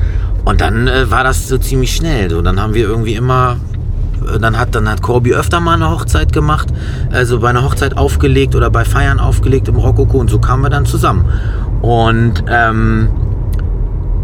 Und 0.45 0.61
dann 0.61 0.89
äh, 0.89 1.11
war 1.11 1.25
das 1.25 1.49
so 1.49 1.59
ziemlich 1.59 1.95
schnell. 1.95 2.31
So, 2.31 2.43
dann 2.43 2.61
haben 2.61 2.75
wir 2.75 2.85
irgendwie 2.85 3.15
immer 3.15 3.59
dann 4.41 4.59
hat, 4.59 4.75
dann 4.75 4.89
hat 4.89 5.03
Corby 5.03 5.35
öfter 5.35 5.61
mal 5.61 5.75
eine 5.75 5.91
Hochzeit 5.91 6.33
gemacht, 6.33 6.69
also 7.11 7.41
bei 7.41 7.51
einer 7.51 7.65
Hochzeit 7.65 7.97
aufgelegt 7.97 8.55
oder 8.55 8.71
bei 8.71 8.85
Feiern 8.85 9.21
aufgelegt 9.21 9.69
im 9.69 9.77
Rokoko 9.77 10.19
und 10.19 10.31
so 10.31 10.39
kamen 10.39 10.63
wir 10.63 10.71
dann 10.71 10.87
zusammen. 10.87 11.25
Und 11.83 12.45
ähm, 12.49 13.09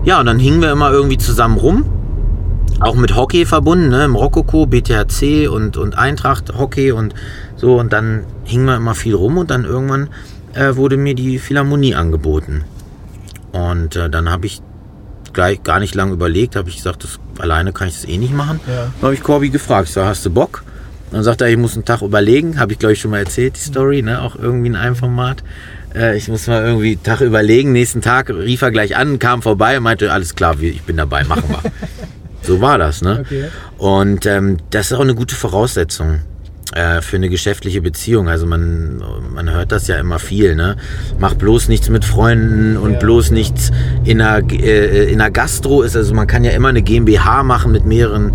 ja, 0.04 0.20
und 0.20 0.26
dann 0.26 0.38
hingen 0.38 0.62
wir 0.62 0.72
immer 0.72 0.90
irgendwie 0.90 1.18
zusammen 1.18 1.58
rum. 1.58 1.84
Auch 2.80 2.94
mit 2.94 3.16
Hockey 3.16 3.44
verbunden, 3.44 3.88
ne? 3.88 4.04
im 4.04 4.14
Rokoko, 4.14 4.66
BTHC 4.66 5.48
und, 5.48 5.76
und 5.76 5.98
Eintracht 5.98 6.56
Hockey 6.56 6.92
und 6.92 7.14
so. 7.56 7.78
Und 7.78 7.92
dann 7.92 8.24
hingen 8.44 8.66
wir 8.66 8.76
immer 8.76 8.94
viel 8.94 9.14
rum 9.14 9.36
und 9.36 9.50
dann 9.50 9.64
irgendwann 9.64 10.10
äh, 10.54 10.76
wurde 10.76 10.96
mir 10.96 11.14
die 11.14 11.38
Philharmonie 11.38 11.94
angeboten. 11.96 12.64
Und 13.52 13.96
äh, 13.96 14.08
dann 14.08 14.30
habe 14.30 14.46
ich 14.46 14.62
gleich 15.32 15.62
gar 15.62 15.80
nicht 15.80 15.94
lange 15.94 16.12
überlegt, 16.12 16.56
habe 16.56 16.68
ich 16.68 16.76
gesagt, 16.76 17.04
das, 17.04 17.18
alleine 17.38 17.72
kann 17.72 17.88
ich 17.88 17.94
das 17.94 18.04
eh 18.08 18.18
nicht 18.18 18.34
machen. 18.34 18.60
Ja. 18.66 18.84
Dann 18.84 19.02
habe 19.02 19.14
ich 19.14 19.22
Corby 19.22 19.50
gefragt, 19.50 19.88
ich 19.88 19.96
hast 19.96 20.24
du 20.26 20.30
Bock? 20.30 20.64
Dann 21.10 21.22
sagt 21.22 21.40
er, 21.40 21.48
ich 21.48 21.56
muss 21.56 21.74
einen 21.74 21.84
Tag 21.84 22.02
überlegen. 22.02 22.58
Habe 22.60 22.72
ich, 22.72 22.78
glaube 22.78 22.92
ich, 22.92 23.00
schon 23.00 23.10
mal 23.10 23.18
erzählt, 23.18 23.56
die 23.56 23.60
Story, 23.60 24.02
ne? 24.02 24.20
auch 24.20 24.36
irgendwie 24.36 24.68
in 24.68 24.76
einem 24.76 24.96
Format. 24.96 25.42
Äh, 25.94 26.16
ich 26.16 26.28
muss 26.28 26.46
mal 26.46 26.62
irgendwie 26.62 26.92
einen 26.92 27.02
Tag 27.02 27.20
überlegen. 27.20 27.72
Nächsten 27.72 28.02
Tag 28.02 28.28
rief 28.30 28.62
er 28.62 28.70
gleich 28.70 28.96
an, 28.96 29.18
kam 29.18 29.40
vorbei 29.42 29.78
und 29.78 29.84
meinte, 29.84 30.12
alles 30.12 30.34
klar, 30.34 30.60
ich 30.60 30.82
bin 30.82 30.96
dabei, 30.96 31.24
machen 31.24 31.44
wir. 31.48 31.62
so 32.42 32.60
war 32.60 32.78
das. 32.78 33.00
Ne? 33.00 33.24
Okay. 33.24 33.44
Und 33.78 34.26
ähm, 34.26 34.58
das 34.70 34.90
ist 34.90 34.92
auch 34.92 35.00
eine 35.00 35.14
gute 35.14 35.34
Voraussetzung 35.34 36.20
äh, 36.74 37.00
für 37.00 37.16
eine 37.16 37.28
geschäftliche 37.28 37.80
Beziehung. 37.80 38.28
Also 38.28 38.46
man, 38.46 39.02
man 39.32 39.50
hört 39.50 39.72
das 39.72 39.86
ja 39.86 39.96
immer 39.96 40.18
viel, 40.18 40.54
ne? 40.54 40.76
Mach 41.18 41.34
bloß 41.34 41.68
nichts 41.68 41.88
mit 41.88 42.04
Freunden 42.04 42.76
und 42.76 42.92
ja. 42.92 42.98
bloß 42.98 43.30
nichts 43.30 43.70
in 44.04 44.20
einer, 44.20 44.50
äh, 44.52 45.10
in 45.10 45.20
einer 45.20 45.30
Gastro 45.30 45.82
ist, 45.82 45.96
also 45.96 46.14
man 46.14 46.26
kann 46.26 46.44
ja 46.44 46.50
immer 46.50 46.68
eine 46.68 46.82
GmbH 46.82 47.42
machen 47.42 47.72
mit 47.72 47.86
mehreren 47.86 48.32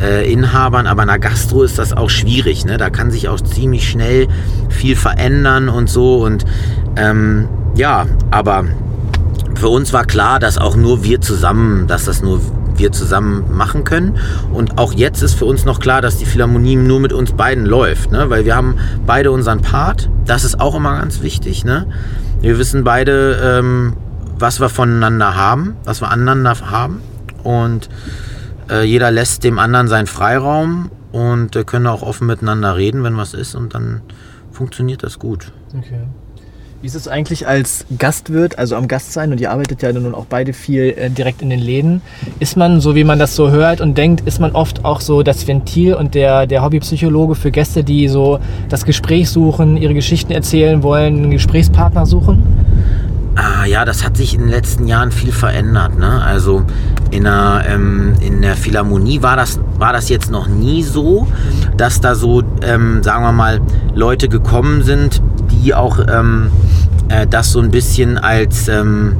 äh, 0.00 0.30
Inhabern, 0.30 0.86
aber 0.86 1.02
in 1.02 1.10
einer 1.10 1.18
Gastro 1.18 1.62
ist 1.62 1.78
das 1.78 1.92
auch 1.92 2.10
schwierig, 2.10 2.64
ne? 2.64 2.76
Da 2.78 2.90
kann 2.90 3.10
sich 3.10 3.28
auch 3.28 3.40
ziemlich 3.40 3.88
schnell 3.88 4.28
viel 4.70 4.96
verändern 4.96 5.68
und 5.68 5.90
so 5.90 6.24
und 6.24 6.44
ähm, 6.96 7.48
ja, 7.76 8.06
aber 8.30 8.64
für 9.54 9.68
uns 9.68 9.92
war 9.92 10.04
klar, 10.04 10.38
dass 10.40 10.58
auch 10.58 10.76
nur 10.76 11.04
wir 11.04 11.20
zusammen, 11.20 11.86
dass 11.86 12.04
das 12.04 12.22
nur 12.22 12.40
wir 12.78 12.92
zusammen 12.92 13.56
machen 13.56 13.84
können. 13.84 14.18
Und 14.52 14.78
auch 14.78 14.92
jetzt 14.92 15.22
ist 15.22 15.34
für 15.34 15.44
uns 15.44 15.64
noch 15.64 15.80
klar, 15.80 16.02
dass 16.02 16.18
die 16.18 16.26
Philharmonie 16.26 16.76
nur 16.76 17.00
mit 17.00 17.12
uns 17.12 17.32
beiden 17.32 17.66
läuft, 17.66 18.12
ne? 18.12 18.30
weil 18.30 18.44
wir 18.44 18.56
haben 18.56 18.76
beide 19.06 19.30
unseren 19.30 19.60
Part. 19.60 20.08
Das 20.26 20.44
ist 20.44 20.60
auch 20.60 20.74
immer 20.74 20.98
ganz 20.98 21.22
wichtig. 21.22 21.64
Ne? 21.64 21.86
Wir 22.40 22.58
wissen 22.58 22.84
beide, 22.84 23.40
ähm, 23.42 23.94
was 24.38 24.60
wir 24.60 24.68
voneinander 24.68 25.36
haben, 25.36 25.76
was 25.84 26.00
wir 26.00 26.10
aneinander 26.10 26.54
haben. 26.70 27.00
Und 27.42 27.88
äh, 28.70 28.84
jeder 28.84 29.10
lässt 29.10 29.44
dem 29.44 29.58
anderen 29.58 29.88
seinen 29.88 30.06
Freiraum 30.06 30.90
und 31.12 31.54
äh, 31.56 31.64
können 31.64 31.86
auch 31.86 32.02
offen 32.02 32.26
miteinander 32.26 32.76
reden, 32.76 33.04
wenn 33.04 33.16
was 33.16 33.34
ist. 33.34 33.54
Und 33.54 33.74
dann 33.74 34.00
funktioniert 34.50 35.02
das 35.02 35.18
gut. 35.18 35.52
Okay. 35.76 36.06
Wie 36.84 36.88
ist 36.88 36.96
es 36.96 37.08
eigentlich 37.08 37.48
als 37.48 37.86
Gastwirt, 37.98 38.58
also 38.58 38.76
am 38.76 38.88
Gast 38.88 39.14
sein, 39.14 39.32
und 39.32 39.40
ihr 39.40 39.50
arbeitet 39.50 39.80
ja 39.80 39.90
nun 39.90 40.14
auch 40.14 40.26
beide 40.26 40.52
viel 40.52 40.90
äh, 40.98 41.08
direkt 41.08 41.40
in 41.40 41.48
den 41.48 41.58
Läden. 41.58 42.02
Ist 42.40 42.58
man, 42.58 42.82
so 42.82 42.94
wie 42.94 43.04
man 43.04 43.18
das 43.18 43.34
so 43.34 43.50
hört 43.50 43.80
und 43.80 43.96
denkt, 43.96 44.28
ist 44.28 44.38
man 44.38 44.52
oft 44.52 44.84
auch 44.84 45.00
so 45.00 45.22
das 45.22 45.48
Ventil 45.48 45.94
und 45.94 46.14
der, 46.14 46.46
der 46.46 46.62
Hobbypsychologe 46.62 47.36
für 47.36 47.50
Gäste, 47.50 47.84
die 47.84 48.06
so 48.08 48.38
das 48.68 48.84
Gespräch 48.84 49.30
suchen, 49.30 49.78
ihre 49.78 49.94
Geschichten 49.94 50.30
erzählen 50.30 50.82
wollen, 50.82 51.16
einen 51.22 51.30
Gesprächspartner 51.30 52.04
suchen? 52.04 52.42
Ah, 53.36 53.64
ja, 53.64 53.86
das 53.86 54.04
hat 54.04 54.18
sich 54.18 54.34
in 54.34 54.40
den 54.40 54.50
letzten 54.50 54.86
Jahren 54.86 55.10
viel 55.10 55.32
verändert. 55.32 55.98
Ne? 55.98 56.22
Also 56.22 56.64
in 57.10 57.24
der, 57.24 57.64
ähm, 57.66 58.12
in 58.20 58.42
der 58.42 58.56
Philharmonie 58.56 59.22
war 59.22 59.36
das, 59.36 59.58
war 59.78 59.94
das 59.94 60.10
jetzt 60.10 60.30
noch 60.30 60.48
nie 60.48 60.82
so, 60.82 61.26
dass 61.78 62.02
da 62.02 62.14
so, 62.14 62.42
ähm, 62.62 63.02
sagen 63.02 63.24
wir 63.24 63.32
mal, 63.32 63.62
Leute 63.94 64.28
gekommen 64.28 64.82
sind, 64.82 65.22
die 65.64 65.74
auch 65.74 65.98
ähm, 65.98 66.50
äh, 67.08 67.26
das 67.26 67.50
so 67.52 67.60
ein 67.60 67.70
bisschen 67.70 68.18
als, 68.18 68.68
ähm, 68.68 69.16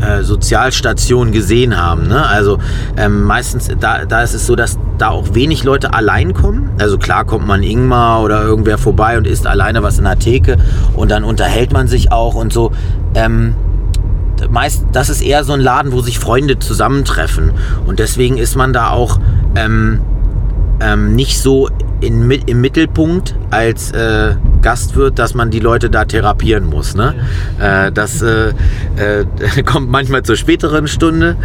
äh, 0.00 0.22
Sozialstation 0.22 1.32
gesehen 1.32 1.80
haben. 1.80 2.08
Ne? 2.08 2.26
Also 2.26 2.58
ähm, 2.96 3.22
meistens, 3.22 3.70
da, 3.80 4.04
da 4.04 4.22
ist 4.22 4.34
es 4.34 4.46
so, 4.46 4.56
dass 4.56 4.78
da 4.98 5.08
auch 5.08 5.34
wenig 5.34 5.64
Leute 5.64 5.94
allein 5.94 6.34
kommen. 6.34 6.70
Also 6.78 6.98
klar 6.98 7.24
kommt 7.24 7.46
man 7.46 7.62
Ingmar 7.62 8.22
oder 8.22 8.42
irgendwer 8.42 8.78
vorbei 8.78 9.18
und 9.18 9.26
isst 9.26 9.46
alleine 9.46 9.82
was 9.82 9.98
in 9.98 10.04
der 10.04 10.18
Theke 10.18 10.56
und 10.94 11.10
dann 11.10 11.24
unterhält 11.24 11.72
man 11.72 11.88
sich 11.88 12.12
auch 12.12 12.34
und 12.34 12.52
so. 12.52 12.72
Ähm, 13.14 13.54
meist, 14.50 14.84
das 14.92 15.08
ist 15.08 15.22
eher 15.22 15.44
so 15.44 15.52
ein 15.52 15.60
Laden, 15.60 15.92
wo 15.92 16.00
sich 16.00 16.18
Freunde 16.18 16.58
zusammentreffen. 16.58 17.52
Und 17.86 17.98
deswegen 17.98 18.36
ist 18.36 18.56
man 18.56 18.72
da 18.72 18.90
auch 18.90 19.18
ähm, 19.54 20.00
ähm, 20.80 21.14
nicht 21.14 21.40
so 21.40 21.68
in, 22.04 22.30
im 22.30 22.60
Mittelpunkt 22.60 23.36
als 23.50 23.92
äh, 23.92 24.34
Gastwirt, 24.62 25.18
dass 25.18 25.34
man 25.34 25.50
die 25.50 25.60
Leute 25.60 25.90
da 25.90 26.04
therapieren 26.04 26.66
muss. 26.66 26.94
Ne? 26.94 27.14
Äh, 27.58 27.92
das 27.92 28.22
äh, 28.22 28.52
äh 28.96 29.62
kommt 29.64 29.90
manchmal 29.90 30.22
zur 30.22 30.36
späteren 30.36 30.88
Stunde, 30.88 31.36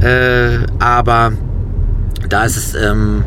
äh, 0.00 0.58
aber 0.78 1.32
da 2.28 2.44
ist 2.44 2.56
es, 2.56 2.74
ähm, 2.74 3.24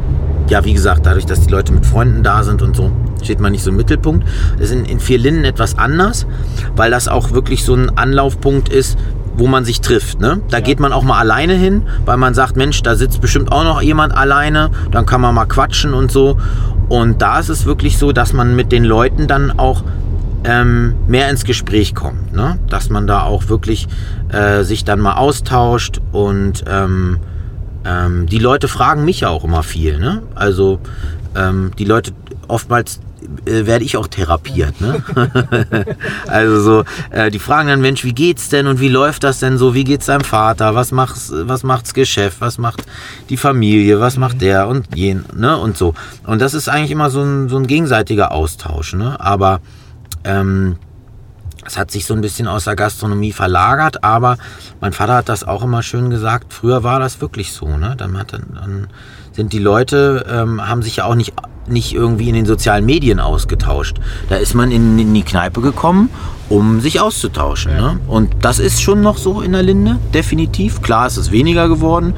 ja, 0.49 0.65
wie 0.65 0.73
gesagt, 0.73 1.05
dadurch, 1.05 1.25
dass 1.25 1.41
die 1.41 1.51
Leute 1.51 1.73
mit 1.73 1.85
Freunden 1.85 2.23
da 2.23 2.43
sind 2.43 2.61
und 2.61 2.75
so, 2.75 2.91
steht 3.23 3.39
man 3.39 3.51
nicht 3.51 3.63
so 3.63 3.71
im 3.71 3.77
Mittelpunkt. 3.77 4.27
Das 4.57 4.71
ist 4.71 4.75
in, 4.75 4.85
in 4.85 4.99
Vierlinden 4.99 5.45
etwas 5.45 5.77
anders, 5.77 6.25
weil 6.75 6.91
das 6.91 7.07
auch 7.07 7.31
wirklich 7.31 7.63
so 7.63 7.75
ein 7.75 7.97
Anlaufpunkt 7.97 8.69
ist, 8.69 8.97
wo 9.39 9.47
man 9.47 9.65
sich 9.65 9.81
trifft. 9.81 10.19
Ne? 10.19 10.41
Da 10.49 10.57
ja. 10.57 10.63
geht 10.63 10.79
man 10.79 10.93
auch 10.93 11.03
mal 11.03 11.17
alleine 11.17 11.53
hin, 11.53 11.83
weil 12.05 12.17
man 12.17 12.33
sagt, 12.33 12.55
Mensch, 12.55 12.83
da 12.83 12.95
sitzt 12.95 13.21
bestimmt 13.21 13.51
auch 13.51 13.63
noch 13.63 13.81
jemand 13.81 14.15
alleine, 14.15 14.69
dann 14.91 15.05
kann 15.05 15.21
man 15.21 15.33
mal 15.33 15.45
quatschen 15.45 15.93
und 15.93 16.11
so. 16.11 16.37
Und 16.89 17.21
da 17.21 17.39
ist 17.39 17.49
es 17.49 17.65
wirklich 17.65 17.97
so, 17.97 18.11
dass 18.11 18.33
man 18.33 18.55
mit 18.55 18.71
den 18.71 18.83
Leuten 18.83 19.27
dann 19.27 19.57
auch 19.57 19.83
ähm, 20.43 20.95
mehr 21.07 21.29
ins 21.29 21.43
Gespräch 21.43 21.95
kommt. 21.95 22.33
Ne? 22.33 22.59
Dass 22.69 22.89
man 22.89 23.07
da 23.07 23.23
auch 23.23 23.49
wirklich 23.49 23.87
äh, 24.29 24.63
sich 24.63 24.83
dann 24.83 24.99
mal 24.99 25.15
austauscht 25.15 26.01
und 26.11 26.63
ähm, 26.67 27.19
ähm, 27.85 28.25
die 28.25 28.39
Leute 28.39 28.67
fragen 28.67 29.05
mich 29.05 29.21
ja 29.21 29.29
auch 29.29 29.43
immer 29.43 29.63
viel. 29.63 29.99
Ne? 29.99 30.23
Also 30.35 30.79
ähm, 31.35 31.71
die 31.77 31.85
Leute 31.85 32.11
oftmals 32.47 32.99
äh, 33.45 33.65
werde 33.65 33.85
ich 33.85 33.97
auch 33.97 34.07
therapiert. 34.07 34.81
Ne? 34.81 35.03
also 36.27 36.61
so, 36.61 36.83
äh, 37.11 37.29
die 37.29 37.39
fragen 37.39 37.67
dann, 37.67 37.81
Mensch, 37.81 38.03
wie 38.03 38.13
geht's 38.13 38.49
denn 38.49 38.67
und 38.67 38.79
wie 38.79 38.89
läuft 38.89 39.23
das 39.23 39.39
denn 39.39 39.57
so? 39.57 39.73
Wie 39.73 39.83
geht's 39.83 40.07
deinem 40.07 40.23
Vater? 40.23 40.75
Was 40.75 40.91
macht's, 40.91 41.31
was 41.33 41.63
macht's 41.63 41.93
Geschäft? 41.93 42.41
Was 42.41 42.57
macht 42.57 42.83
die 43.29 43.37
Familie? 43.37 43.99
Was 43.99 44.17
macht 44.17 44.41
der 44.41 44.67
und 44.67 44.95
jen, 44.95 45.25
ne? 45.35 45.57
Und 45.57 45.77
so. 45.77 45.93
Und 46.25 46.41
das 46.41 46.53
ist 46.53 46.69
eigentlich 46.69 46.91
immer 46.91 47.09
so 47.09 47.21
ein, 47.21 47.49
so 47.49 47.57
ein 47.57 47.67
gegenseitiger 47.67 48.31
Austausch, 48.31 48.93
ne? 48.93 49.19
Aber 49.19 49.61
ähm, 50.23 50.77
es 51.65 51.77
hat 51.77 51.91
sich 51.91 52.05
so 52.05 52.13
ein 52.13 52.21
bisschen 52.21 52.47
aus 52.47 52.63
der 52.63 52.75
Gastronomie 52.75 53.31
verlagert, 53.31 54.03
aber 54.03 54.37
mein 54.81 54.93
Vater 54.93 55.15
hat 55.15 55.29
das 55.29 55.43
auch 55.43 55.63
immer 55.63 55.83
schön 55.83 56.09
gesagt. 56.09 56.53
Früher 56.53 56.83
war 56.83 56.99
das 56.99 57.21
wirklich 57.21 57.53
so, 57.53 57.77
ne? 57.77 57.95
Dann, 57.97 58.17
hat, 58.17 58.33
dann 58.33 58.87
sind 59.33 59.53
die 59.53 59.59
Leute, 59.59 60.25
ähm, 60.29 60.67
haben 60.67 60.81
sich 60.81 60.97
ja 60.97 61.05
auch 61.05 61.15
nicht 61.15 61.33
nicht 61.71 61.93
irgendwie 61.93 62.29
in 62.29 62.35
den 62.35 62.45
sozialen 62.45 62.85
Medien 62.85 63.19
ausgetauscht. 63.19 63.97
Da 64.29 64.35
ist 64.35 64.53
man 64.53 64.71
in, 64.71 64.97
in 64.99 65.13
die 65.13 65.23
Kneipe 65.23 65.61
gekommen, 65.61 66.09
um 66.49 66.81
sich 66.81 66.99
auszutauschen. 66.99 67.71
Ja. 67.71 67.93
Ne? 67.93 67.99
Und 68.07 68.29
das 68.41 68.59
ist 68.59 68.81
schon 68.81 69.01
noch 69.01 69.17
so 69.17 69.41
in 69.41 69.51
der 69.51 69.63
Linde, 69.63 69.97
definitiv. 70.13 70.81
Klar, 70.81 71.07
es 71.07 71.17
ist 71.17 71.31
weniger 71.31 71.67
geworden, 71.67 72.13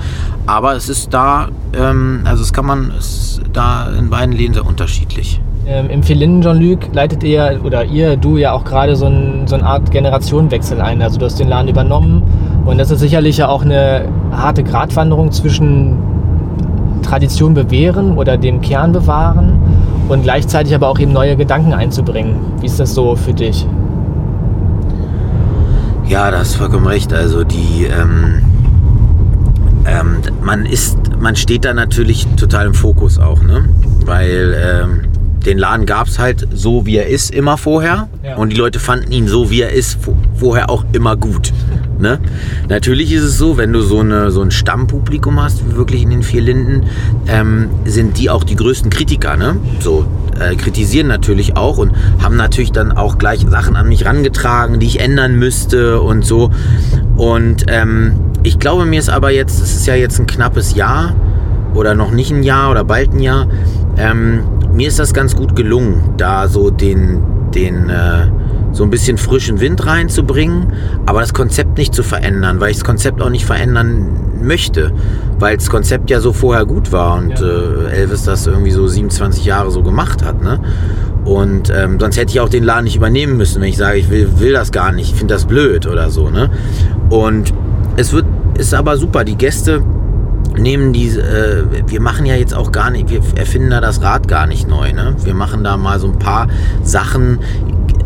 aber 0.46 0.76
es 0.76 0.90
ist 0.90 1.14
da, 1.14 1.50
ähm, 1.74 2.22
also 2.26 2.44
es 2.44 2.54
kann 2.54 2.66
man, 2.66 2.92
es 2.98 3.40
ist 3.40 3.42
da 3.54 3.90
in 3.92 4.10
beiden 4.10 4.34
Läden 4.34 4.54
sehr 4.54 4.66
unterschiedlich. 4.66 5.42
Ähm, 5.68 5.90
Im 5.90 6.02
Philinnen, 6.02 6.42
Jean-Luc, 6.42 6.94
leitet 6.94 7.24
ihr 7.24 7.60
oder 7.64 7.86
ihr, 7.86 8.18
du 8.18 8.38
ja 8.38 8.52
auch 8.52 8.64
gerade 8.64 8.96
so, 8.96 9.06
ein, 9.06 9.44
so 9.46 9.56
eine 9.56 9.66
Art 9.66 9.92
Generationenwechsel 9.92 10.82
ein. 10.82 11.02
Also 11.02 11.20
du 11.20 11.26
hast 11.26 11.40
den 11.40 11.50
Laden 11.50 11.68
übernommen 11.68 12.24
und 12.66 12.78
das 12.78 12.90
ist 12.90 13.00
sicherlich 13.00 13.38
ja 13.38 13.48
auch 13.48 13.62
eine 13.62 14.08
harte 14.32 14.64
Gratwanderung 14.64 15.32
zwischen 15.32 15.98
Tradition 17.02 17.54
bewähren 17.54 18.18
oder 18.18 18.38
den 18.38 18.62
Kern 18.62 18.92
bewahren 18.92 19.60
und 20.10 20.24
gleichzeitig 20.24 20.74
aber 20.76 20.88
auch 20.88 21.00
eben 21.00 21.14
neue 21.14 21.36
Gedanken 21.36 21.74
einzubringen. 21.74 22.36
Wie 22.60 22.66
ist 22.66 22.80
das 22.80 22.94
so 22.94 23.16
für 23.16 23.34
dich? 23.34 23.66
Ja, 26.08 26.30
das 26.32 26.50
ist 26.50 26.56
vollkommen 26.56 26.88
recht. 26.88 27.14
Also 27.14 27.44
die 27.44 27.86
ähm, 27.86 28.42
ähm, 29.86 30.22
man 30.42 30.66
ist, 30.66 30.98
man 31.20 31.36
steht 31.36 31.66
da 31.66 31.74
natürlich 31.74 32.28
total 32.38 32.68
im 32.68 32.74
Fokus 32.74 33.20
auch, 33.20 33.42
ne? 33.42 33.66
Weil 34.06 34.56
ähm, 34.62 35.11
den 35.46 35.58
Laden 35.58 35.86
gab 35.86 36.08
es 36.08 36.20
halt 36.20 36.48
so, 36.54 36.86
wie 36.86 36.98
er 36.98 37.08
ist, 37.08 37.34
immer 37.34 37.58
vorher. 37.58 38.08
Ja. 38.24 38.36
Und 38.36 38.52
die 38.52 38.58
Leute 38.58 38.80
fanden 38.80 39.12
ihn 39.12 39.28
so, 39.28 39.50
wie 39.50 39.62
er 39.62 39.72
ist, 39.72 39.98
vorher 40.36 40.70
auch 40.70 40.86
immer 40.94 41.16
gut. 41.16 41.52
Ne? 42.00 42.20
Natürlich 42.68 43.12
ist 43.12 43.24
es 43.24 43.38
so, 43.38 43.58
wenn 43.58 43.72
du 43.72 43.82
so, 43.82 44.00
eine, 44.00 44.32
so 44.32 44.42
ein 44.42 44.52
Stammpublikum 44.52 45.42
hast, 45.42 45.64
wie 45.68 45.76
wirklich 45.76 46.02
in 46.02 46.10
den 46.10 46.24
vier 46.24 46.42
Linden, 46.42 46.88
ähm, 47.28 47.70
sind 47.86 48.18
die 48.18 48.30
auch 48.30 48.44
die 48.44 48.56
größten 48.56 48.90
Kritiker. 48.90 49.38
Ne? 49.38 49.58
So, 49.80 50.08
äh, 50.40 50.56
kritisieren 50.56 51.08
natürlich 51.08 51.58
auch 51.58 51.78
und 51.78 51.92
haben 52.22 52.36
natürlich 52.36 52.72
dann 52.72 52.92
auch 52.92 53.18
gleich 53.18 53.46
Sachen 53.48 53.76
an 53.76 53.88
mich 53.88 54.06
rangetragen, 54.06 54.80
die 54.80 54.88
ich 54.88 55.00
ändern 55.00 55.38
müsste 55.38 56.02
und 56.02 56.26
so. 56.26 56.52
Und 57.18 57.66
ähm, 57.68 58.14
ich 58.44 58.58
glaube, 58.58 58.86
mir 58.86 59.00
ist 59.00 59.10
aber 59.10 59.32
jetzt, 59.32 59.62
es 59.62 59.76
ist 59.76 59.86
ja 59.86 59.94
jetzt 59.94 60.20
ein 60.20 60.26
knappes 60.26 60.74
Jahr 60.74 61.16
oder 61.76 61.94
noch 61.94 62.12
nicht 62.12 62.32
ein 62.32 62.44
Jahr 62.44 62.72
oder 62.72 62.84
bald 62.84 63.14
ein 63.14 63.20
Jahr. 63.20 63.48
Ähm, 63.98 64.44
mir 64.74 64.88
ist 64.88 65.00
das 65.00 65.14
ganz 65.14 65.36
gut 65.36 65.56
gelungen, 65.56 66.14
da 66.18 66.48
so 66.48 66.70
den, 66.70 67.22
den 67.54 67.90
äh, 67.90 68.28
so 68.72 68.84
ein 68.84 68.90
bisschen 68.90 69.18
frischen 69.18 69.60
Wind 69.60 69.86
reinzubringen, 69.86 70.74
aber 71.06 71.22
das 71.22 71.34
Konzept 71.34 71.78
nicht 71.78 71.94
zu 71.94 72.04
verändern, 72.04 72.60
weil 72.60 72.72
ich 72.72 72.78
das 72.78 72.86
Konzept 72.86 73.22
auch 73.22 73.30
nicht 73.30 73.46
verändern 73.46 74.08
möchte, 74.42 74.92
weil 75.40 75.58
das 75.58 75.70
Konzept 75.70 76.10
ja 76.10 76.20
so 76.20 76.34
vorher 76.34 76.66
gut 76.66 76.92
war 76.92 77.18
und 77.18 77.40
ja. 77.40 77.46
äh, 77.46 77.92
Elvis 77.92 78.24
das 78.24 78.48
irgendwie 78.48 78.72
so 78.72 78.88
27 78.88 79.46
Jahre 79.46 79.72
so 79.72 79.84
gemacht 79.84 80.24
hat. 80.24 80.42
Ne? 80.42 80.60
Und 81.26 81.72
ähm, 81.76 82.00
sonst 82.00 82.18
hätte 82.18 82.32
ich 82.32 82.40
auch 82.40 82.50
den 82.50 82.64
Laden 82.64 82.86
nicht 82.86 82.96
übernehmen 82.96 83.38
müssen, 83.38 83.62
wenn 83.62 83.70
ich 83.70 83.78
sage, 83.78 84.00
ich 84.00 84.10
will, 84.10 84.40
will 84.40 84.54
das 84.54 84.72
gar 84.72 84.92
nicht, 84.92 85.12
ich 85.12 85.16
finde 85.18 85.34
das 85.34 85.46
blöd 85.46 85.86
oder 85.86 86.10
so. 86.10 86.30
Ne? 86.30 86.50
Und 87.10 87.54
es 87.98 88.14
wird, 88.14 88.26
ist 88.58 88.74
aber 88.74 88.98
super, 88.98 89.24
die 89.24 89.36
Gäste 89.36 89.84
nehmen 90.58 90.94
diese, 90.94 91.22
äh, 91.22 91.64
wir 91.88 92.02
machen 92.02 92.26
ja 92.26 92.36
jetzt 92.36 92.54
auch 92.54 92.72
gar 92.72 92.90
nicht, 92.90 93.10
wir 93.10 93.22
erfinden 93.36 93.70
da 93.70 93.82
das 93.82 94.02
Rad 94.02 94.28
gar 94.28 94.48
nicht 94.48 94.68
neu. 94.68 94.92
Ne? 94.94 95.16
Wir 95.24 95.34
machen 95.34 95.64
da 95.64 95.78
mal 95.78 96.00
so 96.00 96.08
ein 96.08 96.20
paar 96.20 96.48
Sachen. 96.84 97.40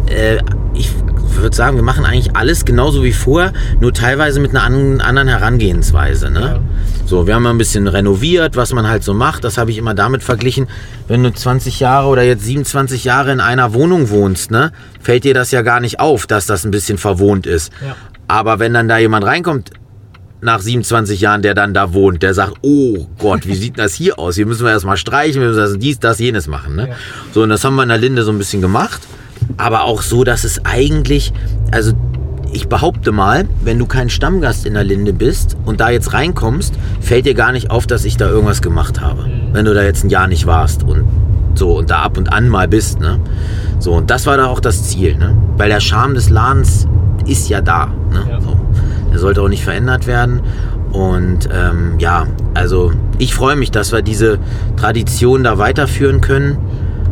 Äh, 0.07 0.37
ich 0.73 0.91
würde 1.37 1.55
sagen, 1.55 1.75
wir 1.75 1.83
machen 1.83 2.05
eigentlich 2.05 2.35
alles 2.35 2.65
genauso 2.65 3.03
wie 3.03 3.13
vorher, 3.13 3.53
nur 3.79 3.93
teilweise 3.93 4.39
mit 4.39 4.55
einer 4.55 4.63
anderen 4.63 5.27
Herangehensweise. 5.27 6.29
Ne? 6.29 6.39
Ja. 6.39 6.59
So, 7.05 7.27
wir 7.27 7.35
haben 7.35 7.45
ein 7.45 7.57
bisschen 7.57 7.87
renoviert, 7.87 8.55
was 8.55 8.73
man 8.73 8.87
halt 8.87 9.03
so 9.03 9.13
macht. 9.13 9.43
Das 9.43 9.57
habe 9.57 9.71
ich 9.71 9.77
immer 9.77 9.93
damit 9.93 10.23
verglichen, 10.23 10.67
wenn 11.07 11.23
du 11.23 11.31
20 11.31 11.79
Jahre 11.79 12.07
oder 12.07 12.23
jetzt 12.23 12.43
27 12.45 13.03
Jahre 13.03 13.31
in 13.31 13.39
einer 13.39 13.73
Wohnung 13.73 14.09
wohnst, 14.09 14.51
ne, 14.51 14.71
fällt 15.01 15.23
dir 15.23 15.33
das 15.33 15.51
ja 15.51 15.61
gar 15.61 15.79
nicht 15.79 15.99
auf, 15.99 16.27
dass 16.27 16.45
das 16.45 16.65
ein 16.65 16.71
bisschen 16.71 16.97
verwohnt 16.97 17.45
ist. 17.45 17.71
Ja. 17.85 17.95
Aber 18.27 18.59
wenn 18.59 18.73
dann 18.73 18.87
da 18.87 18.97
jemand 18.97 19.25
reinkommt, 19.25 19.71
nach 20.45 20.61
27 20.61 21.19
Jahren, 21.19 21.41
der 21.41 21.53
dann 21.53 21.73
da 21.73 21.93
wohnt, 21.93 22.23
der 22.23 22.33
sagt, 22.33 22.53
oh 22.61 23.07
Gott, 23.19 23.45
wie 23.45 23.55
sieht 23.55 23.77
das 23.77 23.93
hier 23.93 24.17
aus? 24.17 24.35
Hier 24.35 24.45
müssen 24.45 24.63
wir 24.65 24.71
erstmal 24.71 24.97
streichen, 24.97 25.41
wir 25.41 25.49
müssen 25.49 25.59
das, 25.59 25.77
dies, 25.77 25.99
das, 25.99 26.19
jenes 26.19 26.47
machen. 26.47 26.75
Ne? 26.75 26.89
Ja. 26.89 26.95
So, 27.33 27.43
und 27.43 27.49
das 27.49 27.63
haben 27.63 27.75
wir 27.75 27.83
in 27.83 27.89
der 27.89 27.97
Linde 27.97 28.23
so 28.23 28.31
ein 28.31 28.37
bisschen 28.37 28.61
gemacht. 28.61 29.01
Aber 29.57 29.83
auch 29.83 30.01
so, 30.01 30.23
dass 30.23 30.43
es 30.43 30.63
eigentlich, 30.65 31.33
also 31.71 31.93
ich 32.51 32.67
behaupte 32.69 33.11
mal, 33.11 33.45
wenn 33.63 33.77
du 33.77 33.85
kein 33.85 34.09
Stammgast 34.09 34.65
in 34.65 34.75
der 34.75 34.85
Linde 34.85 35.11
bist 35.11 35.57
und 35.65 35.81
da 35.81 35.89
jetzt 35.89 36.13
reinkommst, 36.13 36.73
fällt 37.01 37.25
dir 37.25 37.33
gar 37.33 37.51
nicht 37.51 37.69
auf, 37.69 37.85
dass 37.85 38.05
ich 38.05 38.15
da 38.15 38.29
irgendwas 38.29 38.61
gemacht 38.61 39.01
habe. 39.01 39.23
Mhm. 39.23 39.53
Wenn 39.53 39.65
du 39.65 39.73
da 39.73 39.83
jetzt 39.83 40.05
ein 40.05 40.09
Jahr 40.09 40.27
nicht 40.27 40.45
warst 40.45 40.83
und 40.83 41.03
so 41.55 41.77
und 41.77 41.89
da 41.89 42.01
ab 42.03 42.17
und 42.17 42.31
an 42.31 42.49
mal 42.49 42.67
bist. 42.67 42.99
Ne? 42.99 43.19
So, 43.79 43.93
und 43.93 44.09
das 44.09 44.25
war 44.25 44.37
da 44.37 44.47
auch 44.47 44.59
das 44.59 44.83
Ziel. 44.83 45.17
Ne? 45.17 45.35
Weil 45.57 45.69
der 45.69 45.79
Charme 45.79 46.13
des 46.13 46.29
Ladens 46.29 46.87
ist 47.25 47.49
ja 47.49 47.61
da. 47.61 47.87
Ne? 48.11 48.25
Ja. 48.29 48.41
So. 48.41 48.54
Der 49.15 49.21
sollte 49.21 49.41
auch 49.41 49.47
nicht 49.47 49.63
verändert 49.63 50.07
werden. 50.07 50.41
Und 50.91 51.47
ähm, 51.49 51.93
ja, 51.99 52.27
also 52.53 52.91
ich 53.17 53.33
freue 53.33 53.55
mich, 53.55 53.71
dass 53.71 53.93
wir 53.93 54.01
diese 54.01 54.39
Tradition 54.75 55.45
da 55.45 55.57
weiterführen 55.57 56.19
können. 56.19 56.57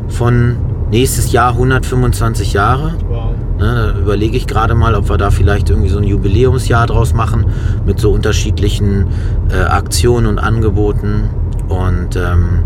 Von 0.09 0.57
nächstes 0.91 1.31
Jahr 1.31 1.53
125 1.53 2.51
Jahre. 2.51 2.95
Wow. 3.07 3.31
Ne, 3.57 3.93
da 3.93 3.97
überlege 3.97 4.35
ich 4.35 4.47
gerade 4.47 4.75
mal, 4.75 4.95
ob 4.95 5.07
wir 5.07 5.17
da 5.17 5.31
vielleicht 5.31 5.69
irgendwie 5.69 5.87
so 5.87 5.97
ein 5.97 6.03
Jubiläumsjahr 6.03 6.87
draus 6.87 7.13
machen 7.13 7.45
mit 7.85 8.01
so 8.01 8.11
unterschiedlichen 8.11 9.07
äh, 9.49 9.61
Aktionen 9.61 10.27
und 10.27 10.39
Angeboten. 10.39 11.29
Und 11.69 12.17
ähm, 12.17 12.63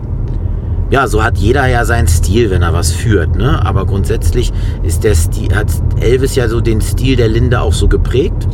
ja, 0.89 1.07
so 1.07 1.23
hat 1.23 1.37
jeder 1.37 1.67
ja 1.67 1.85
seinen 1.85 2.07
Stil, 2.07 2.49
wenn 2.49 2.63
er 2.63 2.73
was 2.73 2.91
führt. 2.91 3.35
Ne? 3.35 3.63
Aber 3.63 3.85
grundsätzlich 3.85 4.51
ist 4.81 5.03
der 5.03 5.13
Stil, 5.13 5.53
hat 5.53 5.67
Elvis 5.99 6.33
ja 6.33 6.47
so 6.47 6.59
den 6.59 6.81
Stil 6.81 7.17
der 7.17 7.27
Linde 7.27 7.61
auch 7.61 7.73
so 7.73 7.87
geprägt 7.87 8.47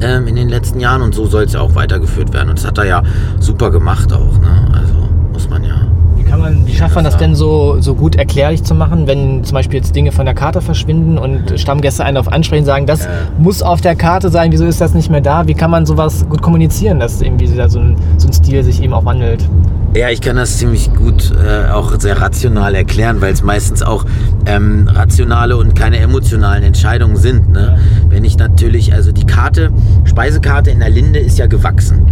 ähm, 0.00 0.26
in 0.28 0.36
den 0.36 0.48
letzten 0.48 0.80
Jahren 0.80 1.02
und 1.02 1.14
so 1.14 1.26
soll 1.26 1.44
es 1.44 1.52
ja 1.52 1.60
auch 1.60 1.74
weitergeführt 1.74 2.32
werden. 2.32 2.48
Und 2.50 2.58
das 2.58 2.66
hat 2.66 2.78
er 2.78 2.84
ja 2.86 3.02
super 3.38 3.70
gemacht 3.70 4.12
auch. 4.12 4.38
Ne? 4.38 4.68
Also 4.72 4.94
muss 5.32 5.48
man 5.48 5.64
ja. 5.64 5.74
Wie 6.16 6.24
kann 6.24 6.40
man, 6.40 6.66
wie 6.66 6.74
schafft 6.74 6.94
man 6.94 7.04
das 7.04 7.16
denn 7.16 7.34
so, 7.34 7.80
so 7.80 7.94
gut 7.94 8.14
erklärlich 8.16 8.62
zu 8.62 8.74
machen, 8.74 9.06
wenn 9.06 9.42
zum 9.42 9.54
Beispiel 9.54 9.78
jetzt 9.78 9.96
Dinge 9.96 10.12
von 10.12 10.26
der 10.26 10.34
Karte 10.34 10.60
verschwinden 10.60 11.18
und 11.18 11.58
Stammgäste 11.58 12.04
einen 12.04 12.16
auf 12.18 12.30
ansprechen, 12.30 12.64
sagen, 12.64 12.86
das 12.86 13.04
Ja. 13.04 13.10
muss 13.38 13.62
auf 13.62 13.80
der 13.80 13.96
Karte 13.96 14.28
sein, 14.28 14.52
wieso 14.52 14.64
ist 14.66 14.80
das 14.80 14.94
nicht 14.94 15.10
mehr 15.10 15.20
da? 15.22 15.46
Wie 15.48 15.54
kann 15.54 15.70
man 15.70 15.86
sowas 15.86 16.26
gut 16.28 16.42
kommunizieren, 16.42 17.00
dass 17.00 17.20
irgendwie 17.20 17.46
so 17.46 17.60
ein, 17.78 17.96
so 18.18 18.28
ein 18.28 18.32
Stil 18.32 18.62
sich 18.62 18.82
eben 18.82 18.92
auch 18.92 19.04
wandelt? 19.04 19.48
Ja, 19.92 20.08
ich 20.08 20.20
kann 20.20 20.36
das 20.36 20.58
ziemlich 20.58 20.94
gut 20.94 21.32
äh, 21.32 21.68
auch 21.68 21.98
sehr 21.98 22.20
rational 22.20 22.76
erklären, 22.76 23.20
weil 23.20 23.32
es 23.32 23.42
meistens 23.42 23.82
auch 23.82 24.06
ähm, 24.46 24.88
rationale 24.88 25.56
und 25.56 25.74
keine 25.74 25.98
emotionalen 25.98 26.62
Entscheidungen 26.62 27.16
sind. 27.16 27.50
Ne? 27.50 27.76
Wenn 28.08 28.22
ich 28.22 28.38
natürlich, 28.38 28.94
also 28.94 29.10
die 29.10 29.26
Karte, 29.26 29.72
Speisekarte 30.04 30.70
in 30.70 30.78
der 30.78 30.90
Linde 30.90 31.18
ist 31.18 31.38
ja 31.38 31.48
gewachsen. 31.48 32.06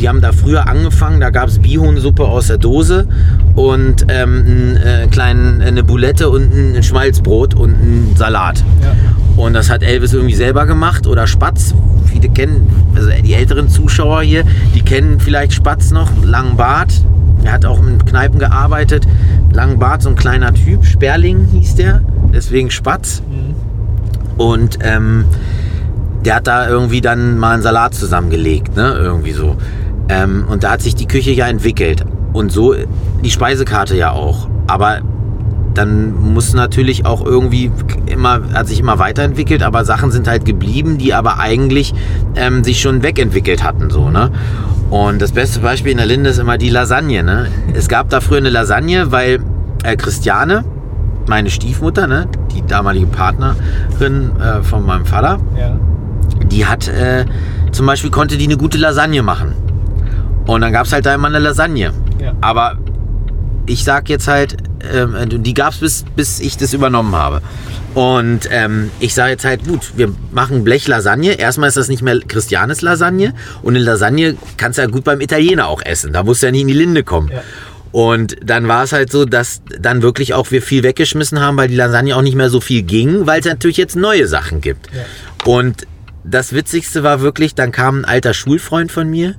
Die 0.00 0.08
haben 0.08 0.20
da 0.20 0.32
früher 0.32 0.68
angefangen, 0.68 1.20
da 1.20 1.30
gab 1.30 1.48
es 1.48 1.60
Bihunsuppe 1.60 2.24
aus 2.24 2.48
der 2.48 2.58
Dose 2.58 3.06
und 3.54 4.04
ähm, 4.08 4.44
einen, 4.44 4.76
äh, 4.78 5.06
kleinen, 5.08 5.62
eine 5.62 5.84
Boulette 5.84 6.28
und 6.28 6.52
ein 6.52 6.82
Schmalzbrot 6.82 7.54
und 7.54 7.74
einen 7.74 8.14
Salat. 8.16 8.64
Ja. 8.82 8.96
Und 9.36 9.52
das 9.52 9.70
hat 9.70 9.84
Elvis 9.84 10.12
irgendwie 10.12 10.34
selber 10.34 10.66
gemacht 10.66 11.06
oder 11.06 11.28
Spatz. 11.28 11.72
Viele 12.06 12.30
kennen, 12.30 12.66
also 12.96 13.10
die 13.24 13.34
älteren 13.34 13.68
Zuschauer 13.68 14.22
hier, 14.22 14.42
die 14.74 14.82
kennen 14.82 15.20
vielleicht 15.20 15.52
Spatz 15.52 15.92
noch, 15.92 16.08
langen 16.24 16.56
Bart. 16.56 16.92
Er 17.44 17.52
hat 17.52 17.64
auch 17.64 17.84
in 17.84 18.04
Kneipen 18.04 18.38
gearbeitet. 18.38 19.06
Langen 19.52 19.78
Bart, 19.78 20.02
so 20.02 20.08
ein 20.08 20.16
kleiner 20.16 20.52
Typ. 20.54 20.84
Sperling 20.84 21.46
hieß 21.46 21.74
der, 21.74 22.02
deswegen 22.32 22.70
Spatz. 22.70 23.22
Und 24.36 24.78
ähm, 24.82 25.24
der 26.24 26.36
hat 26.36 26.46
da 26.46 26.68
irgendwie 26.68 27.00
dann 27.00 27.38
mal 27.38 27.54
einen 27.54 27.62
Salat 27.62 27.94
zusammengelegt, 27.94 28.76
ne? 28.76 28.94
Irgendwie 28.98 29.32
so. 29.32 29.56
Ähm, 30.08 30.44
und 30.48 30.64
da 30.64 30.72
hat 30.72 30.82
sich 30.82 30.94
die 30.94 31.06
Küche 31.06 31.32
ja 31.32 31.48
entwickelt. 31.48 32.04
Und 32.32 32.50
so 32.50 32.74
die 33.22 33.30
Speisekarte 33.30 33.96
ja 33.96 34.12
auch. 34.12 34.48
Aber 34.66 35.00
dann 35.74 36.14
muss 36.32 36.52
natürlich 36.54 37.06
auch 37.06 37.24
irgendwie 37.24 37.70
immer, 38.06 38.40
hat 38.52 38.68
sich 38.68 38.80
immer 38.80 38.98
weiterentwickelt, 38.98 39.62
aber 39.62 39.84
Sachen 39.84 40.10
sind 40.10 40.28
halt 40.28 40.44
geblieben, 40.44 40.98
die 40.98 41.14
aber 41.14 41.38
eigentlich 41.38 41.94
ähm, 42.36 42.62
sich 42.62 42.80
schon 42.80 43.02
wegentwickelt 43.02 43.62
hatten, 43.62 43.90
so, 43.90 44.10
ne? 44.10 44.30
Und 44.92 45.22
das 45.22 45.32
beste 45.32 45.60
Beispiel 45.60 45.92
in 45.92 45.96
der 45.96 46.06
Linde 46.06 46.28
ist 46.28 46.36
immer 46.38 46.58
die 46.58 46.68
Lasagne, 46.68 47.22
ne? 47.22 47.46
Es 47.72 47.88
gab 47.88 48.10
da 48.10 48.20
früher 48.20 48.36
eine 48.36 48.50
Lasagne, 48.50 49.10
weil 49.10 49.38
äh, 49.84 49.96
Christiane, 49.96 50.64
meine 51.26 51.48
Stiefmutter, 51.48 52.06
ne? 52.06 52.26
Die 52.54 52.60
damalige 52.66 53.06
Partnerin 53.06 54.32
äh, 54.38 54.62
von 54.62 54.84
meinem 54.84 55.06
Vater, 55.06 55.38
Ja. 55.58 55.74
die 56.44 56.66
hat 56.66 56.88
äh, 56.88 57.24
zum 57.70 57.86
Beispiel 57.86 58.10
konnte 58.10 58.36
die 58.36 58.44
eine 58.44 58.58
gute 58.58 58.76
Lasagne 58.76 59.22
machen. 59.22 59.54
Und 60.46 60.60
dann 60.60 60.72
gab 60.74 60.84
es 60.84 60.92
halt 60.92 61.06
da 61.06 61.14
immer 61.14 61.28
eine 61.28 61.38
Lasagne. 61.38 61.92
Ja. 62.20 62.32
Aber 62.42 62.74
ich 63.64 63.84
sag 63.84 64.10
jetzt 64.10 64.28
halt, 64.28 64.58
ähm, 64.94 65.42
die 65.42 65.54
gab 65.54 65.70
es 65.72 65.78
bis, 65.78 66.04
bis 66.14 66.38
ich 66.38 66.58
das 66.58 66.74
übernommen 66.74 67.16
habe. 67.16 67.40
Und 67.94 68.48
ähm, 68.50 68.90
ich 69.00 69.14
sage 69.14 69.32
jetzt 69.32 69.44
halt, 69.44 69.66
gut, 69.66 69.92
wir 69.96 70.12
machen 70.30 70.64
Blechlasagne. 70.64 71.32
Erstmal 71.32 71.68
ist 71.68 71.76
das 71.76 71.88
nicht 71.88 72.02
mehr 72.02 72.18
Christianes 72.20 72.80
Lasagne. 72.80 73.34
Und 73.62 73.76
eine 73.76 73.84
Lasagne 73.84 74.36
kannst 74.56 74.78
du 74.78 74.82
ja 74.82 74.88
gut 74.88 75.04
beim 75.04 75.20
Italiener 75.20 75.66
auch 75.68 75.82
essen. 75.82 76.12
Da 76.12 76.22
musst 76.22 76.42
du 76.42 76.46
ja 76.46 76.52
nicht 76.52 76.62
in 76.62 76.68
die 76.68 76.74
Linde 76.74 77.04
kommen. 77.04 77.30
Ja. 77.30 77.42
Und 77.92 78.36
dann 78.42 78.68
war 78.68 78.84
es 78.84 78.92
halt 78.92 79.12
so, 79.12 79.26
dass 79.26 79.60
dann 79.78 80.00
wirklich 80.00 80.32
auch 80.32 80.50
wir 80.50 80.62
viel 80.62 80.82
weggeschmissen 80.82 81.40
haben, 81.40 81.58
weil 81.58 81.68
die 81.68 81.76
Lasagne 81.76 82.16
auch 82.16 82.22
nicht 82.22 82.36
mehr 82.36 82.48
so 82.48 82.60
viel 82.60 82.82
ging, 82.82 83.26
weil 83.26 83.40
es 83.40 83.46
natürlich 83.46 83.76
jetzt 83.76 83.96
neue 83.96 84.26
Sachen 84.26 84.62
gibt. 84.62 84.88
Ja. 84.94 85.02
Und 85.44 85.86
das 86.24 86.54
Witzigste 86.54 87.02
war 87.02 87.20
wirklich, 87.20 87.54
dann 87.54 87.70
kam 87.70 88.00
ein 88.00 88.04
alter 88.06 88.32
Schulfreund 88.32 88.90
von 88.90 89.10
mir, 89.10 89.34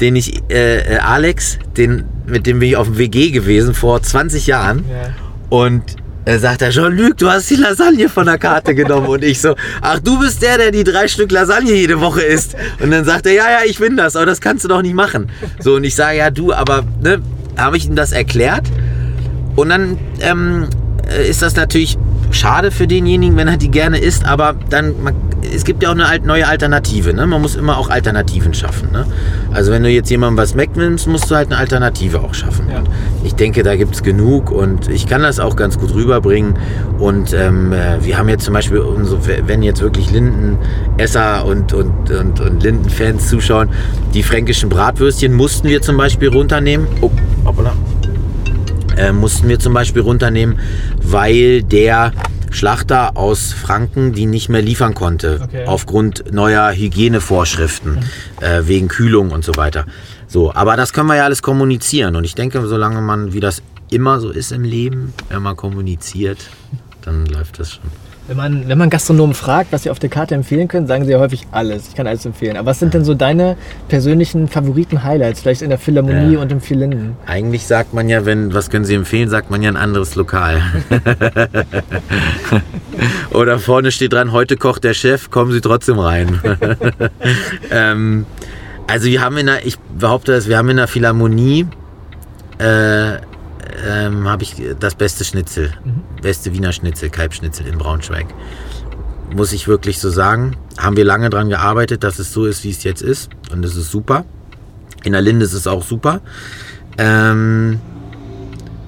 den 0.00 0.14
ich, 0.14 0.42
äh, 0.48 0.94
äh, 0.94 0.98
Alex, 0.98 1.58
den, 1.76 2.04
mit 2.26 2.46
dem 2.46 2.60
bin 2.60 2.68
ich 2.68 2.76
auf 2.76 2.86
dem 2.86 2.98
WG 2.98 3.30
gewesen 3.30 3.74
vor 3.74 4.00
20 4.00 4.46
Jahren. 4.46 4.84
Ja. 4.88 5.14
Und 5.48 5.96
er 6.24 6.38
sagt 6.38 6.62
er, 6.62 6.70
Jean-Luc, 6.70 7.16
du 7.16 7.28
hast 7.28 7.50
die 7.50 7.56
Lasagne 7.56 8.08
von 8.08 8.26
der 8.26 8.38
Karte 8.38 8.74
genommen. 8.74 9.08
Und 9.08 9.24
ich 9.24 9.40
so, 9.40 9.54
ach, 9.80 9.98
du 9.98 10.20
bist 10.20 10.40
der, 10.42 10.56
der 10.56 10.70
die 10.70 10.84
drei 10.84 11.08
Stück 11.08 11.32
Lasagne 11.32 11.72
jede 11.72 12.00
Woche 12.00 12.22
isst. 12.22 12.54
Und 12.80 12.90
dann 12.90 13.04
sagt 13.04 13.26
er, 13.26 13.32
ja, 13.32 13.50
ja, 13.50 13.58
ich 13.66 13.78
bin 13.78 13.96
das, 13.96 14.14
aber 14.14 14.26
das 14.26 14.40
kannst 14.40 14.64
du 14.64 14.68
doch 14.68 14.82
nicht 14.82 14.94
machen. 14.94 15.30
So, 15.58 15.74
und 15.74 15.84
ich 15.84 15.94
sage, 15.94 16.18
ja, 16.18 16.30
du, 16.30 16.52
aber, 16.52 16.84
ne, 17.02 17.20
habe 17.56 17.76
ich 17.76 17.86
ihm 17.86 17.96
das 17.96 18.12
erklärt. 18.12 18.66
Und 19.56 19.70
dann 19.70 19.98
ähm, 20.20 20.68
äh, 21.10 21.28
ist 21.28 21.42
das 21.42 21.56
natürlich 21.56 21.98
schade 22.32 22.70
für 22.70 22.86
denjenigen, 22.86 23.36
wenn 23.36 23.48
er 23.48 23.56
die 23.56 23.70
gerne 23.70 23.98
isst, 23.98 24.26
aber 24.26 24.54
dann, 24.70 24.94
man, 25.02 25.14
es 25.54 25.64
gibt 25.64 25.82
ja 25.82 25.90
auch 25.90 25.96
eine 25.96 26.26
neue 26.26 26.46
Alternative. 26.46 27.12
Ne? 27.12 27.26
Man 27.26 27.42
muss 27.42 27.56
immer 27.56 27.78
auch 27.78 27.90
Alternativen 27.90 28.54
schaffen. 28.54 28.90
Ne? 28.92 29.06
Also 29.52 29.72
wenn 29.72 29.82
du 29.82 29.90
jetzt 29.90 30.10
jemandem 30.10 30.38
was 30.38 30.56
wegnimmst, 30.56 31.06
musst 31.08 31.30
du 31.30 31.34
halt 31.34 31.48
eine 31.50 31.58
Alternative 31.58 32.20
auch 32.20 32.34
schaffen. 32.34 32.68
Ja. 32.70 32.82
Ich 33.24 33.34
denke, 33.34 33.62
da 33.62 33.76
gibt 33.76 33.94
es 33.94 34.02
genug 34.02 34.50
und 34.50 34.88
ich 34.88 35.06
kann 35.06 35.22
das 35.22 35.40
auch 35.40 35.56
ganz 35.56 35.78
gut 35.78 35.94
rüberbringen. 35.94 36.54
Und 36.98 37.32
ähm, 37.32 37.72
äh, 37.72 38.04
wir 38.04 38.18
haben 38.18 38.28
jetzt 38.28 38.44
zum 38.44 38.54
Beispiel, 38.54 38.82
wenn 39.46 39.62
jetzt 39.62 39.82
wirklich 39.82 40.10
Lindenesser 40.10 41.44
und, 41.44 41.72
und, 41.72 42.10
und, 42.10 42.40
und 42.40 42.62
Lindenfans 42.62 43.28
zuschauen, 43.28 43.68
die 44.14 44.22
fränkischen 44.22 44.68
Bratwürstchen 44.68 45.32
mussten 45.32 45.68
wir 45.68 45.82
zum 45.82 45.96
Beispiel 45.96 46.28
runternehmen. 46.28 46.86
Oh, 47.00 47.10
hoppala 47.44 47.74
äh, 48.96 49.12
mussten 49.12 49.48
wir 49.48 49.58
zum 49.58 49.74
Beispiel 49.74 50.02
runternehmen, 50.02 50.58
weil 51.02 51.62
der 51.62 52.12
Schlachter 52.50 53.16
aus 53.16 53.52
Franken 53.52 54.12
die 54.12 54.26
nicht 54.26 54.48
mehr 54.48 54.62
liefern 54.62 54.94
konnte, 54.94 55.40
Okay. 55.42 55.64
aufgrund 55.66 56.32
neuer 56.32 56.72
Hygienevorschriften, 56.72 57.98
äh, 58.40 58.62
wegen 58.64 58.88
Kühlung 58.88 59.30
und 59.30 59.44
so 59.44 59.56
weiter. 59.56 59.86
So, 60.28 60.52
aber 60.54 60.76
das 60.76 60.92
können 60.92 61.08
wir 61.08 61.16
ja 61.16 61.24
alles 61.24 61.42
kommunizieren 61.42 62.16
und 62.16 62.24
ich 62.24 62.34
denke, 62.34 62.66
solange 62.66 63.00
man, 63.00 63.32
wie 63.32 63.40
das 63.40 63.62
immer 63.90 64.20
so 64.20 64.30
ist 64.30 64.52
im 64.52 64.64
Leben, 64.64 65.12
wenn 65.28 65.42
man 65.42 65.56
kommuniziert, 65.56 66.38
dann 67.02 67.26
läuft 67.26 67.58
das 67.58 67.72
schon. 67.72 67.90
Wenn 68.28 68.36
man, 68.36 68.68
wenn 68.68 68.78
man 68.78 68.88
Gastronomen 68.88 69.34
fragt, 69.34 69.72
was 69.72 69.82
sie 69.82 69.90
auf 69.90 69.98
der 69.98 70.08
Karte 70.08 70.36
empfehlen 70.36 70.68
können, 70.68 70.86
sagen 70.86 71.04
sie 71.04 71.10
ja 71.10 71.18
häufig 71.18 71.44
alles. 71.50 71.88
Ich 71.88 71.94
kann 71.96 72.06
alles 72.06 72.24
empfehlen. 72.24 72.56
Aber 72.56 72.66
was 72.70 72.78
sind 72.78 72.94
denn 72.94 73.04
so 73.04 73.14
deine 73.14 73.56
persönlichen 73.88 74.46
Favoriten-Highlights? 74.46 75.40
Vielleicht 75.40 75.62
in 75.62 75.70
der 75.70 75.78
Philharmonie 75.78 76.34
Ja. 76.34 76.40
und 76.40 76.52
im 76.52 76.60
Vier 76.60 76.76
Linden? 76.76 77.16
Eigentlich 77.26 77.66
sagt 77.66 77.94
man 77.94 78.08
ja, 78.08 78.24
wenn, 78.24 78.54
was 78.54 78.70
können 78.70 78.84
Sie 78.84 78.94
empfehlen, 78.94 79.28
sagt 79.28 79.50
man 79.50 79.60
ja 79.60 79.68
ein 79.70 79.76
anderes 79.76 80.14
Lokal. 80.14 80.62
Oder 83.32 83.58
vorne 83.58 83.90
steht 83.90 84.12
dran, 84.12 84.30
heute 84.30 84.56
kocht 84.56 84.84
der 84.84 84.94
Chef, 84.94 85.30
kommen 85.30 85.50
Sie 85.50 85.60
trotzdem 85.60 85.98
rein. 85.98 86.40
ähm, 87.72 88.24
also 88.86 89.06
wir 89.06 89.20
haben 89.20 89.36
in 89.36 89.46
der, 89.46 89.66
ich 89.66 89.78
behaupte, 89.98 90.32
dass 90.32 90.48
wir 90.48 90.58
haben 90.58 90.68
in 90.68 90.76
der 90.76 90.86
Philharmonie 90.88 91.66
äh, 92.58 93.14
ähm, 93.86 94.28
habe 94.28 94.42
ich 94.42 94.56
das 94.78 94.94
beste 94.94 95.24
Schnitzel, 95.24 95.72
beste 96.20 96.52
Wiener 96.52 96.72
Schnitzel, 96.72 97.10
Kalbschnitzel 97.10 97.66
in 97.66 97.78
Braunschweig. 97.78 98.26
Muss 99.34 99.52
ich 99.52 99.66
wirklich 99.66 99.98
so 99.98 100.10
sagen. 100.10 100.56
Haben 100.78 100.96
wir 100.96 101.04
lange 101.04 101.30
dran 101.30 101.48
gearbeitet, 101.48 102.04
dass 102.04 102.18
es 102.18 102.32
so 102.32 102.44
ist, 102.44 102.64
wie 102.64 102.70
es 102.70 102.84
jetzt 102.84 103.02
ist. 103.02 103.30
Und 103.50 103.64
es 103.64 103.76
ist 103.76 103.90
super. 103.90 104.24
In 105.04 105.12
der 105.12 105.22
Linde 105.22 105.44
ist 105.44 105.54
es 105.54 105.66
auch 105.66 105.82
super. 105.82 106.20
Ähm, 106.98 107.80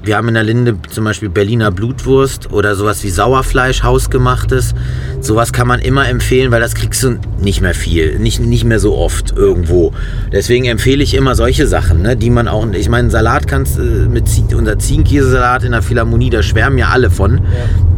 wir 0.05 0.16
haben 0.16 0.28
in 0.28 0.34
der 0.34 0.42
Linde 0.42 0.76
zum 0.90 1.05
Beispiel 1.05 1.28
Berliner 1.28 1.70
Blutwurst 1.70 2.52
oder 2.52 2.74
sowas 2.74 3.02
wie 3.05 3.11
Sauerfleisch, 3.11 3.82
hausgemachtes. 3.82 4.74
Sowas 5.20 5.52
kann 5.52 5.66
man 5.66 5.80
immer 5.80 6.09
empfehlen, 6.09 6.50
weil 6.50 6.61
das 6.61 6.74
kriegst 6.74 7.02
du 7.02 7.18
nicht 7.40 7.61
mehr 7.61 7.74
viel, 7.74 8.18
nicht, 8.18 8.40
nicht 8.40 8.64
mehr 8.64 8.78
so 8.78 8.96
oft 8.96 9.36
irgendwo. 9.36 9.92
Deswegen 10.30 10.66
empfehle 10.66 11.02
ich 11.02 11.14
immer 11.14 11.34
solche 11.34 11.66
Sachen, 11.66 12.02
ne, 12.02 12.16
die 12.16 12.30
man 12.30 12.48
auch, 12.48 12.66
ich 12.72 12.88
meine, 12.88 13.11
Salat 13.11 13.46
kannst, 13.46 13.78
äh, 13.78 13.82
mit 13.82 14.24
unser 14.55 14.78
Ziegenkäsesalat 14.78 15.64
in 15.64 15.72
der 15.72 15.82
Philharmonie, 15.82 16.30
da 16.30 16.42
schwärmen 16.42 16.78
ja 16.78 16.88
alle 16.88 17.11
von. 17.11 17.40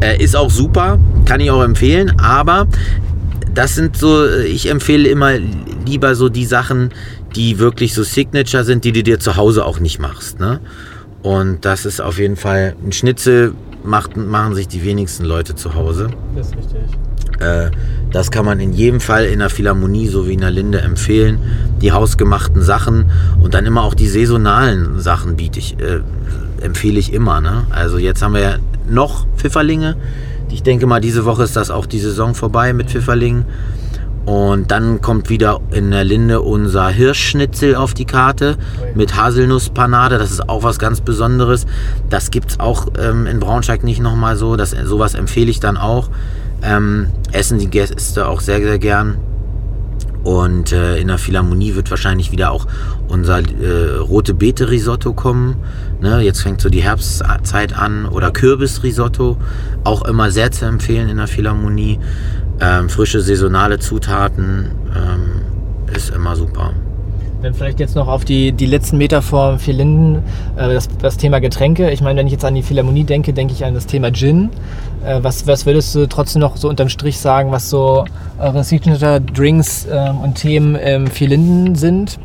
Äh, 0.01 0.23
ist 0.23 0.37
auch 0.37 0.51
super, 0.51 0.99
kann 1.25 1.41
ich 1.41 1.51
auch 1.51 1.63
empfehlen, 1.63 2.13
aber 2.21 2.69
das 3.53 3.75
sind 3.75 3.97
so, 3.97 4.25
äh, 4.25 4.45
ich 4.45 4.71
empfehle 4.71 5.09
immer 5.09 5.33
lieber 5.87 6.15
so 6.15 6.29
die 6.29 6.45
Sachen, 6.45 6.91
die 7.35 7.59
wirklich 7.59 7.95
so 7.95 8.03
Signature 8.03 8.65
sind, 8.65 8.85
die 8.85 8.93
du 8.93 9.03
dir 9.03 9.19
zu 9.19 9.37
Hause 9.37 9.65
auch 9.65 9.81
nicht 9.81 9.99
machst. 9.99 10.39
Ne? 10.41 10.61
Und 11.27 11.65
das 11.65 11.87
ist 11.87 12.01
auf 12.01 12.21
jeden 12.21 12.37
Fall, 12.37 12.77
ein 12.85 12.93
Schnitzel 12.93 13.53
macht, 13.83 14.17
machen 14.17 14.55
sich 14.55 14.69
die 14.69 14.85
wenigsten 14.85 15.25
Leute 15.25 15.57
zu 15.57 15.75
Hause. 15.75 16.07
Das 16.37 16.47
ist 16.47 16.57
richtig. 16.57 16.83
Äh, 17.41 17.73
das 18.13 18.31
kann 18.31 18.45
man 18.45 18.61
in 18.61 18.73
jedem 18.73 19.01
Fall 19.01 19.25
in 19.25 19.41
der 19.41 19.51
Philharmonie 19.51 20.07
sowie 20.07 20.35
in 20.35 20.43
der 20.43 20.53
Linde 20.53 20.83
empfehlen. 20.83 21.41
Die 21.83 21.91
hausgemachten 21.91 22.63
Sachen 22.63 23.11
und 23.43 23.55
dann 23.55 23.67
immer 23.67 23.83
auch 23.83 23.95
die 23.95 24.07
saisonalen 24.07 25.01
Sachen 25.01 25.35
biete 25.35 25.59
ich, 25.59 25.77
äh, 25.81 25.99
empfehle 26.61 27.01
ich 27.01 27.13
immer. 27.13 27.41
Ne? 27.41 27.67
Also 27.71 27.99
jetzt 27.99 28.23
haben 28.23 28.35
wir 28.35 28.43
ja 28.43 28.57
noch 28.89 29.27
Pfifferlinge. 29.37 29.97
Ich 30.51 30.63
denke 30.63 30.87
mal, 30.87 31.01
diese 31.01 31.25
Woche 31.25 31.43
ist 31.43 31.57
das 31.57 31.73
auch 31.73 31.87
die 31.87 31.99
Saison 31.99 32.37
vorbei 32.37 32.73
mit 32.73 32.91
Pfifferlingen. 32.91 33.47
Und 34.27 34.73
dann 34.73 35.01
kommt 35.01 35.31
wieder 35.31 35.61
in 35.71 35.93
der 35.93 36.03
Linde 36.03 36.41
unser 36.41 36.89
Hirschschnitzel 36.89 37.77
auf 37.77 37.95
die 37.95 38.07
Karte 38.07 38.59
mit 38.97 39.17
Haselnusspanade. 39.17 40.19
Das 40.19 40.33
ist 40.33 40.49
auch 40.49 40.65
was 40.65 40.81
ganz 40.81 41.01
Besonderes. 41.01 41.65
Das 42.11 42.33
gibt 42.33 42.51
es 42.51 42.61
auch 42.61 42.89
ähm, 42.99 43.27
in 43.27 43.39
Braunschweig 43.39 43.85
nicht 43.85 44.01
nochmal 44.01 44.37
so. 44.37 44.57
Das, 44.57 44.73
sowas 44.73 45.15
empfehle 45.15 45.49
ich 45.49 45.61
dann 45.61 45.77
auch. 45.77 46.11
Ähm, 46.61 47.07
essen 47.31 47.61
die 47.61 47.71
Gäste 47.71 48.27
auch 48.27 48.41
sehr, 48.41 48.61
sehr 48.61 48.81
gern. 48.81 49.17
Und 50.25 50.73
äh, 50.73 50.99
in 50.99 51.07
der 51.07 51.19
Philharmonie 51.19 51.77
wird 51.77 51.89
wahrscheinlich 51.89 52.33
wieder 52.33 52.51
auch 52.51 52.67
unser 53.07 53.39
äh, 53.39 53.95
rote 53.99 54.35
Beete 54.35 54.71
Risotto 54.71 55.13
kommen. 55.13 55.55
Ne? 56.01 56.21
Jetzt 56.21 56.43
fängt 56.43 56.61
so 56.61 56.69
die 56.69 56.83
Herbstzeit 56.83 57.79
an. 57.79 58.07
Oder 58.07 58.33
Kürbisrisotto. 58.33 59.37
Auch 59.85 60.05
immer 60.05 60.33
sehr 60.33 60.51
zu 60.51 60.65
empfehlen 60.65 61.09
in 61.09 61.19
der 61.19 61.29
Philharmonie. 61.29 62.01
Ähm, 62.61 62.89
frische 62.89 63.21
saisonale 63.21 63.79
Zutaten 63.79 64.71
ähm, 64.95 65.95
ist 65.95 66.11
immer 66.11 66.37
super. 66.37 66.73
Dann 67.43 67.53
vielleicht 67.53 67.79
jetzt 67.81 67.95
noch 67.95 68.09
auf 68.09 68.25
die, 68.25 68.53
die 68.53 68.65
letzten 68.65 68.97
Meter 68.97 69.21
vor 69.21 69.59
Vier 69.59 69.75
Linden, 69.75 70.23
äh, 70.57 70.73
das, 70.73 70.89
das 71.01 71.19
Thema 71.19 71.39
Getränke. 71.39 71.91
Ich 71.91 72.01
meine, 72.01 72.19
wenn 72.19 72.27
ich 72.27 72.33
jetzt 72.33 72.45
an 72.45 72.55
die 72.55 72.63
Philharmonie 72.63 73.05
denke, 73.05 73.35
denke 73.35 73.53
ich 73.53 73.65
an 73.65 73.75
das 73.75 73.87
Thema 73.87 74.11
Gin. 74.11 74.49
Äh, 75.05 75.19
was, 75.23 75.47
was 75.47 75.67
würdest 75.67 75.95
du 75.95 76.07
trotzdem 76.07 76.41
noch 76.41 76.57
so 76.57 76.69
unterm 76.69 76.89
Strich 76.89 77.19
sagen, 77.19 77.53
was 77.53 77.69
so 77.69 78.07
eure 78.39 78.65
Signature 78.65 79.21
Drinks 79.21 79.85
äh, 79.85 80.11
und 80.23 80.37
Themen 80.37 80.77
im 80.77 81.09
Vier 81.09 81.29
Linden 81.29 81.75
sind? 81.75 82.19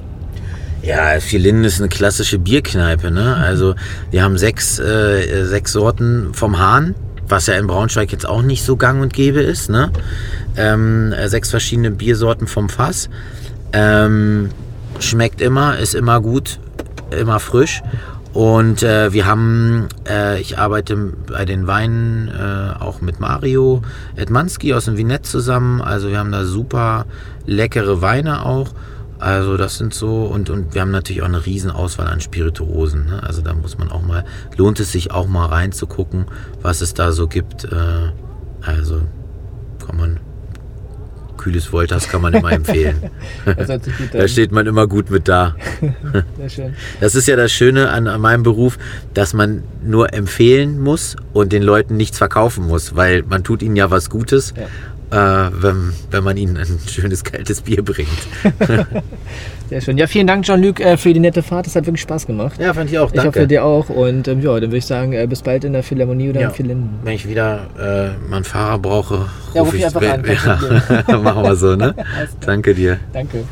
Ja, 0.81 1.19
Vier 1.19 1.39
Linden 1.39 1.65
ist 1.65 1.79
eine 1.79 1.89
klassische 1.89 2.39
Bierkneipe. 2.39 3.11
Ne? 3.11 3.35
Also 3.35 3.75
wir 4.09 4.23
haben 4.23 4.37
sechs, 4.37 4.79
äh, 4.79 5.45
sechs 5.45 5.73
Sorten 5.73 6.33
vom 6.33 6.57
Hahn, 6.57 6.95
was 7.31 7.47
ja 7.47 7.55
in 7.55 7.67
Braunschweig 7.67 8.11
jetzt 8.11 8.27
auch 8.27 8.41
nicht 8.41 8.63
so 8.63 8.75
gang 8.75 9.01
und 9.01 9.13
gäbe 9.13 9.41
ist. 9.41 9.69
Ne? 9.69 9.91
Ähm, 10.57 11.13
äh, 11.13 11.27
sechs 11.29 11.49
verschiedene 11.49 11.91
Biersorten 11.91 12.47
vom 12.47 12.69
Fass. 12.69 13.09
Ähm, 13.73 14.49
schmeckt 14.99 15.41
immer, 15.41 15.79
ist 15.79 15.95
immer 15.95 16.21
gut, 16.21 16.59
immer 17.17 17.39
frisch. 17.39 17.81
Und 18.33 18.81
äh, 18.83 19.11
wir 19.11 19.25
haben, 19.25 19.87
äh, 20.07 20.39
ich 20.39 20.57
arbeite 20.57 21.13
bei 21.27 21.43
den 21.43 21.67
Weinen 21.67 22.29
äh, 22.29 22.81
auch 22.81 23.01
mit 23.01 23.19
Mario 23.19 23.81
Edmanski 24.15 24.73
aus 24.73 24.85
dem 24.85 24.95
Vinett 24.95 25.25
zusammen. 25.25 25.81
Also 25.81 26.09
wir 26.09 26.19
haben 26.19 26.31
da 26.31 26.45
super 26.45 27.05
leckere 27.45 28.01
Weine 28.01 28.45
auch. 28.45 28.69
Also 29.21 29.55
das 29.55 29.77
sind 29.77 29.93
so 29.93 30.23
und, 30.23 30.49
und 30.49 30.73
wir 30.73 30.81
haben 30.81 30.89
natürlich 30.89 31.21
auch 31.21 31.27
eine 31.27 31.45
riesen 31.45 31.69
Auswahl 31.69 32.07
an 32.07 32.21
Spirituosen. 32.21 33.05
Ne? 33.05 33.21
Also 33.21 33.41
da 33.41 33.53
muss 33.53 33.77
man 33.77 33.91
auch 33.91 34.01
mal, 34.01 34.25
lohnt 34.57 34.79
es 34.79 34.91
sich 34.91 35.11
auch 35.11 35.27
mal 35.27 35.45
reinzugucken, 35.45 36.25
was 36.63 36.81
es 36.81 36.95
da 36.95 37.11
so 37.11 37.27
gibt. 37.27 37.65
Äh, 37.65 38.11
also 38.61 39.01
kann 39.85 39.97
man 39.97 40.19
kühles 41.37 41.71
Wolters 41.71 42.07
kann 42.07 42.21
man 42.21 42.33
immer 42.33 42.51
empfehlen. 42.51 43.09
da 44.11 44.27
steht 44.27 44.51
man 44.51 44.65
immer 44.65 44.87
gut 44.87 45.11
mit 45.11 45.27
da. 45.27 45.55
Sehr 46.37 46.49
schön. 46.49 46.75
Das 46.99 47.13
ist 47.13 47.27
ja 47.27 47.35
das 47.35 47.51
Schöne 47.51 47.89
an, 47.89 48.07
an, 48.07 48.21
meinem 48.21 48.43
Beruf, 48.43 48.79
dass 49.13 49.33
man 49.33 49.63
nur 49.83 50.13
empfehlen 50.13 50.79
muss 50.79 51.15
und 51.33 51.51
den 51.51 51.63
Leuten 51.63 51.95
nichts 51.95 52.17
verkaufen 52.17 52.67
muss, 52.67 52.95
weil 52.95 53.23
man 53.23 53.43
tut 53.43 53.61
ihnen 53.61 53.75
ja 53.75 53.91
was 53.91 54.09
Gutes. 54.09 54.53
Ja 54.55 54.67
äh, 55.11 55.15
wenn, 55.15 55.93
wenn 56.09 56.23
man 56.23 56.37
ihnen 56.37 56.57
ein 56.57 56.79
schönes 56.87 57.23
kaltes 57.23 57.61
Bier 57.61 57.83
bringt. 57.83 58.09
Sehr 59.69 59.81
schön. 59.81 59.97
Ja, 59.97 60.07
vielen 60.07 60.27
Dank, 60.27 60.43
Jean-Luc, 60.43 60.79
äh, 60.79 60.97
für 60.97 61.13
die 61.13 61.19
nette 61.19 61.43
Fahrt. 61.43 61.65
Das 61.65 61.75
hat 61.75 61.85
wirklich 61.85 62.01
Spaß 62.01 62.27
gemacht. 62.27 62.59
Ja, 62.59 62.73
fand 62.73 62.89
ich 62.89 62.99
auch. 62.99 63.11
Danke. 63.11 63.29
Ich 63.29 63.35
hoffe, 63.35 63.47
dir 63.47 63.63
auch. 63.63 63.89
Und 63.89 64.27
ähm, 64.27 64.41
ja, 64.41 64.53
dann 64.53 64.63
würde 64.63 64.77
ich 64.77 64.85
sagen, 64.85 65.13
äh, 65.13 65.27
bis 65.27 65.41
bald 65.41 65.63
in 65.63 65.73
der 65.73 65.83
Philharmonie 65.83 66.29
oder 66.29 66.41
ja. 66.41 66.47
in 66.49 66.53
Philinden. 66.53 66.99
Wenn 67.03 67.13
ich 67.13 67.27
wieder 67.27 67.67
äh, 67.79 68.29
meinen 68.29 68.43
Fahrer 68.43 68.79
brauche, 68.79 69.15
ruf 69.15 69.29
ja, 69.53 69.61
ruf 69.61 69.73
ich, 69.73 69.79
ich 69.79 69.85
einfach 69.85 70.01
an. 70.01 70.23
Ja. 71.07 71.17
Machen 71.19 71.43
wir 71.43 71.55
so, 71.55 71.75
ne? 71.75 71.95
Danke 72.41 72.73
dir. 72.73 72.99
Danke. 73.13 73.43